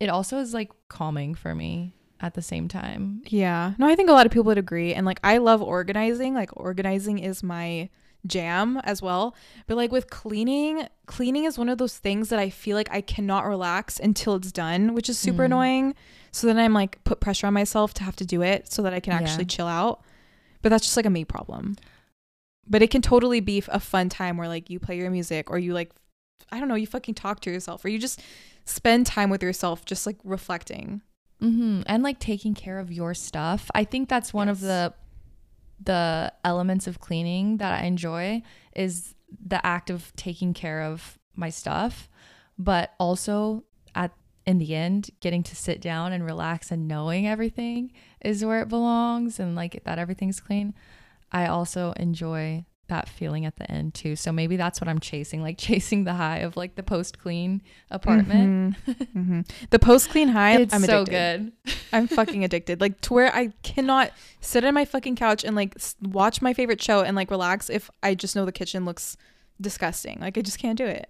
it 0.00 0.08
also 0.08 0.38
is 0.38 0.52
like 0.52 0.72
calming 0.88 1.36
for 1.36 1.54
me 1.54 1.94
at 2.20 2.34
the 2.34 2.42
same 2.42 2.66
time. 2.66 3.22
Yeah. 3.26 3.74
No, 3.78 3.86
I 3.86 3.94
think 3.94 4.10
a 4.10 4.12
lot 4.12 4.26
of 4.26 4.32
people 4.32 4.44
would 4.46 4.58
agree. 4.58 4.92
And 4.92 5.06
like, 5.06 5.20
I 5.22 5.38
love 5.38 5.62
organizing. 5.62 6.34
Like, 6.34 6.50
organizing 6.56 7.18
is 7.18 7.42
my 7.44 7.90
jam 8.26 8.78
as 8.84 9.02
well. 9.02 9.34
But 9.66 9.76
like, 9.76 9.90
with 9.92 10.10
cleaning, 10.10 10.86
cleaning 11.06 11.44
is 11.44 11.58
one 11.58 11.68
of 11.68 11.78
those 11.78 11.96
things 11.98 12.28
that 12.28 12.38
I 12.38 12.50
feel 12.50 12.76
like 12.76 12.88
I 12.90 13.00
cannot 13.00 13.44
relax 13.46 13.98
until 13.98 14.34
it's 14.36 14.52
done, 14.52 14.94
which 14.94 15.08
is 15.08 15.18
super 15.18 15.42
Mm. 15.42 15.46
annoying. 15.46 15.94
So 16.30 16.46
then 16.46 16.58
I'm 16.58 16.72
like, 16.72 17.02
put 17.04 17.20
pressure 17.20 17.46
on 17.46 17.54
myself 17.54 17.92
to 17.94 18.04
have 18.04 18.16
to 18.16 18.24
do 18.26 18.42
it 18.42 18.70
so 18.72 18.82
that 18.82 18.94
I 18.94 19.00
can 19.00 19.12
Yeah. 19.12 19.18
actually 19.18 19.46
chill 19.46 19.66
out. 19.66 20.02
But 20.62 20.68
that's 20.70 20.84
just 20.84 20.96
like 20.96 21.06
a 21.06 21.10
me 21.10 21.24
problem. 21.24 21.76
But 22.68 22.82
it 22.82 22.90
can 22.90 23.02
totally 23.02 23.40
be 23.40 23.62
a 23.68 23.80
fun 23.80 24.08
time 24.08 24.36
where 24.36 24.48
like 24.48 24.70
you 24.70 24.78
play 24.78 24.96
your 24.96 25.10
music 25.10 25.50
or 25.50 25.58
you 25.58 25.74
like, 25.74 25.90
I 26.52 26.60
don't 26.60 26.68
know, 26.68 26.74
you 26.76 26.86
fucking 26.86 27.14
talk 27.14 27.40
to 27.40 27.50
yourself 27.50 27.84
or 27.84 27.88
you 27.88 27.98
just 27.98 28.20
spend 28.64 29.06
time 29.06 29.30
with 29.30 29.42
yourself, 29.42 29.84
just 29.84 30.06
like 30.06 30.18
reflecting. 30.22 31.02
hmm 31.40 31.82
And 31.86 32.04
like 32.04 32.20
taking 32.20 32.54
care 32.54 32.78
of 32.78 32.92
your 32.92 33.14
stuff. 33.14 33.68
I 33.74 33.82
think 33.84 34.08
that's 34.08 34.32
one 34.32 34.48
of 34.48 34.60
the 34.60 34.94
the 35.84 36.32
elements 36.44 36.86
of 36.86 37.00
cleaning 37.00 37.58
that 37.58 37.72
I 37.80 37.84
enjoy 37.86 38.42
is 38.74 39.14
the 39.46 39.64
act 39.64 39.90
of 39.90 40.14
taking 40.16 40.54
care 40.54 40.82
of 40.82 41.18
my 41.34 41.50
stuff, 41.50 42.08
but 42.58 42.94
also 42.98 43.64
at 43.94 44.12
in 44.44 44.58
the 44.58 44.74
end 44.74 45.10
getting 45.20 45.42
to 45.44 45.54
sit 45.54 45.80
down 45.80 46.12
and 46.12 46.24
relax 46.24 46.70
and 46.70 46.88
knowing 46.88 47.28
everything 47.28 47.92
is 48.20 48.44
where 48.44 48.60
it 48.60 48.68
belongs 48.68 49.38
and 49.38 49.54
like 49.54 49.82
that 49.84 49.98
everything's 49.98 50.40
clean. 50.40 50.74
I 51.30 51.46
also 51.46 51.92
enjoy 51.92 52.64
that 52.92 53.08
feeling 53.08 53.44
at 53.44 53.56
the 53.56 53.70
end 53.70 53.94
too. 53.94 54.14
So 54.16 54.30
maybe 54.30 54.56
that's 54.56 54.80
what 54.80 54.88
I'm 54.88 55.00
chasing, 55.00 55.42
like 55.42 55.58
chasing 55.68 56.04
the 56.04 56.14
high 56.14 56.38
of 56.38 56.56
like 56.56 56.76
the 56.76 56.82
post 56.82 57.18
clean 57.18 57.60
apartment. 57.90 58.76
Mhm. 58.86 59.08
Mhm. 59.16 59.50
The 59.70 59.78
post 59.78 60.10
clean 60.10 60.28
high, 60.28 60.60
It's 60.60 60.72
I'm 60.74 60.82
so 60.82 61.02
addicted. 61.02 61.52
good. 61.64 61.74
I'm 61.92 62.06
fucking 62.18 62.44
addicted. 62.44 62.80
Like 62.80 63.00
to 63.02 63.14
where 63.14 63.34
I 63.34 63.52
cannot 63.62 64.12
sit 64.40 64.64
on 64.64 64.74
my 64.74 64.84
fucking 64.84 65.16
couch 65.16 65.44
and 65.44 65.56
like 65.56 65.74
watch 66.00 66.40
my 66.40 66.54
favorite 66.54 66.80
show 66.82 67.00
and 67.02 67.16
like 67.16 67.30
relax 67.30 67.68
if 67.70 67.90
I 68.02 68.14
just 68.14 68.36
know 68.36 68.44
the 68.44 68.52
kitchen 68.52 68.84
looks 68.84 69.16
disgusting. 69.60 70.18
Like 70.20 70.38
I 70.38 70.40
just 70.42 70.58
can't 70.58 70.78
do 70.78 70.86
it. 70.86 71.08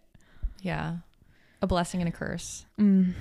Yeah. 0.61 0.97
A 1.61 1.67
blessing 1.67 2.01
and 2.01 2.09
a 2.09 2.13
curse. 2.13 2.65
Mm. 2.81 3.13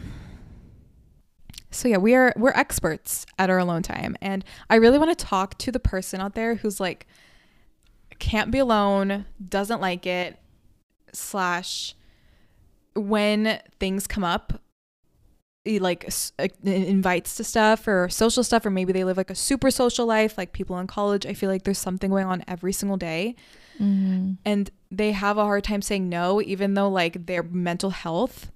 So 1.74 1.88
yeah, 1.88 1.98
we 1.98 2.16
are 2.16 2.34
we're 2.36 2.52
experts 2.52 3.26
at 3.40 3.50
our 3.50 3.58
alone 3.58 3.82
time, 3.82 4.18
and 4.22 4.44
I 4.70 4.76
really 4.76 4.98
want 4.98 5.18
to 5.18 5.26
talk 5.26 5.58
to 5.60 5.72
the 5.72 5.80
person 5.80 6.20
out 6.20 6.36
there 6.36 6.56
who's 6.56 6.80
like 6.82 7.08
can't 8.22 8.52
be 8.52 8.60
alone, 8.60 9.26
doesn't 9.46 9.82
like 9.82 10.06
it, 10.06 10.38
slash 11.12 11.96
when 12.96 13.60
things 13.80 14.08
come 14.08 14.24
up, 14.24 14.62
he 15.66 15.80
like 15.80 16.10
uh, 16.40 16.48
invites 16.64 17.36
to 17.36 17.44
stuff 17.44 17.88
or 17.88 18.08
social 18.10 18.44
stuff, 18.44 18.66
or 18.66 18.70
maybe 18.70 18.94
they 18.94 19.04
live 19.04 19.18
like 19.18 19.30
a 19.30 19.36
super 19.36 19.70
social 19.72 20.06
life, 20.06 20.38
like 20.38 20.54
people 20.54 20.78
in 20.80 20.88
college. 20.88 21.26
I 21.26 21.34
feel 21.34 21.50
like 21.50 21.64
there's 21.64 21.78
something 21.80 22.10
going 22.10 22.26
on 22.26 22.44
every 22.48 22.74
single 22.74 22.98
day 22.98 23.36
Mm-hmm. 23.80 24.34
and 24.46 24.70
they 24.92 25.12
have 25.14 25.40
a 25.40 25.44
hard 25.44 25.64
time 25.64 25.82
saying 25.82 26.08
no 26.08 26.40
even 26.42 26.76
though 26.76 26.90
like 26.90 27.26
their 27.26 27.42
mental 27.42 27.90
health 27.90 28.52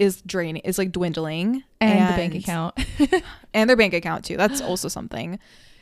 is 0.00 0.20
draining 0.22 0.62
is 0.64 0.78
like 0.78 0.90
dwindling 0.90 1.62
And, 1.80 2.12
the 2.12 2.16
bank 2.16 2.34
account. 2.34 2.74
and 3.54 3.68
their 3.70 3.76
bank 3.76 3.94
account 3.94 4.24
too 4.24 4.36
that's 4.36 4.60
also 4.60 4.88
something 4.88 5.38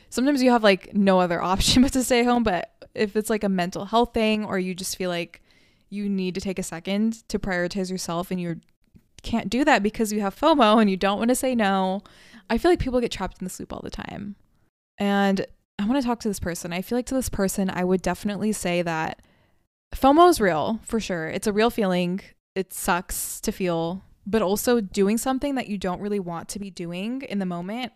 sometimes 0.09 0.43
you 0.43 0.51
have 0.51 0.63
like 0.63 0.93
no 0.93 1.19
other 1.19 1.41
option 1.53 1.81
but 1.81 1.93
to 1.93 2.03
stay 2.03 2.23
home 2.23 2.43
but 2.43 2.72
if 2.95 3.15
it's 3.15 3.29
like 3.29 3.43
a 3.43 3.49
mental 3.49 3.85
health 3.85 4.13
thing 4.13 4.45
or 4.45 4.59
you 4.59 4.73
just 4.73 4.97
feel 4.97 5.09
like 5.09 5.41
you 5.89 6.09
need 6.09 6.35
to 6.35 6.41
take 6.41 6.59
a 6.59 6.63
second 6.63 7.27
to 7.27 7.39
prioritize 7.39 7.89
yourself 7.89 8.31
and 8.31 8.39
you 8.39 8.59
can't 9.21 9.49
do 9.49 9.63
that 9.63 9.81
because 9.81 10.11
you 10.11 10.21
have 10.21 10.37
FOMO 10.37 10.81
and 10.81 10.89
you 10.89 10.97
don't 10.97 11.17
want 11.17 11.29
to 11.29 11.35
say 11.35 11.55
no 11.55 12.01
I 12.49 12.57
feel 12.57 12.71
like 12.71 12.79
people 12.79 12.99
get 12.99 13.11
trapped 13.11 13.41
in 13.41 13.45
this 13.45 13.59
loop 13.59 13.73
all 13.73 13.81
the 13.81 13.89
time 13.89 14.35
and 14.97 15.45
I 15.79 15.85
want 15.85 16.01
to 16.01 16.07
talk 16.07 16.19
to 16.21 16.27
this 16.27 16.39
person. 16.39 16.71
I 16.71 16.81
feel 16.81 16.97
like 16.97 17.07
to 17.07 17.15
this 17.15 17.29
person, 17.29 17.69
I 17.69 17.83
would 17.83 18.01
definitely 18.01 18.51
say 18.51 18.81
that 18.83 19.21
FOMO 19.95 20.29
is 20.29 20.39
real 20.39 20.79
for 20.83 20.99
sure. 20.99 21.27
It's 21.27 21.47
a 21.47 21.53
real 21.53 21.69
feeling. 21.69 22.21
It 22.55 22.73
sucks 22.73 23.41
to 23.41 23.51
feel, 23.51 24.03
but 24.25 24.41
also 24.41 24.81
doing 24.81 25.17
something 25.17 25.55
that 25.55 25.67
you 25.67 25.77
don't 25.77 26.01
really 26.01 26.19
want 26.19 26.47
to 26.49 26.59
be 26.59 26.69
doing 26.69 27.23
in 27.23 27.39
the 27.39 27.45
moment, 27.45 27.93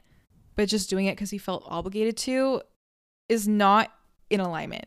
but 0.56 0.68
just 0.68 0.90
doing 0.90 1.06
it 1.06 1.16
because 1.16 1.32
you 1.32 1.40
felt 1.40 1.64
obligated 1.68 2.18
to 2.18 2.62
is 3.30 3.48
not 3.48 3.92
in 4.30 4.40
alignment. 4.40 4.86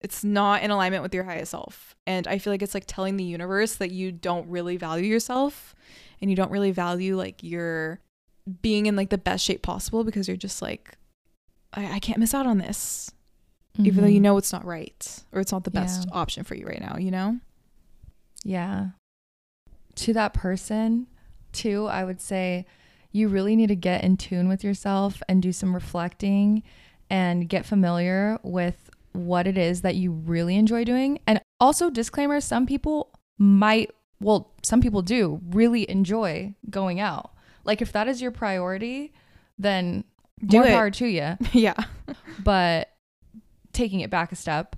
It's 0.00 0.24
not 0.24 0.62
in 0.62 0.70
alignment 0.70 1.02
with 1.02 1.14
your 1.14 1.24
highest 1.24 1.52
self. 1.52 1.94
And 2.06 2.26
I 2.26 2.38
feel 2.38 2.52
like 2.52 2.62
it's 2.62 2.74
like 2.74 2.84
telling 2.86 3.16
the 3.16 3.24
universe 3.24 3.76
that 3.76 3.92
you 3.92 4.10
don't 4.10 4.48
really 4.48 4.76
value 4.76 5.04
yourself 5.06 5.74
and 6.20 6.28
you 6.30 6.36
don't 6.36 6.50
really 6.50 6.72
value 6.72 7.16
like 7.16 7.42
your 7.42 8.00
being 8.62 8.86
in 8.86 8.96
like 8.96 9.10
the 9.10 9.18
best 9.18 9.44
shape 9.44 9.62
possible 9.62 10.02
because 10.02 10.26
you're 10.26 10.36
just 10.36 10.60
like, 10.60 10.96
I, 11.72 11.94
I 11.94 11.98
can't 12.00 12.18
miss 12.18 12.34
out 12.34 12.46
on 12.46 12.58
this, 12.58 13.12
even 13.78 14.02
though 14.02 14.08
you 14.10 14.18
Mhm. 14.18 14.22
know 14.22 14.36
it's 14.38 14.52
not 14.52 14.64
right 14.64 15.20
or 15.32 15.40
it's 15.40 15.52
not 15.52 15.62
the 15.64 15.70
best 15.70 16.06
Yeah. 16.10 16.18
option 16.18 16.42
for 16.42 16.56
you 16.56 16.66
right 16.66 16.80
now, 16.80 16.96
you 16.98 17.12
know? 17.12 17.38
Yeah. 18.44 18.88
To 19.96 20.12
that 20.14 20.34
person, 20.34 21.06
too, 21.52 21.86
I 21.86 22.02
would 22.04 22.20
say 22.20 22.66
you 23.12 23.28
really 23.28 23.54
need 23.56 23.68
to 23.68 23.76
get 23.76 24.02
in 24.02 24.16
tune 24.16 24.48
with 24.48 24.64
yourself 24.64 25.22
and 25.28 25.40
do 25.42 25.52
some 25.52 25.74
reflecting 25.74 26.62
and 27.12 27.46
get 27.46 27.66
familiar 27.66 28.38
with 28.42 28.88
what 29.12 29.46
it 29.46 29.58
is 29.58 29.82
that 29.82 29.94
you 29.96 30.10
really 30.10 30.56
enjoy 30.56 30.82
doing. 30.82 31.20
And 31.26 31.42
also, 31.60 31.90
disclaimer 31.90 32.40
some 32.40 32.64
people 32.64 33.10
might, 33.38 33.90
well, 34.18 34.50
some 34.62 34.80
people 34.80 35.02
do 35.02 35.42
really 35.50 35.88
enjoy 35.90 36.54
going 36.70 37.00
out. 37.00 37.32
Like, 37.64 37.82
if 37.82 37.92
that 37.92 38.08
is 38.08 38.22
your 38.22 38.30
priority, 38.30 39.12
then 39.58 40.04
Do 40.44 40.56
more 40.56 40.66
it. 40.66 40.70
power 40.70 40.90
to 40.90 41.06
you. 41.06 41.36
yeah. 41.52 41.74
But 42.42 42.88
taking 43.74 44.00
it 44.00 44.08
back 44.10 44.32
a 44.32 44.36
step, 44.36 44.74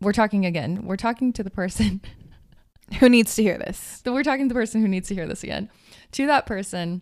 we're 0.00 0.12
talking 0.12 0.46
again, 0.46 0.86
we're 0.86 0.96
talking 0.96 1.32
to 1.32 1.42
the 1.42 1.50
person 1.50 2.00
Who 3.00 3.08
needs 3.08 3.34
to 3.34 3.42
hear 3.42 3.58
this? 3.58 4.02
We're 4.06 4.22
talking 4.22 4.48
to 4.48 4.54
the 4.54 4.58
person 4.58 4.80
who 4.80 4.88
needs 4.88 5.08
to 5.08 5.14
hear 5.14 5.26
this 5.26 5.42
again. 5.42 5.70
To 6.12 6.26
that 6.26 6.46
person, 6.46 7.00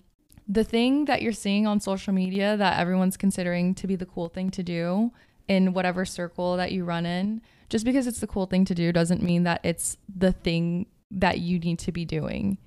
the 0.53 0.65
thing 0.65 1.07
that 1.07 1.23
you're 1.23 1.33
seeing 1.33 1.67
on 1.67 1.81
social 1.81 2.13
media 2.13 2.59
that 2.59 2.79
everyone's 2.79 3.17
considering 3.17 3.75
to 3.75 3.87
be 3.87 3.97
the 3.97 4.05
cool 4.05 4.29
thing 4.29 4.51
to 4.51 4.63
do 4.63 5.11
in 5.49 5.73
whatever 5.73 6.05
circle 6.05 6.59
that 6.59 6.73
you 6.73 6.85
run 6.85 7.07
in, 7.07 7.41
just 7.71 7.87
because 7.87 8.07
it's 8.07 8.21
the 8.21 8.27
cool 8.27 8.45
thing 8.45 8.67
to 8.67 8.75
do 8.75 8.93
doesn't 8.93 9.23
mean 9.23 9.45
that 9.45 9.61
it's 9.65 9.97
the 10.15 10.31
thing 10.31 10.87
that 11.11 11.39
you 11.39 11.59
need 11.59 11.79
to 11.79 11.91
be 11.91 12.05
doing. 12.05 12.59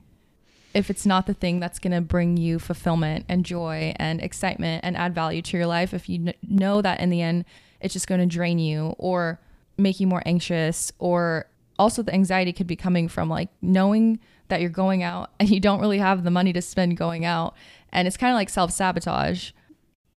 If 0.73 0.89
it's 0.89 1.05
not 1.05 1.27
the 1.27 1.35
thing 1.35 1.59
that's 1.59 1.77
going 1.77 1.93
to 1.93 2.01
bring 2.01 2.37
you 2.37 2.57
fulfillment 2.57 3.25
and 3.29 3.45
joy 3.45 3.93
and 3.97 4.19
excitement 4.19 4.83
and 4.83 4.97
add 4.97 5.13
value 5.13 5.43
to 5.43 5.57
your 5.57 5.67
life, 5.67 5.93
if 5.93 6.09
you 6.09 6.23
kn- 6.23 6.35
know 6.41 6.81
that 6.81 6.99
in 6.99 7.11
the 7.11 7.21
end 7.21 7.45
it's 7.81 7.93
just 7.93 8.07
going 8.07 8.19
to 8.19 8.25
drain 8.25 8.57
you 8.57 8.95
or 8.97 9.39
make 9.77 9.99
you 9.99 10.07
more 10.07 10.23
anxious 10.25 10.91
or 10.97 11.47
also 11.77 12.01
the 12.01 12.13
anxiety 12.13 12.51
could 12.51 12.67
be 12.67 12.75
coming 12.75 13.07
from 13.07 13.29
like 13.29 13.49
knowing 13.61 14.19
that 14.47 14.61
you're 14.61 14.69
going 14.69 15.03
out 15.03 15.31
and 15.39 15.49
you 15.49 15.59
don't 15.59 15.79
really 15.79 15.99
have 15.99 16.23
the 16.23 16.31
money 16.31 16.53
to 16.53 16.61
spend 16.61 16.97
going 16.97 17.25
out 17.25 17.55
and 17.95 18.07
it's 18.07 18.17
kind 18.17 18.31
of 18.31 18.35
like 18.35 18.49
self-sabotage 18.49 19.51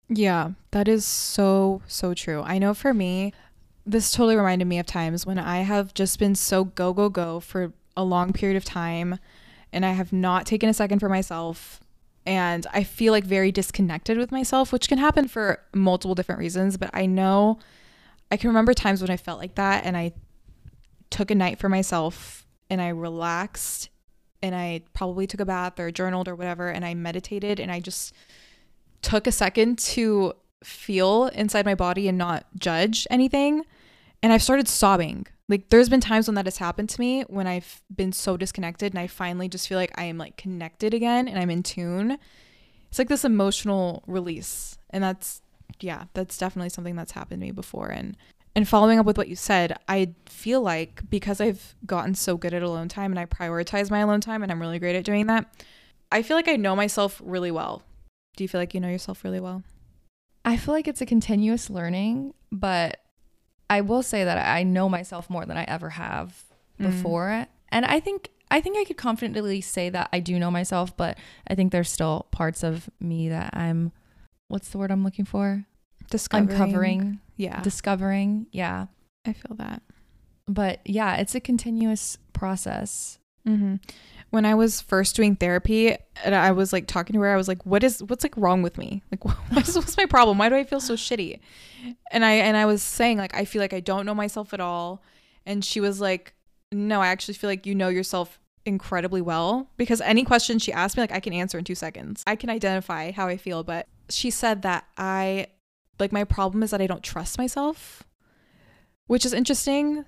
Yeah, 0.08 0.52
that 0.70 0.88
is 0.88 1.04
so, 1.04 1.82
so 1.86 2.14
true. 2.14 2.42
I 2.42 2.58
know 2.58 2.74
for 2.74 2.94
me, 2.94 3.32
this 3.84 4.10
totally 4.12 4.36
reminded 4.36 4.66
me 4.66 4.78
of 4.78 4.86
times 4.86 5.26
when 5.26 5.38
I 5.38 5.58
have 5.58 5.94
just 5.94 6.18
been 6.18 6.34
so 6.34 6.64
go, 6.64 6.92
go, 6.92 7.08
go 7.08 7.40
for 7.40 7.72
a 7.96 8.04
long 8.04 8.32
period 8.32 8.56
of 8.56 8.64
time 8.64 9.18
and 9.72 9.84
I 9.84 9.92
have 9.92 10.12
not 10.12 10.46
taken 10.46 10.68
a 10.68 10.74
second 10.74 11.00
for 11.00 11.08
myself. 11.08 11.80
and 12.24 12.66
I 12.72 12.82
feel 12.82 13.12
like 13.12 13.24
very 13.24 13.52
disconnected 13.52 14.18
with 14.18 14.32
myself, 14.32 14.72
which 14.72 14.88
can 14.88 14.98
happen 14.98 15.28
for 15.28 15.60
multiple 15.72 16.14
different 16.16 16.40
reasons. 16.40 16.76
But 16.76 16.90
I 16.92 17.06
know 17.06 17.58
I 18.32 18.36
can 18.36 18.48
remember 18.48 18.74
times 18.74 19.00
when 19.00 19.10
I 19.10 19.16
felt 19.16 19.38
like 19.38 19.54
that 19.54 19.84
and 19.84 19.96
I 19.96 20.12
took 21.10 21.30
a 21.30 21.34
night 21.36 21.58
for 21.60 21.68
myself 21.68 22.44
and 22.68 22.80
I 22.80 22.88
relaxed 22.88 23.90
and 24.46 24.54
I 24.54 24.82
probably 24.94 25.26
took 25.26 25.40
a 25.40 25.44
bath 25.44 25.78
or 25.78 25.90
journaled 25.90 26.28
or 26.28 26.34
whatever 26.34 26.68
and 26.68 26.84
I 26.84 26.94
meditated 26.94 27.60
and 27.60 27.70
I 27.70 27.80
just 27.80 28.14
took 29.02 29.26
a 29.26 29.32
second 29.32 29.78
to 29.78 30.32
feel 30.64 31.26
inside 31.26 31.66
my 31.66 31.74
body 31.74 32.08
and 32.08 32.16
not 32.16 32.46
judge 32.58 33.06
anything. 33.10 33.64
And 34.22 34.32
I've 34.32 34.42
started 34.42 34.68
sobbing. 34.68 35.26
Like 35.48 35.68
there's 35.68 35.88
been 35.88 36.00
times 36.00 36.26
when 36.26 36.34
that 36.36 36.46
has 36.46 36.58
happened 36.58 36.88
to 36.90 37.00
me 37.00 37.22
when 37.22 37.46
I've 37.46 37.82
been 37.94 38.12
so 38.12 38.36
disconnected 38.36 38.92
and 38.92 38.98
I 38.98 39.06
finally 39.06 39.48
just 39.48 39.68
feel 39.68 39.78
like 39.78 39.92
I 39.96 40.04
am 40.04 40.18
like 40.18 40.36
connected 40.36 40.94
again 40.94 41.28
and 41.28 41.38
I'm 41.38 41.50
in 41.50 41.62
tune. 41.62 42.18
It's 42.88 42.98
like 42.98 43.08
this 43.08 43.24
emotional 43.24 44.02
release. 44.06 44.78
And 44.90 45.04
that's 45.04 45.42
yeah, 45.80 46.04
that's 46.14 46.38
definitely 46.38 46.70
something 46.70 46.96
that's 46.96 47.12
happened 47.12 47.42
to 47.42 47.46
me 47.46 47.50
before 47.52 47.88
and 47.88 48.16
and 48.56 48.66
following 48.66 48.98
up 48.98 49.06
with 49.06 49.18
what 49.18 49.28
you 49.28 49.36
said, 49.36 49.78
I 49.86 50.14
feel 50.26 50.62
like 50.62 51.08
because 51.08 51.40
I've 51.40 51.76
gotten 51.84 52.14
so 52.14 52.36
good 52.36 52.54
at 52.54 52.62
alone 52.62 52.88
time 52.88 53.12
and 53.12 53.18
I 53.20 53.26
prioritize 53.26 53.90
my 53.90 54.00
alone 54.00 54.20
time 54.20 54.42
and 54.42 54.50
I'm 54.50 54.60
really 54.60 54.78
great 54.78 54.96
at 54.96 55.04
doing 55.04 55.26
that, 55.26 55.46
I 56.10 56.22
feel 56.22 56.36
like 56.36 56.48
I 56.48 56.56
know 56.56 56.74
myself 56.74 57.20
really 57.24 57.50
well. 57.50 57.82
Do 58.36 58.42
you 58.44 58.48
feel 58.48 58.60
like 58.60 58.74
you 58.74 58.80
know 58.80 58.88
yourself 58.88 59.22
really 59.22 59.40
well? 59.40 59.62
I 60.44 60.56
feel 60.56 60.74
like 60.74 60.88
it's 60.88 61.00
a 61.00 61.06
continuous 61.06 61.68
learning, 61.70 62.34
but 62.50 62.98
I 63.68 63.80
will 63.82 64.02
say 64.02 64.24
that 64.24 64.38
I 64.38 64.62
know 64.62 64.88
myself 64.88 65.28
more 65.28 65.44
than 65.44 65.56
I 65.56 65.64
ever 65.64 65.90
have 65.90 66.42
Mm. 66.78 66.90
before. 66.90 67.46
And 67.70 67.84
I 67.86 68.00
think 68.00 68.30
I 68.50 68.60
think 68.60 68.78
I 68.78 68.84
could 68.84 68.96
confidently 68.96 69.60
say 69.60 69.88
that 69.90 70.08
I 70.12 70.20
do 70.20 70.38
know 70.38 70.50
myself, 70.50 70.96
but 70.96 71.18
I 71.48 71.54
think 71.54 71.72
there's 71.72 71.90
still 71.90 72.26
parts 72.30 72.62
of 72.62 72.88
me 73.00 73.28
that 73.28 73.50
I'm 73.54 73.92
what's 74.48 74.68
the 74.68 74.78
word 74.78 74.90
I'm 74.90 75.02
looking 75.02 75.24
for? 75.24 75.64
Discovering. 76.10 76.50
Uncovering, 76.60 77.20
Yeah. 77.36 77.60
discovering. 77.62 78.46
Yeah. 78.52 78.86
I 79.24 79.32
feel 79.32 79.56
that. 79.56 79.82
But 80.48 80.80
yeah, 80.84 81.16
it's 81.16 81.34
a 81.34 81.40
continuous 81.40 82.18
process. 82.32 83.18
hmm 83.44 83.76
When 84.30 84.44
I 84.44 84.54
was 84.54 84.80
first 84.80 85.16
doing 85.16 85.36
therapy, 85.36 85.96
and 86.24 86.34
I 86.34 86.50
was 86.52 86.72
like 86.72 86.86
talking 86.86 87.14
to 87.14 87.20
her, 87.20 87.32
I 87.32 87.36
was 87.36 87.48
like, 87.48 87.64
"What 87.64 87.82
is 87.84 88.02
what's 88.02 88.24
like 88.24 88.36
wrong 88.36 88.62
with 88.62 88.76
me? 88.78 89.02
Like, 89.10 89.24
what's 89.52 89.74
what's 89.76 89.96
my 89.96 90.06
problem? 90.06 90.38
Why 90.38 90.48
do 90.48 90.54
I 90.56 90.64
feel 90.64 90.80
so 90.80 90.94
shitty?" 90.94 91.40
And 92.12 92.24
I 92.24 92.32
and 92.32 92.56
I 92.56 92.66
was 92.66 92.82
saying 92.82 93.18
like, 93.18 93.34
I 93.36 93.44
feel 93.44 93.60
like 93.60 93.72
I 93.72 93.80
don't 93.80 94.06
know 94.06 94.14
myself 94.14 94.52
at 94.54 94.60
all. 94.60 95.02
And 95.44 95.64
she 95.64 95.80
was 95.80 96.00
like, 96.00 96.34
"No, 96.72 97.00
I 97.00 97.08
actually 97.08 97.34
feel 97.34 97.48
like 97.50 97.66
you 97.66 97.74
know 97.74 97.88
yourself 97.88 98.40
incredibly 98.64 99.22
well 99.22 99.70
because 99.76 100.00
any 100.00 100.24
question 100.24 100.58
she 100.58 100.72
asked 100.72 100.96
me, 100.96 101.02
like, 101.04 101.12
I 101.12 101.20
can 101.20 101.32
answer 101.32 101.56
in 101.56 101.64
two 101.64 101.76
seconds. 101.76 102.24
I 102.26 102.34
can 102.36 102.50
identify 102.50 103.10
how 103.12 103.26
I 103.28 103.36
feel." 103.36 103.62
But 103.64 103.86
she 104.10 104.30
said 104.30 104.62
that 104.62 104.84
I 104.98 105.46
like 105.98 106.12
my 106.12 106.24
problem 106.24 106.62
is 106.62 106.70
that 106.70 106.80
I 106.80 106.86
don't 106.86 107.02
trust 107.02 107.38
myself, 107.38 108.02
which 109.06 109.24
is 109.24 109.32
interesting 109.32 110.04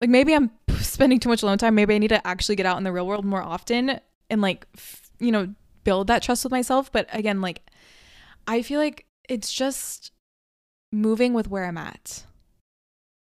like 0.00 0.10
maybe 0.10 0.34
I'm 0.34 0.50
spending 0.80 1.20
too 1.20 1.28
much 1.28 1.42
alone 1.42 1.58
time. 1.58 1.74
Maybe 1.76 1.94
I 1.94 1.98
need 1.98 2.08
to 2.08 2.26
actually 2.26 2.56
get 2.56 2.66
out 2.66 2.76
in 2.76 2.82
the 2.84 2.92
real 2.92 3.06
world 3.06 3.24
more 3.24 3.42
often 3.42 4.00
and 4.28 4.40
like 4.40 4.66
f- 4.76 5.10
you 5.20 5.30
know 5.32 5.54
build 5.84 6.08
that 6.08 6.22
trust 6.22 6.44
with 6.44 6.50
myself. 6.50 6.90
But 6.90 7.06
again, 7.12 7.40
like 7.40 7.62
I 8.46 8.62
feel 8.62 8.80
like 8.80 9.06
it's 9.28 9.52
just 9.52 10.10
moving 10.90 11.32
with 11.34 11.48
where 11.48 11.64
I'm 11.64 11.78
at, 11.78 12.24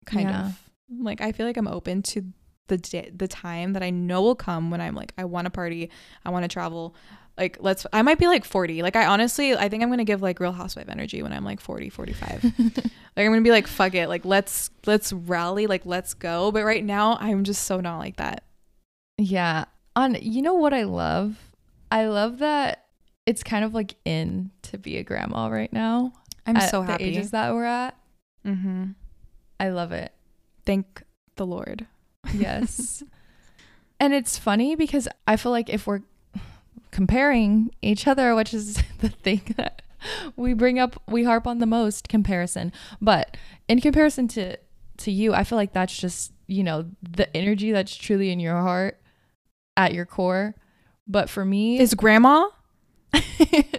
kind 0.07 0.29
Yeah. 0.31 0.47
of. 0.47 0.71
Like 1.01 1.21
I 1.21 1.33
feel 1.33 1.47
like 1.47 1.57
I'm 1.57 1.69
open 1.69 2.03
to 2.03 2.25
the 2.69 2.77
day, 2.79 3.11
the 3.15 3.29
time 3.29 3.73
that 3.73 3.83
I 3.83 3.91
know 3.91 4.23
will 4.23 4.35
come 4.37 4.71
when 4.71 4.81
I'm 4.81 4.95
like 4.95 5.13
I 5.19 5.25
want 5.25 5.47
to 5.47 5.51
party, 5.51 5.91
I 6.25 6.31
want 6.31 6.45
to 6.45 6.49
travel. 6.49 6.95
Like 7.39 7.59
let's 7.61 7.87
I 7.93 8.03
might 8.03 8.19
be 8.19 8.27
like 8.27 8.45
40. 8.45 8.83
Like 8.83 8.97
I 8.97 9.07
honestly 9.07 9.55
I 9.55 9.69
think 9.69 9.83
I'm 9.83 9.89
going 9.89 9.99
to 9.99 10.05
give 10.05 10.21
like 10.21 10.41
real 10.41 10.53
housewife 10.53 10.89
energy 10.89 11.23
when 11.23 11.33
I'm 11.33 11.45
like 11.45 11.61
40, 11.61 11.89
45. 11.89 12.53
Like 13.19 13.27
I'm 13.27 13.33
gonna 13.33 13.43
be 13.43 13.51
like, 13.51 13.67
fuck 13.67 13.97
it, 13.97 14.09
like 14.09 14.25
let's 14.25 14.71
let's 14.87 15.13
rally, 15.13 15.67
like 15.67 15.85
let's 15.85 16.15
go. 16.15 16.53
But 16.53 16.63
right 16.63 16.85
now, 16.85 17.19
I'm 17.21 17.43
just 17.43 17.65
so 17.65 17.81
not 17.81 17.99
like 17.99 18.17
that. 18.19 18.45
Yeah. 19.17 19.65
On 19.97 20.17
you 20.23 20.41
know 20.41 20.55
what 20.55 20.73
I 20.73 20.85
love? 20.85 21.51
I 21.91 22.07
love 22.07 22.39
that 22.39 22.85
it's 23.27 23.43
kind 23.43 23.65
of 23.65 23.75
like 23.75 23.97
in 24.05 24.53
to 24.63 24.79
be 24.79 24.99
a 24.99 25.03
grandma 25.03 25.49
right 25.49 25.73
now. 25.73 26.13
I'm 26.47 26.59
at 26.59 26.71
so 26.71 26.83
the 26.83 26.93
happy. 26.93 27.05
ages 27.05 27.33
that 27.33 27.53
we're 27.53 27.65
at. 27.65 27.97
mm-hmm. 28.47 28.93
I 29.59 29.71
love 29.71 29.91
it. 29.91 30.13
Thank 30.65 31.03
the 31.35 31.45
Lord. 31.45 31.87
Yes. 32.33 33.03
and 34.01 34.15
it's 34.15 34.39
funny 34.39 34.77
because 34.77 35.09
I 35.27 35.35
feel 35.35 35.51
like 35.51 35.69
if 35.69 35.89
we're 35.89 36.03
comparing 36.91 37.71
each 37.83 38.07
other, 38.07 38.35
which 38.35 38.53
is 38.55 38.83
the 38.99 39.09
thing 39.09 39.43
that 39.57 39.83
we 40.37 40.55
bring 40.55 40.79
up, 40.79 41.01
we 41.09 41.25
harp 41.25 41.47
on 41.47 41.59
the 41.59 41.67
most 41.67 42.09
comparison. 42.09 42.73
But 43.01 43.37
in 43.69 43.81
comparison 43.81 44.29
to 44.29 44.57
to 44.99 45.11
you, 45.13 45.33
I 45.33 45.45
feel 45.45 45.57
like 45.57 45.73
that's 45.73 45.97
just, 45.97 46.33
you 46.49 46.65
know, 46.65 46.87
the 47.03 47.35
energy 47.37 47.71
that's 47.71 47.95
truly 47.95 48.31
in 48.31 48.41
your 48.41 48.61
heart 48.61 49.01
at 49.77 49.95
your 49.95 50.07
core. 50.07 50.55
But 51.07 51.31
for 51.31 51.45
me, 51.45 51.79
Is 51.79 51.95
Grandma? 51.95 52.49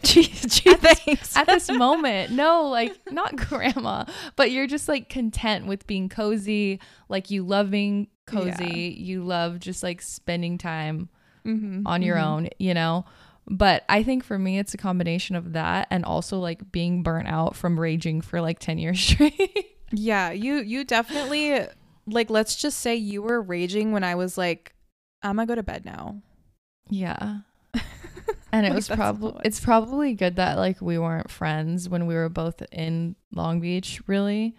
Gee, 0.04 0.24
thanks. 0.24 1.38
at 1.38 1.46
this 1.46 1.70
moment. 1.72 2.32
No, 2.32 2.68
like 2.70 2.96
not 3.12 3.36
grandma, 3.36 4.06
but 4.36 4.50
you're 4.50 4.66
just 4.66 4.88
like 4.88 5.10
content 5.10 5.68
with 5.68 5.86
being 5.86 6.10
cozy. 6.10 6.80
Like 7.10 7.30
you 7.30 7.44
love 7.44 7.70
being 7.70 8.08
cozy. 8.26 8.96
You 8.98 9.24
love 9.24 9.60
just 9.60 9.84
like 9.84 10.02
spending 10.02 10.58
time 10.58 11.10
mm-hmm. 11.46 11.86
on 11.86 12.02
your 12.02 12.18
own, 12.18 12.50
you 12.60 12.74
know? 12.74 13.06
But 13.48 13.84
I 13.90 14.04
think 14.04 14.24
for 14.24 14.38
me, 14.38 14.60
it's 14.60 14.74
a 14.74 14.78
combination 14.78 15.36
of 15.36 15.54
that 15.54 15.88
and 15.90 16.06
also 16.06 16.40
like 16.40 16.72
being 16.72 17.02
burnt 17.04 17.28
out 17.28 17.56
from 17.56 17.80
raging 17.80 18.22
for 18.22 18.42
like 18.42 18.60
10 18.60 18.78
years 18.78 19.00
straight. 19.04 19.68
Yeah, 19.92 20.32
you 20.32 20.58
you 20.58 20.84
definitely 20.84 21.66
like. 22.06 22.30
Let's 22.30 22.56
just 22.56 22.80
say 22.80 22.96
you 22.96 23.22
were 23.24 23.42
raging 23.42 23.92
when 23.92 24.04
I 24.04 24.16
was 24.16 24.38
like, 24.38 24.74
I'm 25.24 25.36
gonna 25.38 25.48
go 25.48 25.56
to 25.56 25.64
bed 25.64 25.86
now. 25.86 26.22
yeah. 26.90 27.40
And 28.52 28.66
it 28.66 28.70
Like, 28.70 28.76
was 28.76 28.90
probably 28.90 29.42
it's 29.46 29.60
probably 29.60 30.14
good 30.16 30.38
that 30.38 30.58
like 30.58 30.82
we 30.82 30.98
weren't 30.98 31.30
friends 31.30 31.88
when 31.88 32.08
we 32.08 32.16
were 32.16 32.30
both 32.30 32.64
in 32.72 33.16
Long 33.32 33.60
Beach 33.62 34.02
really 34.08 34.56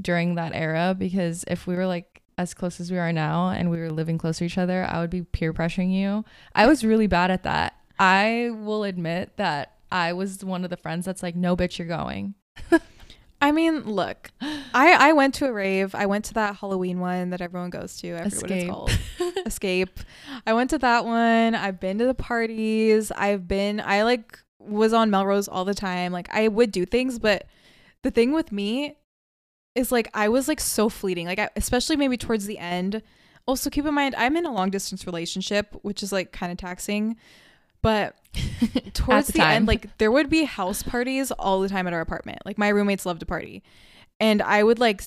during 0.00 0.34
that 0.34 0.54
era 0.54 0.94
because 0.98 1.44
if 1.48 1.66
we 1.66 1.74
were 1.74 1.86
like 1.86 2.19
as 2.40 2.54
close 2.54 2.80
as 2.80 2.90
we 2.90 2.98
are 2.98 3.12
now 3.12 3.50
and 3.50 3.70
we 3.70 3.78
were 3.78 3.90
living 3.90 4.16
close 4.18 4.38
to 4.38 4.44
each 4.44 4.58
other, 4.58 4.86
I 4.88 5.00
would 5.00 5.10
be 5.10 5.22
peer 5.22 5.52
pressuring 5.52 5.92
you. 5.92 6.24
I 6.54 6.66
was 6.66 6.84
really 6.84 7.06
bad 7.06 7.30
at 7.30 7.42
that. 7.42 7.74
I 7.98 8.50
will 8.52 8.84
admit 8.84 9.36
that 9.36 9.76
I 9.92 10.14
was 10.14 10.42
one 10.44 10.64
of 10.64 10.70
the 10.70 10.76
friends 10.76 11.04
that's 11.04 11.22
like, 11.22 11.36
no, 11.36 11.54
bitch, 11.56 11.78
you're 11.78 11.86
going. 11.86 12.34
I 13.42 13.52
mean, 13.52 13.82
look, 13.84 14.30
I 14.40 15.08
I 15.08 15.12
went 15.12 15.34
to 15.36 15.46
a 15.46 15.52
rave. 15.52 15.94
I 15.94 16.04
went 16.06 16.26
to 16.26 16.34
that 16.34 16.56
Halloween 16.56 17.00
one 17.00 17.30
that 17.30 17.40
everyone 17.40 17.70
goes 17.70 17.96
to. 18.00 18.14
I 18.16 18.28
forget 18.28 18.42
what 18.42 18.50
Escape. 18.50 18.70
called. 18.70 18.98
Escape. 19.46 20.00
I 20.46 20.52
went 20.52 20.70
to 20.70 20.78
that 20.78 21.06
one. 21.06 21.54
I've 21.54 21.80
been 21.80 21.98
to 21.98 22.04
the 22.04 22.14
parties. 22.14 23.10
I've 23.12 23.48
been. 23.48 23.80
I 23.80 24.02
like 24.02 24.38
was 24.58 24.92
on 24.92 25.10
Melrose 25.10 25.48
all 25.48 25.64
the 25.64 25.74
time. 25.74 26.12
Like 26.12 26.28
I 26.34 26.48
would 26.48 26.70
do 26.70 26.84
things, 26.84 27.18
but 27.18 27.46
the 28.02 28.10
thing 28.10 28.32
with 28.32 28.52
me 28.52 28.96
is 29.74 29.92
like 29.92 30.08
I 30.14 30.28
was 30.28 30.48
like 30.48 30.60
so 30.60 30.88
fleeting. 30.88 31.26
Like 31.26 31.38
I, 31.38 31.50
especially 31.56 31.96
maybe 31.96 32.16
towards 32.16 32.46
the 32.46 32.58
end. 32.58 33.02
Also, 33.46 33.70
keep 33.70 33.86
in 33.86 33.94
mind 33.94 34.14
I'm 34.16 34.36
in 34.36 34.46
a 34.46 34.52
long 34.52 34.70
distance 34.70 35.06
relationship, 35.06 35.74
which 35.82 36.02
is 36.02 36.12
like 36.12 36.32
kind 36.32 36.52
of 36.52 36.58
taxing. 36.58 37.16
But 37.82 38.14
towards 38.94 39.28
the 39.28 39.34
the, 39.34 39.44
end, 39.44 39.66
like 39.66 39.96
there 39.98 40.12
would 40.12 40.28
be 40.28 40.44
house 40.44 40.82
parties 40.82 41.30
all 41.32 41.60
the 41.60 41.68
time 41.68 41.86
at 41.86 41.92
our 41.92 42.00
apartment. 42.00 42.40
Like 42.44 42.58
my 42.58 42.68
roommates 42.68 43.06
loved 43.06 43.20
to 43.20 43.26
party. 43.26 43.62
And 44.18 44.42
I 44.42 44.62
would 44.62 44.78
like 44.78 45.02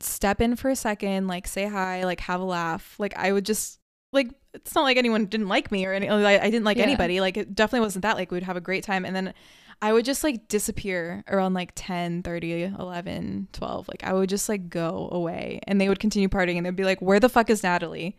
step 0.00 0.40
in 0.40 0.56
for 0.56 0.68
a 0.68 0.76
second, 0.76 1.28
like 1.28 1.46
say 1.46 1.66
hi, 1.66 2.04
like 2.04 2.20
have 2.20 2.40
a 2.40 2.44
laugh. 2.44 2.96
Like 2.98 3.16
I 3.16 3.32
would 3.32 3.46
just 3.46 3.78
like 4.12 4.30
it's 4.54 4.74
not 4.74 4.82
like 4.82 4.96
anyone 4.96 5.26
didn't 5.26 5.48
like 5.48 5.70
me 5.70 5.86
or 5.86 5.92
any 5.92 6.08
I, 6.08 6.38
I 6.42 6.50
didn't 6.50 6.64
like 6.64 6.78
Yeah. 6.78 6.84
anybody. 6.84 7.20
Like 7.20 7.36
it 7.36 7.54
definitely 7.54 7.84
wasn't 7.86 8.02
that 8.02 8.16
like 8.16 8.32
we'd 8.32 8.42
have 8.42 8.56
a 8.56 8.60
great 8.60 8.82
time 8.82 9.04
and 9.04 9.14
then 9.14 9.32
I 9.80 9.92
would 9.92 10.04
just 10.04 10.24
like 10.24 10.48
disappear 10.48 11.22
around 11.28 11.54
like 11.54 11.72
10, 11.76 12.22
30, 12.24 12.64
11, 12.78 13.48
12. 13.52 13.88
Like 13.88 14.02
I 14.04 14.12
would 14.12 14.28
just 14.28 14.48
like 14.48 14.68
go 14.68 15.08
away 15.12 15.60
and 15.68 15.80
they 15.80 15.88
would 15.88 16.00
continue 16.00 16.28
partying 16.28 16.56
and 16.56 16.66
they'd 16.66 16.74
be 16.74 16.84
like, 16.84 17.00
"Where 17.00 17.20
the 17.20 17.28
fuck 17.28 17.48
is 17.50 17.62
Natalie?" 17.62 18.16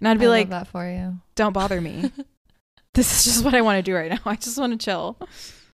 And 0.00 0.08
I'd 0.08 0.18
be 0.18 0.26
I 0.26 0.30
like, 0.30 0.50
love 0.50 0.60
that 0.66 0.68
for 0.68 0.86
you. 0.88 1.18
"Don't 1.36 1.52
bother 1.52 1.80
me. 1.80 2.10
this 2.94 3.16
is 3.18 3.24
just 3.24 3.44
what 3.44 3.54
I 3.54 3.62
want 3.62 3.78
to 3.78 3.82
do 3.82 3.94
right 3.94 4.10
now. 4.10 4.18
I 4.26 4.36
just 4.36 4.58
want 4.58 4.72
to 4.72 4.84
chill." 4.84 5.16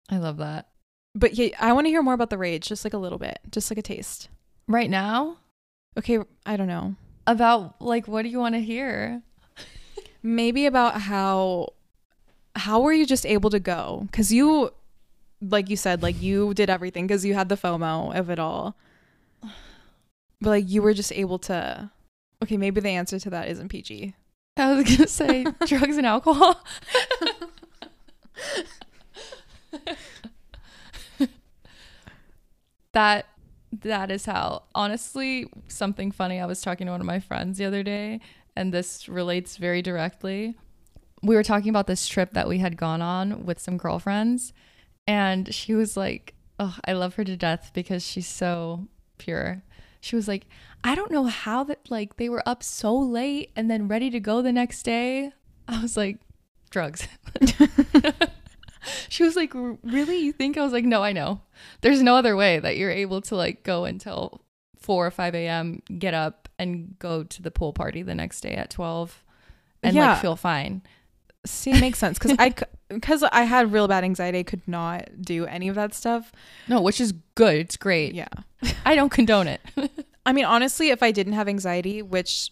I 0.08 0.18
love 0.18 0.36
that. 0.36 0.68
But 1.14 1.34
yeah, 1.34 1.48
I 1.58 1.72
want 1.72 1.86
to 1.86 1.90
hear 1.90 2.02
more 2.02 2.14
about 2.14 2.30
the 2.30 2.38
rage, 2.38 2.68
just 2.68 2.84
like 2.84 2.94
a 2.94 2.98
little 2.98 3.18
bit, 3.18 3.38
just 3.50 3.70
like 3.70 3.78
a 3.78 3.82
taste. 3.82 4.28
Right 4.68 4.90
now, 4.90 5.38
Okay, 5.98 6.18
I 6.44 6.56
don't 6.56 6.68
know. 6.68 6.94
about 7.26 7.80
like 7.82 8.06
what 8.06 8.22
do 8.22 8.28
you 8.28 8.38
want 8.38 8.54
to 8.54 8.60
hear? 8.60 9.22
Maybe 10.22 10.66
about 10.66 11.00
how 11.00 11.72
how 12.54 12.80
were 12.80 12.92
you 12.92 13.06
just 13.06 13.26
able 13.26 13.50
to 13.50 13.58
go? 13.60 14.06
Cuz 14.12 14.32
you 14.32 14.70
like 15.50 15.70
you 15.70 15.76
said, 15.76 16.02
like 16.02 16.20
you 16.20 16.54
did 16.54 16.70
everything 16.70 17.06
because 17.06 17.24
you 17.24 17.34
had 17.34 17.48
the 17.48 17.56
FOMO 17.56 18.16
of 18.16 18.30
it 18.30 18.38
all. 18.38 18.76
But 20.40 20.50
like 20.50 20.68
you 20.68 20.82
were 20.82 20.94
just 20.94 21.12
able 21.12 21.38
to. 21.40 21.90
Okay, 22.42 22.56
maybe 22.56 22.80
the 22.80 22.90
answer 22.90 23.18
to 23.18 23.30
that 23.30 23.48
isn't 23.48 23.68
PG. 23.68 24.14
I 24.58 24.74
was 24.74 24.84
gonna 24.84 25.08
say 25.08 25.46
drugs 25.66 25.96
and 25.96 26.06
alcohol. 26.06 26.62
that 32.92 33.26
that 33.72 34.10
is 34.10 34.24
how 34.24 34.62
honestly 34.74 35.50
something 35.68 36.10
funny 36.10 36.40
i 36.40 36.46
was 36.46 36.62
talking 36.62 36.86
to 36.86 36.90
one 36.90 37.00
of 37.00 37.06
my 37.06 37.20
friends 37.20 37.58
the 37.58 37.64
other 37.64 37.82
day 37.82 38.20
and 38.54 38.72
this 38.72 39.06
relates 39.08 39.58
very 39.58 39.82
directly 39.82 40.54
we 41.22 41.34
were 41.34 41.42
talking 41.42 41.68
about 41.68 41.86
this 41.86 42.06
trip 42.06 42.32
that 42.32 42.48
we 42.48 42.58
had 42.58 42.76
gone 42.78 43.02
on 43.02 43.44
with 43.44 43.58
some 43.58 43.76
girlfriends 43.76 44.54
and 45.06 45.54
she 45.54 45.74
was 45.74 45.96
like 45.96 46.34
oh 46.58 46.76
i 46.84 46.92
love 46.92 47.14
her 47.16 47.24
to 47.24 47.36
death 47.36 47.70
because 47.74 48.04
she's 48.06 48.26
so 48.26 48.86
pure. 49.18 49.62
She 50.00 50.14
was 50.16 50.28
like 50.28 50.46
i 50.84 50.94
don't 50.94 51.10
know 51.10 51.24
how 51.24 51.64
that 51.64 51.90
like 51.90 52.16
they 52.16 52.28
were 52.28 52.42
up 52.46 52.62
so 52.62 52.96
late 52.96 53.50
and 53.56 53.68
then 53.70 53.88
ready 53.88 54.08
to 54.10 54.20
go 54.20 54.40
the 54.42 54.52
next 54.52 54.82
day. 54.84 55.32
I 55.68 55.82
was 55.82 55.96
like 55.96 56.18
drugs. 56.70 57.08
She 59.08 59.24
was 59.24 59.34
like 59.34 59.52
really? 59.82 60.18
You 60.18 60.32
think? 60.32 60.56
I 60.56 60.62
was 60.62 60.72
like 60.72 60.84
no 60.84 61.02
i 61.02 61.12
know. 61.12 61.40
There's 61.80 62.02
no 62.02 62.14
other 62.14 62.36
way 62.36 62.60
that 62.60 62.76
you're 62.76 62.90
able 62.90 63.20
to 63.22 63.34
like 63.34 63.64
go 63.64 63.84
until 63.84 64.42
4 64.78 65.06
or 65.06 65.10
5 65.10 65.34
a.m 65.34 65.82
get 65.98 66.14
up 66.14 66.48
and 66.58 66.96
go 67.00 67.24
to 67.24 67.42
the 67.42 67.50
pool 67.50 67.72
party 67.72 68.02
the 68.02 68.14
next 68.14 68.42
day 68.42 68.54
at 68.54 68.70
12 68.70 69.24
and 69.82 69.96
Yeah. 69.96 70.12
like 70.12 70.22
feel 70.22 70.36
fine 70.36 70.82
See, 71.50 71.70
it 71.70 71.80
makes 71.80 71.98
sense 71.98 72.18
because 72.18 72.36
I 72.38 72.54
because 72.88 73.22
I 73.22 73.42
had 73.42 73.72
real 73.72 73.88
bad 73.88 74.04
anxiety. 74.04 74.38
I 74.40 74.42
could 74.42 74.66
not 74.68 75.08
do 75.22 75.46
any 75.46 75.68
of 75.68 75.74
that 75.74 75.94
stuff. 75.94 76.30
no 76.68 76.80
which 76.80 77.00
is 77.00 77.12
good 77.34 77.56
it's 77.56 77.76
great 77.76 78.14
Yeah. 78.14 78.28
i 78.84 78.94
don't 78.94 79.10
condone 79.10 79.48
it 79.48 79.60
I 80.26 80.32
mean, 80.32 80.44
honestly, 80.44 80.88
if 80.90 81.04
I 81.04 81.12
didn't 81.12 81.34
have 81.34 81.46
anxiety, 81.46 82.02
which 82.02 82.50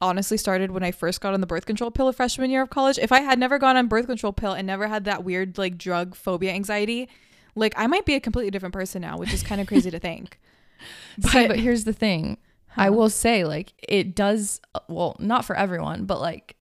honestly 0.00 0.36
started 0.36 0.70
when 0.70 0.84
I 0.84 0.92
first 0.92 1.20
got 1.20 1.34
on 1.34 1.40
the 1.40 1.48
birth 1.48 1.66
control 1.66 1.90
pill 1.90 2.06
a 2.06 2.12
freshman 2.12 2.48
year 2.48 2.62
of 2.62 2.70
college, 2.70 2.96
if 2.96 3.10
I 3.10 3.22
had 3.22 3.40
never 3.40 3.58
gone 3.58 3.76
on 3.76 3.88
birth 3.88 4.06
control 4.06 4.32
pill 4.32 4.52
and 4.52 4.68
never 4.68 4.86
had 4.86 5.04
that 5.06 5.24
weird 5.24 5.58
like 5.58 5.76
drug 5.76 6.14
phobia 6.14 6.52
anxiety, 6.52 7.08
like 7.56 7.74
I 7.76 7.88
might 7.88 8.06
be 8.06 8.14
a 8.14 8.20
completely 8.20 8.52
different 8.52 8.72
person 8.72 9.02
now, 9.02 9.18
which 9.18 9.32
is 9.34 9.42
kind 9.42 9.60
of 9.60 9.66
crazy 9.66 9.90
to 9.90 9.98
think. 9.98 10.38
See, 11.20 11.48
but 11.48 11.58
here's 11.58 11.82
the 11.82 11.92
thing 11.92 12.38
I 12.76 12.90
will 12.90 13.10
say, 13.10 13.42
like, 13.44 13.72
it 13.88 14.14
does, 14.14 14.60
uh, 14.76 14.80
well, 14.88 15.16
not 15.18 15.44
for 15.44 15.56
everyone, 15.56 16.04
but 16.04 16.20
like, 16.20 16.54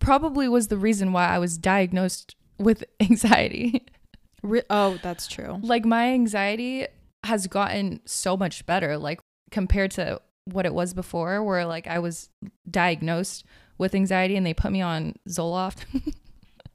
probably 0.00 0.48
was 0.48 0.68
the 0.68 0.76
reason 0.76 1.12
why 1.12 1.26
I 1.28 1.38
was 1.38 1.56
diagnosed 1.56 2.34
with 2.58 2.84
anxiety. 3.00 3.86
Re- 4.42 4.62
oh, 4.68 4.98
that's 5.02 5.28
true. 5.28 5.58
like, 5.62 5.84
my 5.84 6.08
anxiety 6.08 6.86
has 7.24 7.46
gotten 7.46 8.00
so 8.06 8.36
much 8.36 8.66
better, 8.66 8.98
like, 8.98 9.20
compared 9.50 9.90
to 9.92 10.20
what 10.46 10.66
it 10.66 10.74
was 10.74 10.94
before, 10.94 11.44
where 11.44 11.64
like 11.66 11.86
I 11.86 11.98
was 11.98 12.28
diagnosed 12.68 13.44
with 13.78 13.94
anxiety 13.94 14.36
and 14.36 14.44
they 14.44 14.54
put 14.54 14.72
me 14.72 14.80
on 14.80 15.14
Zoloft. 15.28 15.84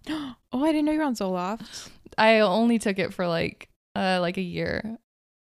Oh, 0.08 0.64
I 0.64 0.68
didn't 0.68 0.86
know 0.86 0.92
you 0.92 1.00
were 1.00 1.06
on 1.06 1.16
Zoloft. 1.16 1.90
I 2.16 2.40
only 2.42 2.78
took 2.78 3.00
it 3.00 3.12
for 3.12 3.28
like, 3.28 3.70
uh, 3.96 4.20
like 4.22 4.38
a 4.38 4.42
year. 4.42 5.00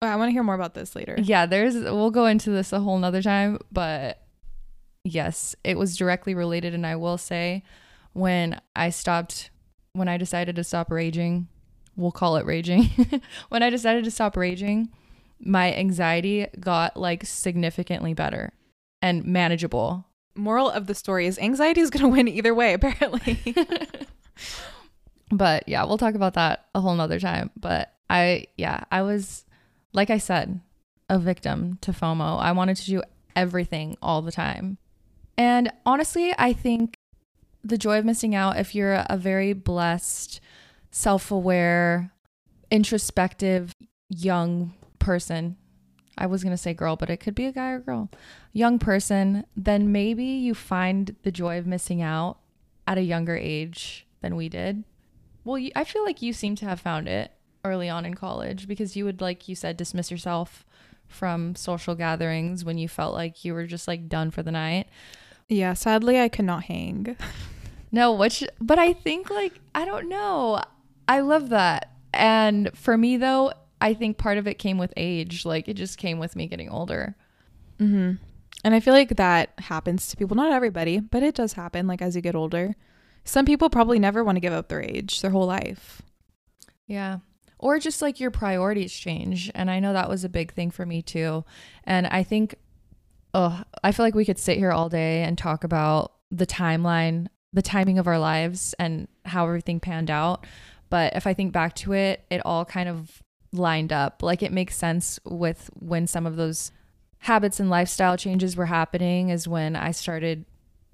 Oh, 0.01 0.07
I 0.07 0.15
want 0.15 0.29
to 0.29 0.33
hear 0.33 0.45
more 0.45 0.55
about 0.55 0.73
this 0.73 0.95
later. 0.95 1.17
Yeah, 1.21 1.47
there's 1.47 1.75
we'll 1.75 2.13
go 2.13 2.27
into 2.27 2.51
this 2.51 2.73
a 2.73 2.79
whole 2.79 2.97
nother 2.97 3.23
time, 3.23 3.59
but 3.73 4.23
yes, 5.07 5.55
it 5.65 5.79
was 5.79 5.97
directly 5.97 6.35
related 6.35 6.75
and 6.75 6.87
I 6.87 6.97
will 6.97 7.19
say 7.19 7.63
when 8.13 8.61
I 8.75 8.91
stopped 8.91 9.51
when 9.93 10.09
I 10.09 10.19
decided 10.19 10.57
to 10.57 10.65
stop 10.65 10.91
raging, 10.91 11.49
we'll 11.97 12.13
call 12.13 12.37
it 12.37 12.45
raging. 12.45 12.91
when 13.49 13.63
I 13.63 13.71
decided 13.71 14.05
to 14.05 14.11
stop 14.11 14.37
raging, 14.37 14.91
my 15.41 15.75
anxiety 15.75 16.47
got 16.61 16.97
like 16.97 17.25
significantly 17.25 18.13
better 18.13 18.53
and 19.01 19.25
manageable. 19.25 20.07
Moral 20.35 20.69
of 20.69 20.87
the 20.87 20.95
story 20.95 21.27
is 21.27 21.39
anxiety 21.39 21.81
is 21.81 21.89
going 21.89 22.03
to 22.03 22.09
win 22.09 22.29
either 22.29 22.55
way, 22.55 22.75
apparently. 22.75 23.55
But 25.31 25.69
yeah, 25.69 25.85
we'll 25.85 25.99
talk 25.99 26.15
about 26.15 26.35
that 26.35 26.67
a 26.75 26.81
whole 26.81 26.95
nother 26.95 27.19
time. 27.19 27.51
But 27.57 27.93
I, 28.09 28.47
yeah, 28.57 28.85
I 28.91 29.03
was, 29.03 29.45
like 29.93 30.11
I 30.11 30.19
said, 30.19 30.61
a 31.09 31.19
victim 31.19 31.79
to 31.83 31.93
FOMO. 31.93 32.39
I 32.39 32.53
wanted 32.53 32.77
to 32.79 32.87
do 32.87 33.03
everything 33.35 33.97
all 34.01 34.23
the 34.23 34.33
time. 34.33 34.79
And 35.37 35.71
honestly, 35.85 36.33
I 36.39 36.53
think 36.53 36.95
the 37.63 37.79
joy 37.79 37.99
of 37.99 38.05
missing 38.05 38.35
out, 38.35 38.59
if 38.59 38.75
you're 38.75 39.05
a 39.09 39.17
very 39.17 39.53
blessed, 39.53 40.41
self 40.91 41.31
aware, 41.31 42.13
introspective 42.71 43.73
young 44.09 44.75
person, 44.99 45.57
I 46.19 46.27
was 46.27 46.43
going 46.43 46.53
to 46.53 46.57
say 46.57 46.73
girl, 46.73 46.97
but 46.97 47.11
it 47.11 47.19
could 47.19 47.35
be 47.35 47.47
a 47.47 47.53
guy 47.53 47.71
or 47.71 47.81
girl, 47.81 48.11
young 48.53 48.79
person, 48.79 49.45
then 49.57 49.93
maybe 49.93 50.25
you 50.25 50.55
find 50.55 51.15
the 51.23 51.33
joy 51.33 51.59
of 51.59 51.67
missing 51.67 52.01
out 52.01 52.39
at 52.87 52.99
a 52.99 53.03
younger 53.03 53.37
age 53.37 54.07
than 54.23 54.37
we 54.37 54.49
did. 54.49 54.85
Well, 55.45 55.63
I 55.77 55.85
feel 55.85 56.05
like 56.05 56.23
you 56.23 56.33
seem 56.33 56.57
to 56.57 56.65
have 56.65 56.81
found 56.81 57.09
it 57.09 57.33
early 57.65 57.89
on 57.89 58.07
in 58.07 58.15
college 58.15 58.67
because 58.67 58.97
you 58.97 59.05
would, 59.05 59.21
like 59.21 59.49
you 59.49 59.55
said, 59.55 59.77
dismiss 59.77 60.11
yourself 60.11 60.65
from 61.07 61.55
social 61.55 61.95
gatherings 61.95 62.65
when 62.65 62.79
you 62.79 62.89
felt 62.89 63.15
like 63.15 63.45
you 63.45 63.55
were 63.55 63.67
just 63.67 63.87
like 63.87 64.09
done 64.09 64.31
for 64.31 64.43
the 64.43 64.51
night. 64.51 64.89
Yeah, 65.49 65.75
sadly, 65.75 66.21
I 66.21 66.29
could 66.29 66.45
not 66.45 66.65
hang. 66.65 67.17
No, 67.93 68.13
which, 68.13 68.45
but 68.61 68.79
I 68.79 68.93
think 68.93 69.31
like, 69.31 69.55
I 69.75 69.85
don't 69.87 70.09
know. 70.09 70.61
I 71.09 71.21
love 71.21 71.49
that. 71.51 71.93
And 72.13 72.71
for 72.75 72.99
me 72.99 73.17
though, 73.17 73.53
I 73.81 73.95
think 73.95 74.19
part 74.19 74.37
of 74.37 74.47
it 74.47 74.59
came 74.59 74.77
with 74.77 74.93
age. 74.97 75.47
Like 75.47 75.67
it 75.69 75.75
just 75.75 75.97
came 75.97 76.19
with 76.19 76.37
me 76.37 76.47
getting 76.47 76.69
older. 76.69 77.15
hmm 77.79 78.15
And 78.65 78.75
I 78.75 78.81
feel 78.81 78.93
like 78.93 79.17
that 79.17 79.53
happens 79.59 80.09
to 80.09 80.17
people. 80.17 80.37
Not 80.37 80.53
everybody, 80.53 80.99
but 80.99 81.23
it 81.23 81.37
does 81.37 81.55
happen. 81.55 81.87
Like 81.87 82.03
as 82.03 82.17
you 82.17 82.21
get 82.21 82.35
older, 82.35 82.75
some 83.25 83.47
people 83.47 83.71
probably 83.71 83.99
never 84.01 84.23
want 84.25 84.37
to 84.37 84.41
give 84.41 84.53
up 84.53 84.69
their 84.69 84.83
age 84.83 85.23
their 85.23 85.31
whole 85.31 85.47
life. 85.47 86.03
Yeah. 86.87 87.19
Or 87.59 87.79
just 87.79 88.03
like 88.03 88.21
your 88.21 88.33
priorities 88.33 88.93
change. 88.93 89.51
And 89.55 89.71
I 89.71 89.81
know 89.81 89.93
that 89.95 90.11
was 90.11 90.25
a 90.25 90.29
big 90.29 90.53
thing 90.53 90.71
for 90.71 90.85
me 90.85 91.01
too. 91.03 91.45
And 91.85 92.07
I 92.09 92.25
think, 92.25 92.57
oh, 93.37 93.63
I 93.85 93.93
feel 93.93 94.07
like 94.07 94.15
we 94.15 94.25
could 94.25 94.39
sit 94.39 94.57
here 94.57 94.73
all 94.73 94.89
day 94.89 95.23
and 95.23 95.37
talk 95.37 95.63
about 95.63 96.15
the 96.31 96.47
timeline, 96.47 97.27
the 97.53 97.61
timing 97.61 97.99
of 97.99 98.07
our 98.07 98.19
lives 98.19 98.75
and 98.79 99.09
how 99.27 99.47
everything 99.47 99.79
panned 99.79 100.11
out. 100.11 100.47
But 100.89 101.15
if 101.15 101.27
I 101.27 101.35
think 101.35 101.53
back 101.53 101.75
to 101.77 101.93
it, 101.93 102.25
it 102.31 102.41
all 102.47 102.65
kind 102.65 102.89
of 102.89 103.23
lined 103.53 103.93
up. 103.93 104.23
Like 104.23 104.43
it 104.43 104.53
makes 104.53 104.75
sense 104.75 105.21
with 105.27 105.69
when 105.79 106.07
some 106.07 106.25
of 106.25 106.37
those 106.37 106.73
habits 107.19 107.61
and 107.61 107.69
lifestyle 107.69 108.17
changes 108.17 108.57
were 108.57 108.67
happening, 108.67 109.29
is 109.29 109.47
when 109.47 109.77
I 109.77 109.91
started 109.91 110.47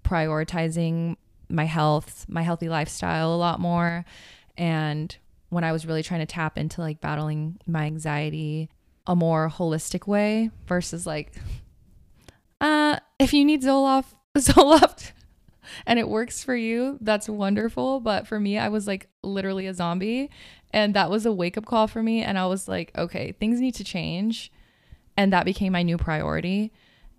prioritizing 0.02 1.14
my 1.48 1.64
health, 1.64 2.26
my 2.28 2.42
healthy 2.42 2.68
lifestyle 2.68 3.32
a 3.32 3.36
lot 3.36 3.60
more. 3.60 4.04
And 4.58 5.16
when 5.50 5.62
I 5.62 5.70
was 5.70 5.86
really 5.86 6.02
trying 6.02 6.20
to 6.20 6.26
tap 6.26 6.58
into 6.58 6.80
like 6.80 7.00
battling 7.00 7.60
my 7.68 7.84
anxiety 7.84 8.68
a 9.06 9.14
more 9.14 9.48
holistic 9.48 10.08
way 10.08 10.50
versus 10.66 11.06
like, 11.06 11.34
uh, 12.62 12.98
if 13.18 13.34
you 13.34 13.44
need 13.44 13.62
Zoloft, 13.62 14.14
Zoloft 14.38 15.12
and 15.86 15.98
it 15.98 16.08
works 16.08 16.42
for 16.42 16.54
you, 16.54 16.98
that's 17.00 17.28
wonderful. 17.28 18.00
But 18.00 18.26
for 18.26 18.38
me, 18.38 18.58
I 18.58 18.68
was 18.68 18.86
like 18.86 19.08
literally 19.22 19.66
a 19.66 19.74
zombie. 19.74 20.30
And 20.70 20.94
that 20.94 21.10
was 21.10 21.26
a 21.26 21.32
wake 21.32 21.58
up 21.58 21.66
call 21.66 21.86
for 21.86 22.02
me. 22.02 22.22
And 22.22 22.38
I 22.38 22.46
was 22.46 22.68
like, 22.68 22.92
okay, 22.96 23.32
things 23.32 23.60
need 23.60 23.74
to 23.74 23.84
change. 23.84 24.50
And 25.16 25.32
that 25.32 25.44
became 25.44 25.72
my 25.72 25.82
new 25.82 25.98
priority. 25.98 26.72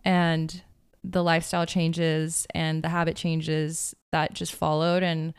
And 0.04 0.64
the 1.04 1.24
lifestyle 1.24 1.66
changes 1.66 2.48
and 2.56 2.82
the 2.82 2.90
habit 2.90 3.16
changes 3.16 3.94
that 4.12 4.34
just 4.34 4.54
followed. 4.54 5.04
And 5.04 5.34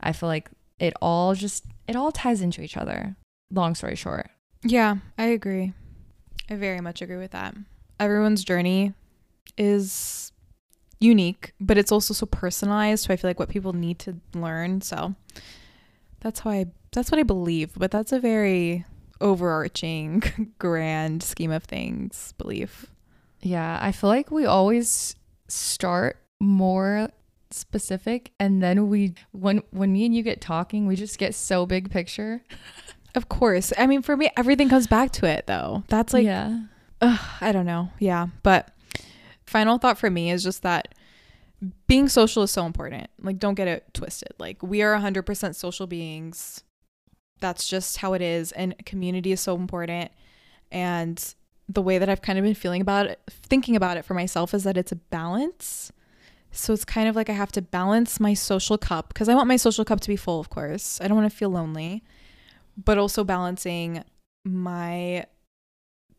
I 0.00 0.12
feel 0.12 0.28
like 0.28 0.50
it 0.78 0.94
all 1.02 1.34
just, 1.34 1.66
it 1.86 1.96
all 1.96 2.12
ties 2.12 2.40
into 2.40 2.62
each 2.62 2.76
other. 2.76 3.16
Long 3.50 3.74
story 3.74 3.96
short. 3.96 4.30
Yeah, 4.62 4.96
I 5.18 5.26
agree. 5.26 5.72
I 6.48 6.54
very 6.54 6.80
much 6.80 7.02
agree 7.02 7.16
with 7.16 7.32
that. 7.32 7.54
Everyone's 8.00 8.44
journey 8.44 8.94
is 9.56 10.32
unique, 11.00 11.52
but 11.60 11.78
it's 11.78 11.92
also 11.92 12.14
so 12.14 12.26
personalized. 12.26 13.04
So 13.04 13.14
I 13.14 13.16
feel 13.16 13.30
like 13.30 13.38
what 13.38 13.48
people 13.48 13.72
need 13.72 13.98
to 14.00 14.16
learn. 14.34 14.80
So 14.80 15.14
that's 16.20 16.40
how 16.40 16.50
I, 16.50 16.66
that's 16.92 17.10
what 17.10 17.20
I 17.20 17.24
believe. 17.24 17.72
But 17.76 17.90
that's 17.90 18.12
a 18.12 18.20
very 18.20 18.84
overarching, 19.20 20.22
grand 20.58 21.22
scheme 21.22 21.50
of 21.50 21.64
things 21.64 22.34
belief. 22.38 22.86
Yeah, 23.40 23.78
I 23.80 23.92
feel 23.92 24.10
like 24.10 24.30
we 24.30 24.46
always 24.46 25.14
start 25.48 26.18
more 26.40 27.08
specific 27.50 28.30
and 28.38 28.62
then 28.62 28.88
we 28.88 29.14
when 29.32 29.62
when 29.70 29.90
me 29.90 30.04
and 30.04 30.14
you 30.14 30.22
get 30.22 30.40
talking, 30.40 30.86
we 30.86 30.96
just 30.96 31.18
get 31.18 31.34
so 31.34 31.66
big 31.66 31.90
picture. 31.90 32.42
Of 33.14 33.28
course. 33.28 33.72
I 33.76 33.86
mean, 33.86 34.02
for 34.02 34.16
me, 34.16 34.30
everything 34.36 34.68
comes 34.68 34.86
back 34.86 35.10
to 35.12 35.26
it, 35.26 35.46
though. 35.46 35.82
That's 35.88 36.12
like, 36.12 36.24
yeah. 36.24 36.60
Ugh, 37.00 37.18
I 37.40 37.52
don't 37.52 37.66
know. 37.66 37.90
Yeah. 37.98 38.28
But 38.42 38.68
final 39.48 39.78
thought 39.78 39.98
for 39.98 40.10
me 40.10 40.30
is 40.30 40.42
just 40.42 40.62
that 40.62 40.94
being 41.86 42.08
social 42.08 42.42
is 42.42 42.50
so 42.50 42.66
important. 42.66 43.08
Like, 43.20 43.38
don't 43.38 43.54
get 43.54 43.68
it 43.68 43.92
twisted. 43.92 44.32
Like, 44.38 44.62
we 44.62 44.82
are 44.82 44.94
100% 44.94 45.54
social 45.54 45.86
beings. 45.86 46.62
That's 47.40 47.68
just 47.68 47.98
how 47.98 48.14
it 48.14 48.22
is. 48.22 48.52
And 48.52 48.74
community 48.84 49.32
is 49.32 49.40
so 49.40 49.56
important. 49.56 50.12
And 50.70 51.34
the 51.68 51.82
way 51.82 51.98
that 51.98 52.08
I've 52.08 52.22
kind 52.22 52.38
of 52.38 52.44
been 52.44 52.54
feeling 52.54 52.80
about 52.80 53.06
it, 53.06 53.20
thinking 53.28 53.76
about 53.76 53.96
it 53.96 54.04
for 54.04 54.14
myself 54.14 54.54
is 54.54 54.64
that 54.64 54.76
it's 54.76 54.92
a 54.92 54.96
balance. 54.96 55.92
So 56.50 56.72
it's 56.72 56.84
kind 56.84 57.08
of 57.08 57.16
like 57.16 57.28
I 57.28 57.34
have 57.34 57.52
to 57.52 57.62
balance 57.62 58.20
my 58.20 58.34
social 58.34 58.78
cup 58.78 59.08
because 59.08 59.28
I 59.28 59.34
want 59.34 59.48
my 59.48 59.56
social 59.56 59.84
cup 59.84 60.00
to 60.00 60.08
be 60.08 60.16
full, 60.16 60.40
of 60.40 60.48
course. 60.50 61.00
I 61.00 61.08
don't 61.08 61.16
want 61.16 61.30
to 61.30 61.36
feel 61.36 61.50
lonely, 61.50 62.02
but 62.82 62.98
also 62.98 63.22
balancing 63.22 64.02
my 64.44 65.26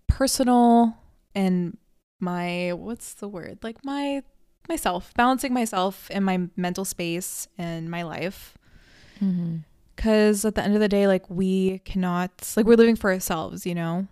personal 0.07 0.97
and 1.33 1.77
my 2.19 2.73
what's 2.73 3.13
the 3.13 3.27
word? 3.27 3.59
Like 3.63 3.83
my 3.83 4.23
myself, 4.67 5.13
balancing 5.15 5.53
myself 5.53 6.07
and 6.11 6.23
my 6.23 6.47
mental 6.55 6.85
space 6.85 7.47
and 7.57 7.89
my 7.89 8.03
life. 8.03 8.57
Mm-hmm. 9.21 9.57
Cuz 9.95 10.45
at 10.45 10.55
the 10.55 10.63
end 10.63 10.75
of 10.75 10.79
the 10.79 10.87
day 10.87 11.07
like 11.07 11.29
we 11.29 11.79
cannot 11.79 12.53
like 12.55 12.65
we're 12.65 12.75
living 12.75 12.95
for 12.95 13.11
ourselves, 13.11 13.65
you 13.65 13.75
know. 13.75 14.07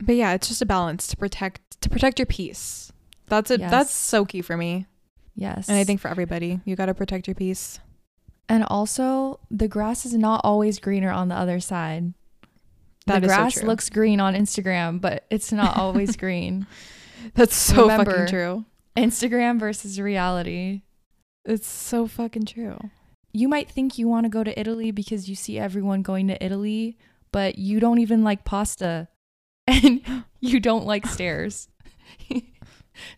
But 0.00 0.16
yeah, 0.16 0.32
it's 0.32 0.48
just 0.48 0.62
a 0.62 0.66
balance 0.66 1.06
to 1.08 1.16
protect 1.16 1.80
to 1.80 1.88
protect 1.88 2.18
your 2.18 2.26
peace. 2.26 2.92
That's 3.26 3.50
it. 3.50 3.60
Yes. 3.60 3.70
That's 3.70 3.92
so 3.92 4.24
key 4.24 4.42
for 4.42 4.56
me. 4.56 4.86
Yes. 5.34 5.68
And 5.68 5.76
I 5.78 5.84
think 5.84 6.00
for 6.00 6.08
everybody, 6.08 6.60
you 6.64 6.76
got 6.76 6.86
to 6.86 6.94
protect 6.94 7.26
your 7.26 7.34
peace. 7.34 7.80
And 8.48 8.64
also, 8.64 9.40
the 9.50 9.68
grass 9.68 10.04
is 10.04 10.14
not 10.14 10.42
always 10.44 10.78
greener 10.78 11.10
on 11.10 11.28
the 11.28 11.34
other 11.34 11.60
side. 11.60 12.12
That 13.06 13.20
the 13.20 13.26
is 13.26 13.32
so 13.32 13.36
grass 13.36 13.62
looks 13.62 13.90
green 13.90 14.20
on 14.20 14.34
Instagram, 14.34 15.00
but 15.00 15.24
it's 15.30 15.52
not 15.52 15.76
always 15.76 16.16
green. 16.24 16.66
That's 17.34 17.54
so 17.56 17.82
Remember- 17.82 18.10
fucking 18.10 18.26
true. 18.28 18.64
Instagram 18.96 19.58
versus 19.58 19.98
reality. 20.00 20.82
It's 21.44 21.66
so 21.66 22.06
fucking 22.06 22.46
true. 22.46 22.78
You 23.32 23.48
might 23.48 23.68
think 23.70 23.98
you 23.98 24.08
want 24.08 24.24
to 24.24 24.30
go 24.30 24.44
to 24.44 24.58
Italy 24.58 24.90
because 24.92 25.28
you 25.28 25.34
see 25.34 25.58
everyone 25.58 26.02
going 26.02 26.28
to 26.28 26.44
Italy, 26.44 26.96
but 27.32 27.58
you 27.58 27.80
don't 27.80 27.98
even 27.98 28.22
like 28.22 28.44
pasta 28.44 29.08
and 29.66 30.00
you 30.40 30.60
don't 30.60 30.86
like 30.86 31.06
stairs. 31.06 31.68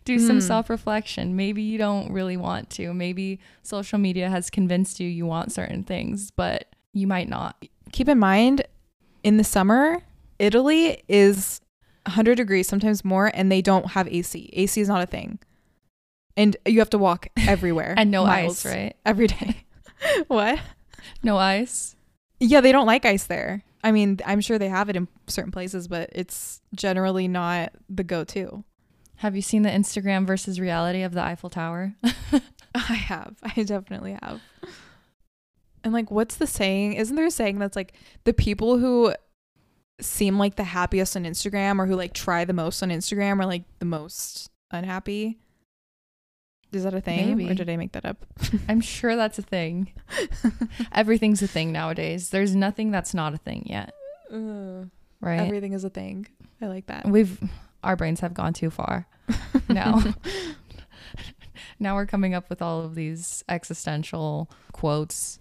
Do 0.05 0.17
some 0.17 0.37
Hmm. 0.37 0.41
self 0.41 0.69
reflection. 0.71 1.35
Maybe 1.35 1.61
you 1.61 1.77
don't 1.77 2.11
really 2.11 2.35
want 2.37 2.71
to. 2.71 2.93
Maybe 2.95 3.39
social 3.61 3.99
media 3.99 4.27
has 4.29 4.49
convinced 4.49 4.99
you 4.99 5.07
you 5.07 5.27
want 5.27 5.51
certain 5.51 5.83
things, 5.83 6.31
but 6.31 6.73
you 6.93 7.05
might 7.05 7.29
not. 7.29 7.63
Keep 7.91 8.09
in 8.09 8.17
mind, 8.17 8.63
in 9.23 9.37
the 9.37 9.43
summer, 9.43 10.01
Italy 10.39 11.03
is 11.07 11.61
100 12.07 12.35
degrees, 12.35 12.67
sometimes 12.67 13.03
more, 13.03 13.31
and 13.33 13.51
they 13.51 13.61
don't 13.61 13.91
have 13.91 14.07
AC. 14.07 14.49
AC 14.53 14.81
is 14.81 14.87
not 14.87 15.03
a 15.03 15.07
thing. 15.07 15.39
And 16.35 16.55
you 16.65 16.79
have 16.79 16.89
to 16.91 16.97
walk 16.97 17.27
everywhere. 17.37 17.93
And 17.97 18.11
no 18.11 18.25
miles 18.25 18.65
ice, 18.65 18.73
right? 18.73 18.95
Every 19.05 19.27
day. 19.27 19.65
what? 20.27 20.59
No 21.23 21.37
ice. 21.37 21.95
Yeah, 22.39 22.61
they 22.61 22.71
don't 22.71 22.85
like 22.85 23.05
ice 23.05 23.25
there. 23.25 23.63
I 23.83 23.91
mean, 23.91 24.19
I'm 24.25 24.41
sure 24.41 24.57
they 24.57 24.69
have 24.69 24.89
it 24.89 24.95
in 24.95 25.07
certain 25.27 25.51
places, 25.51 25.87
but 25.87 26.09
it's 26.13 26.61
generally 26.75 27.27
not 27.27 27.73
the 27.89 28.03
go 28.03 28.23
to. 28.25 28.63
Have 29.17 29.35
you 29.35 29.41
seen 29.41 29.63
the 29.63 29.69
Instagram 29.69 30.27
versus 30.27 30.59
reality 30.59 31.01
of 31.01 31.13
the 31.13 31.21
Eiffel 31.21 31.49
Tower? 31.49 31.95
I 32.75 32.93
have. 32.93 33.35
I 33.41 33.63
definitely 33.63 34.17
have. 34.21 34.41
And 35.83 35.93
like, 35.93 36.11
what's 36.11 36.35
the 36.35 36.45
saying? 36.45 36.93
Isn't 36.93 37.15
there 37.15 37.25
a 37.25 37.31
saying 37.31 37.57
that's 37.59 37.75
like 37.75 37.93
the 38.25 38.33
people 38.33 38.77
who 38.77 39.13
seem 39.99 40.37
like 40.37 40.55
the 40.55 40.63
happiest 40.63 41.15
on 41.15 41.23
Instagram 41.23 41.79
or 41.79 41.85
who 41.85 41.95
like 41.95 42.13
try 42.13 42.45
the 42.45 42.53
most 42.53 42.83
on 42.83 42.89
Instagram 42.89 43.39
are 43.39 43.45
like 43.45 43.63
the 43.79 43.85
most 43.85 44.49
unhappy? 44.71 45.39
Is 46.71 46.83
that 46.83 46.93
a 46.93 47.01
thing? 47.01 47.49
Or 47.49 47.53
did 47.53 47.69
I 47.69 47.77
make 47.77 47.93
that 47.93 48.05
up? 48.05 48.25
I'm 48.69 48.81
sure 48.81 49.15
that's 49.15 49.39
a 49.39 49.41
thing. 49.41 49.93
Everything's 50.91 51.41
a 51.41 51.47
thing 51.47 51.71
nowadays. 51.71 52.29
There's 52.29 52.55
nothing 52.55 52.91
that's 52.91 53.13
not 53.13 53.33
a 53.33 53.37
thing 53.37 53.65
yet, 53.69 53.93
right? 55.21 55.39
Everything 55.39 55.73
is 55.73 55.83
a 55.83 55.89
thing. 55.89 56.27
I 56.61 56.67
like 56.67 56.87
that. 56.87 57.07
We've 57.07 57.41
our 57.83 57.95
brains 57.95 58.19
have 58.19 58.33
gone 58.33 58.53
too 58.53 58.69
far. 58.69 59.07
now. 59.69 60.03
now 61.79 61.95
we're 61.95 62.05
coming 62.05 62.33
up 62.33 62.49
with 62.49 62.61
all 62.61 62.81
of 62.81 62.95
these 62.95 63.43
existential 63.47 64.51
quotes. 64.73 65.39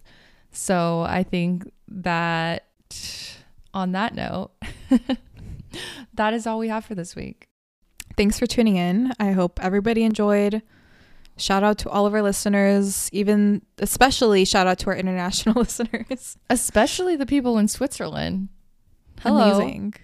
So 0.53 1.05
I 1.09 1.25
think 1.25 1.71
that 1.89 2.67
on 3.77 3.93
that 3.93 4.15
note, 4.15 4.53
that 6.15 6.33
is 6.33 6.47
all 6.47 6.59
we 6.59 6.69
have 6.69 6.85
for 6.85 6.95
this 6.95 7.15
week. 7.15 7.47
Thanks 8.17 8.39
for 8.39 8.47
tuning 8.47 8.77
in. 8.77 9.13
I 9.21 9.33
hope 9.33 9.63
everybody 9.63 10.03
enjoyed. 10.03 10.63
Shout 11.37 11.63
out 11.63 11.77
to 11.79 11.91
all 11.91 12.07
of 12.07 12.15
our 12.15 12.23
listeners, 12.23 13.11
even 13.13 13.61
especially 13.79 14.47
shout 14.47 14.67
out 14.67 14.79
to 14.79 14.87
our 14.91 14.97
international 14.97 15.55
listeners. 15.61 16.39
Especially 16.49 17.17
the 17.17 17.27
people 17.27 17.59
in 17.59 17.69
Switzerland. 17.69 18.49
Hello. 19.21 19.57
Amazing. 19.59 19.95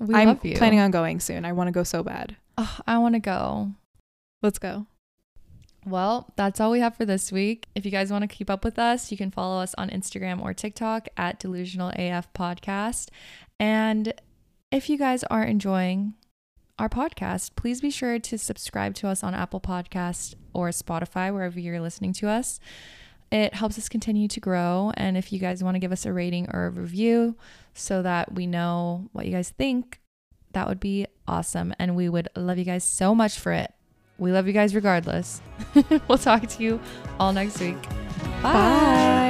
We 0.00 0.16
I'm 0.16 0.28
love 0.28 0.44
you. 0.44 0.56
planning 0.56 0.80
on 0.80 0.90
going 0.90 1.20
soon. 1.20 1.44
I 1.44 1.52
want 1.52 1.68
to 1.68 1.72
go 1.72 1.84
so 1.84 2.02
bad. 2.02 2.36
Oh, 2.58 2.78
I 2.88 2.98
want 2.98 3.14
to 3.14 3.20
go. 3.20 3.70
Let's 4.42 4.58
go. 4.58 4.86
Well, 5.86 6.32
that's 6.36 6.60
all 6.60 6.70
we 6.70 6.80
have 6.80 6.96
for 6.96 7.04
this 7.04 7.30
week. 7.30 7.66
If 7.74 7.84
you 7.84 7.90
guys 7.90 8.10
want 8.10 8.22
to 8.22 8.34
keep 8.34 8.48
up 8.48 8.64
with 8.64 8.78
us, 8.78 9.10
you 9.10 9.18
can 9.18 9.30
follow 9.30 9.60
us 9.60 9.74
on 9.76 9.90
Instagram 9.90 10.40
or 10.40 10.54
TikTok 10.54 11.08
at 11.16 11.38
Delusional 11.38 11.92
AF 11.94 12.32
Podcast. 12.32 13.08
And 13.60 14.14
if 14.72 14.88
you 14.88 14.96
guys 14.96 15.24
are 15.24 15.44
enjoying 15.44 16.14
our 16.78 16.88
podcast, 16.88 17.54
please 17.54 17.80
be 17.82 17.90
sure 17.90 18.18
to 18.18 18.38
subscribe 18.38 18.94
to 18.94 19.08
us 19.08 19.22
on 19.22 19.34
Apple 19.34 19.60
Podcast 19.60 20.34
or 20.54 20.70
Spotify, 20.70 21.32
wherever 21.32 21.60
you're 21.60 21.80
listening 21.80 22.14
to 22.14 22.28
us. 22.28 22.58
It 23.30 23.54
helps 23.54 23.76
us 23.78 23.88
continue 23.88 24.28
to 24.28 24.40
grow. 24.40 24.90
And 24.96 25.16
if 25.16 25.32
you 25.32 25.38
guys 25.38 25.62
want 25.62 25.74
to 25.74 25.80
give 25.80 25.92
us 25.92 26.06
a 26.06 26.12
rating 26.12 26.48
or 26.52 26.66
a 26.66 26.70
review 26.70 27.36
so 27.74 28.00
that 28.02 28.34
we 28.34 28.46
know 28.46 29.10
what 29.12 29.26
you 29.26 29.32
guys 29.32 29.50
think, 29.50 30.00
that 30.52 30.66
would 30.66 30.80
be 30.80 31.06
awesome. 31.28 31.74
And 31.78 31.94
we 31.94 32.08
would 32.08 32.28
love 32.36 32.58
you 32.58 32.64
guys 32.64 32.84
so 32.84 33.14
much 33.14 33.38
for 33.38 33.52
it. 33.52 33.72
We 34.18 34.32
love 34.32 34.46
you 34.46 34.52
guys 34.52 34.74
regardless. 34.74 35.40
we'll 36.08 36.18
talk 36.18 36.46
to 36.46 36.62
you 36.62 36.80
all 37.18 37.32
next 37.32 37.60
week. 37.60 37.80
Bye. 38.42 38.52
Bye. 38.52 39.23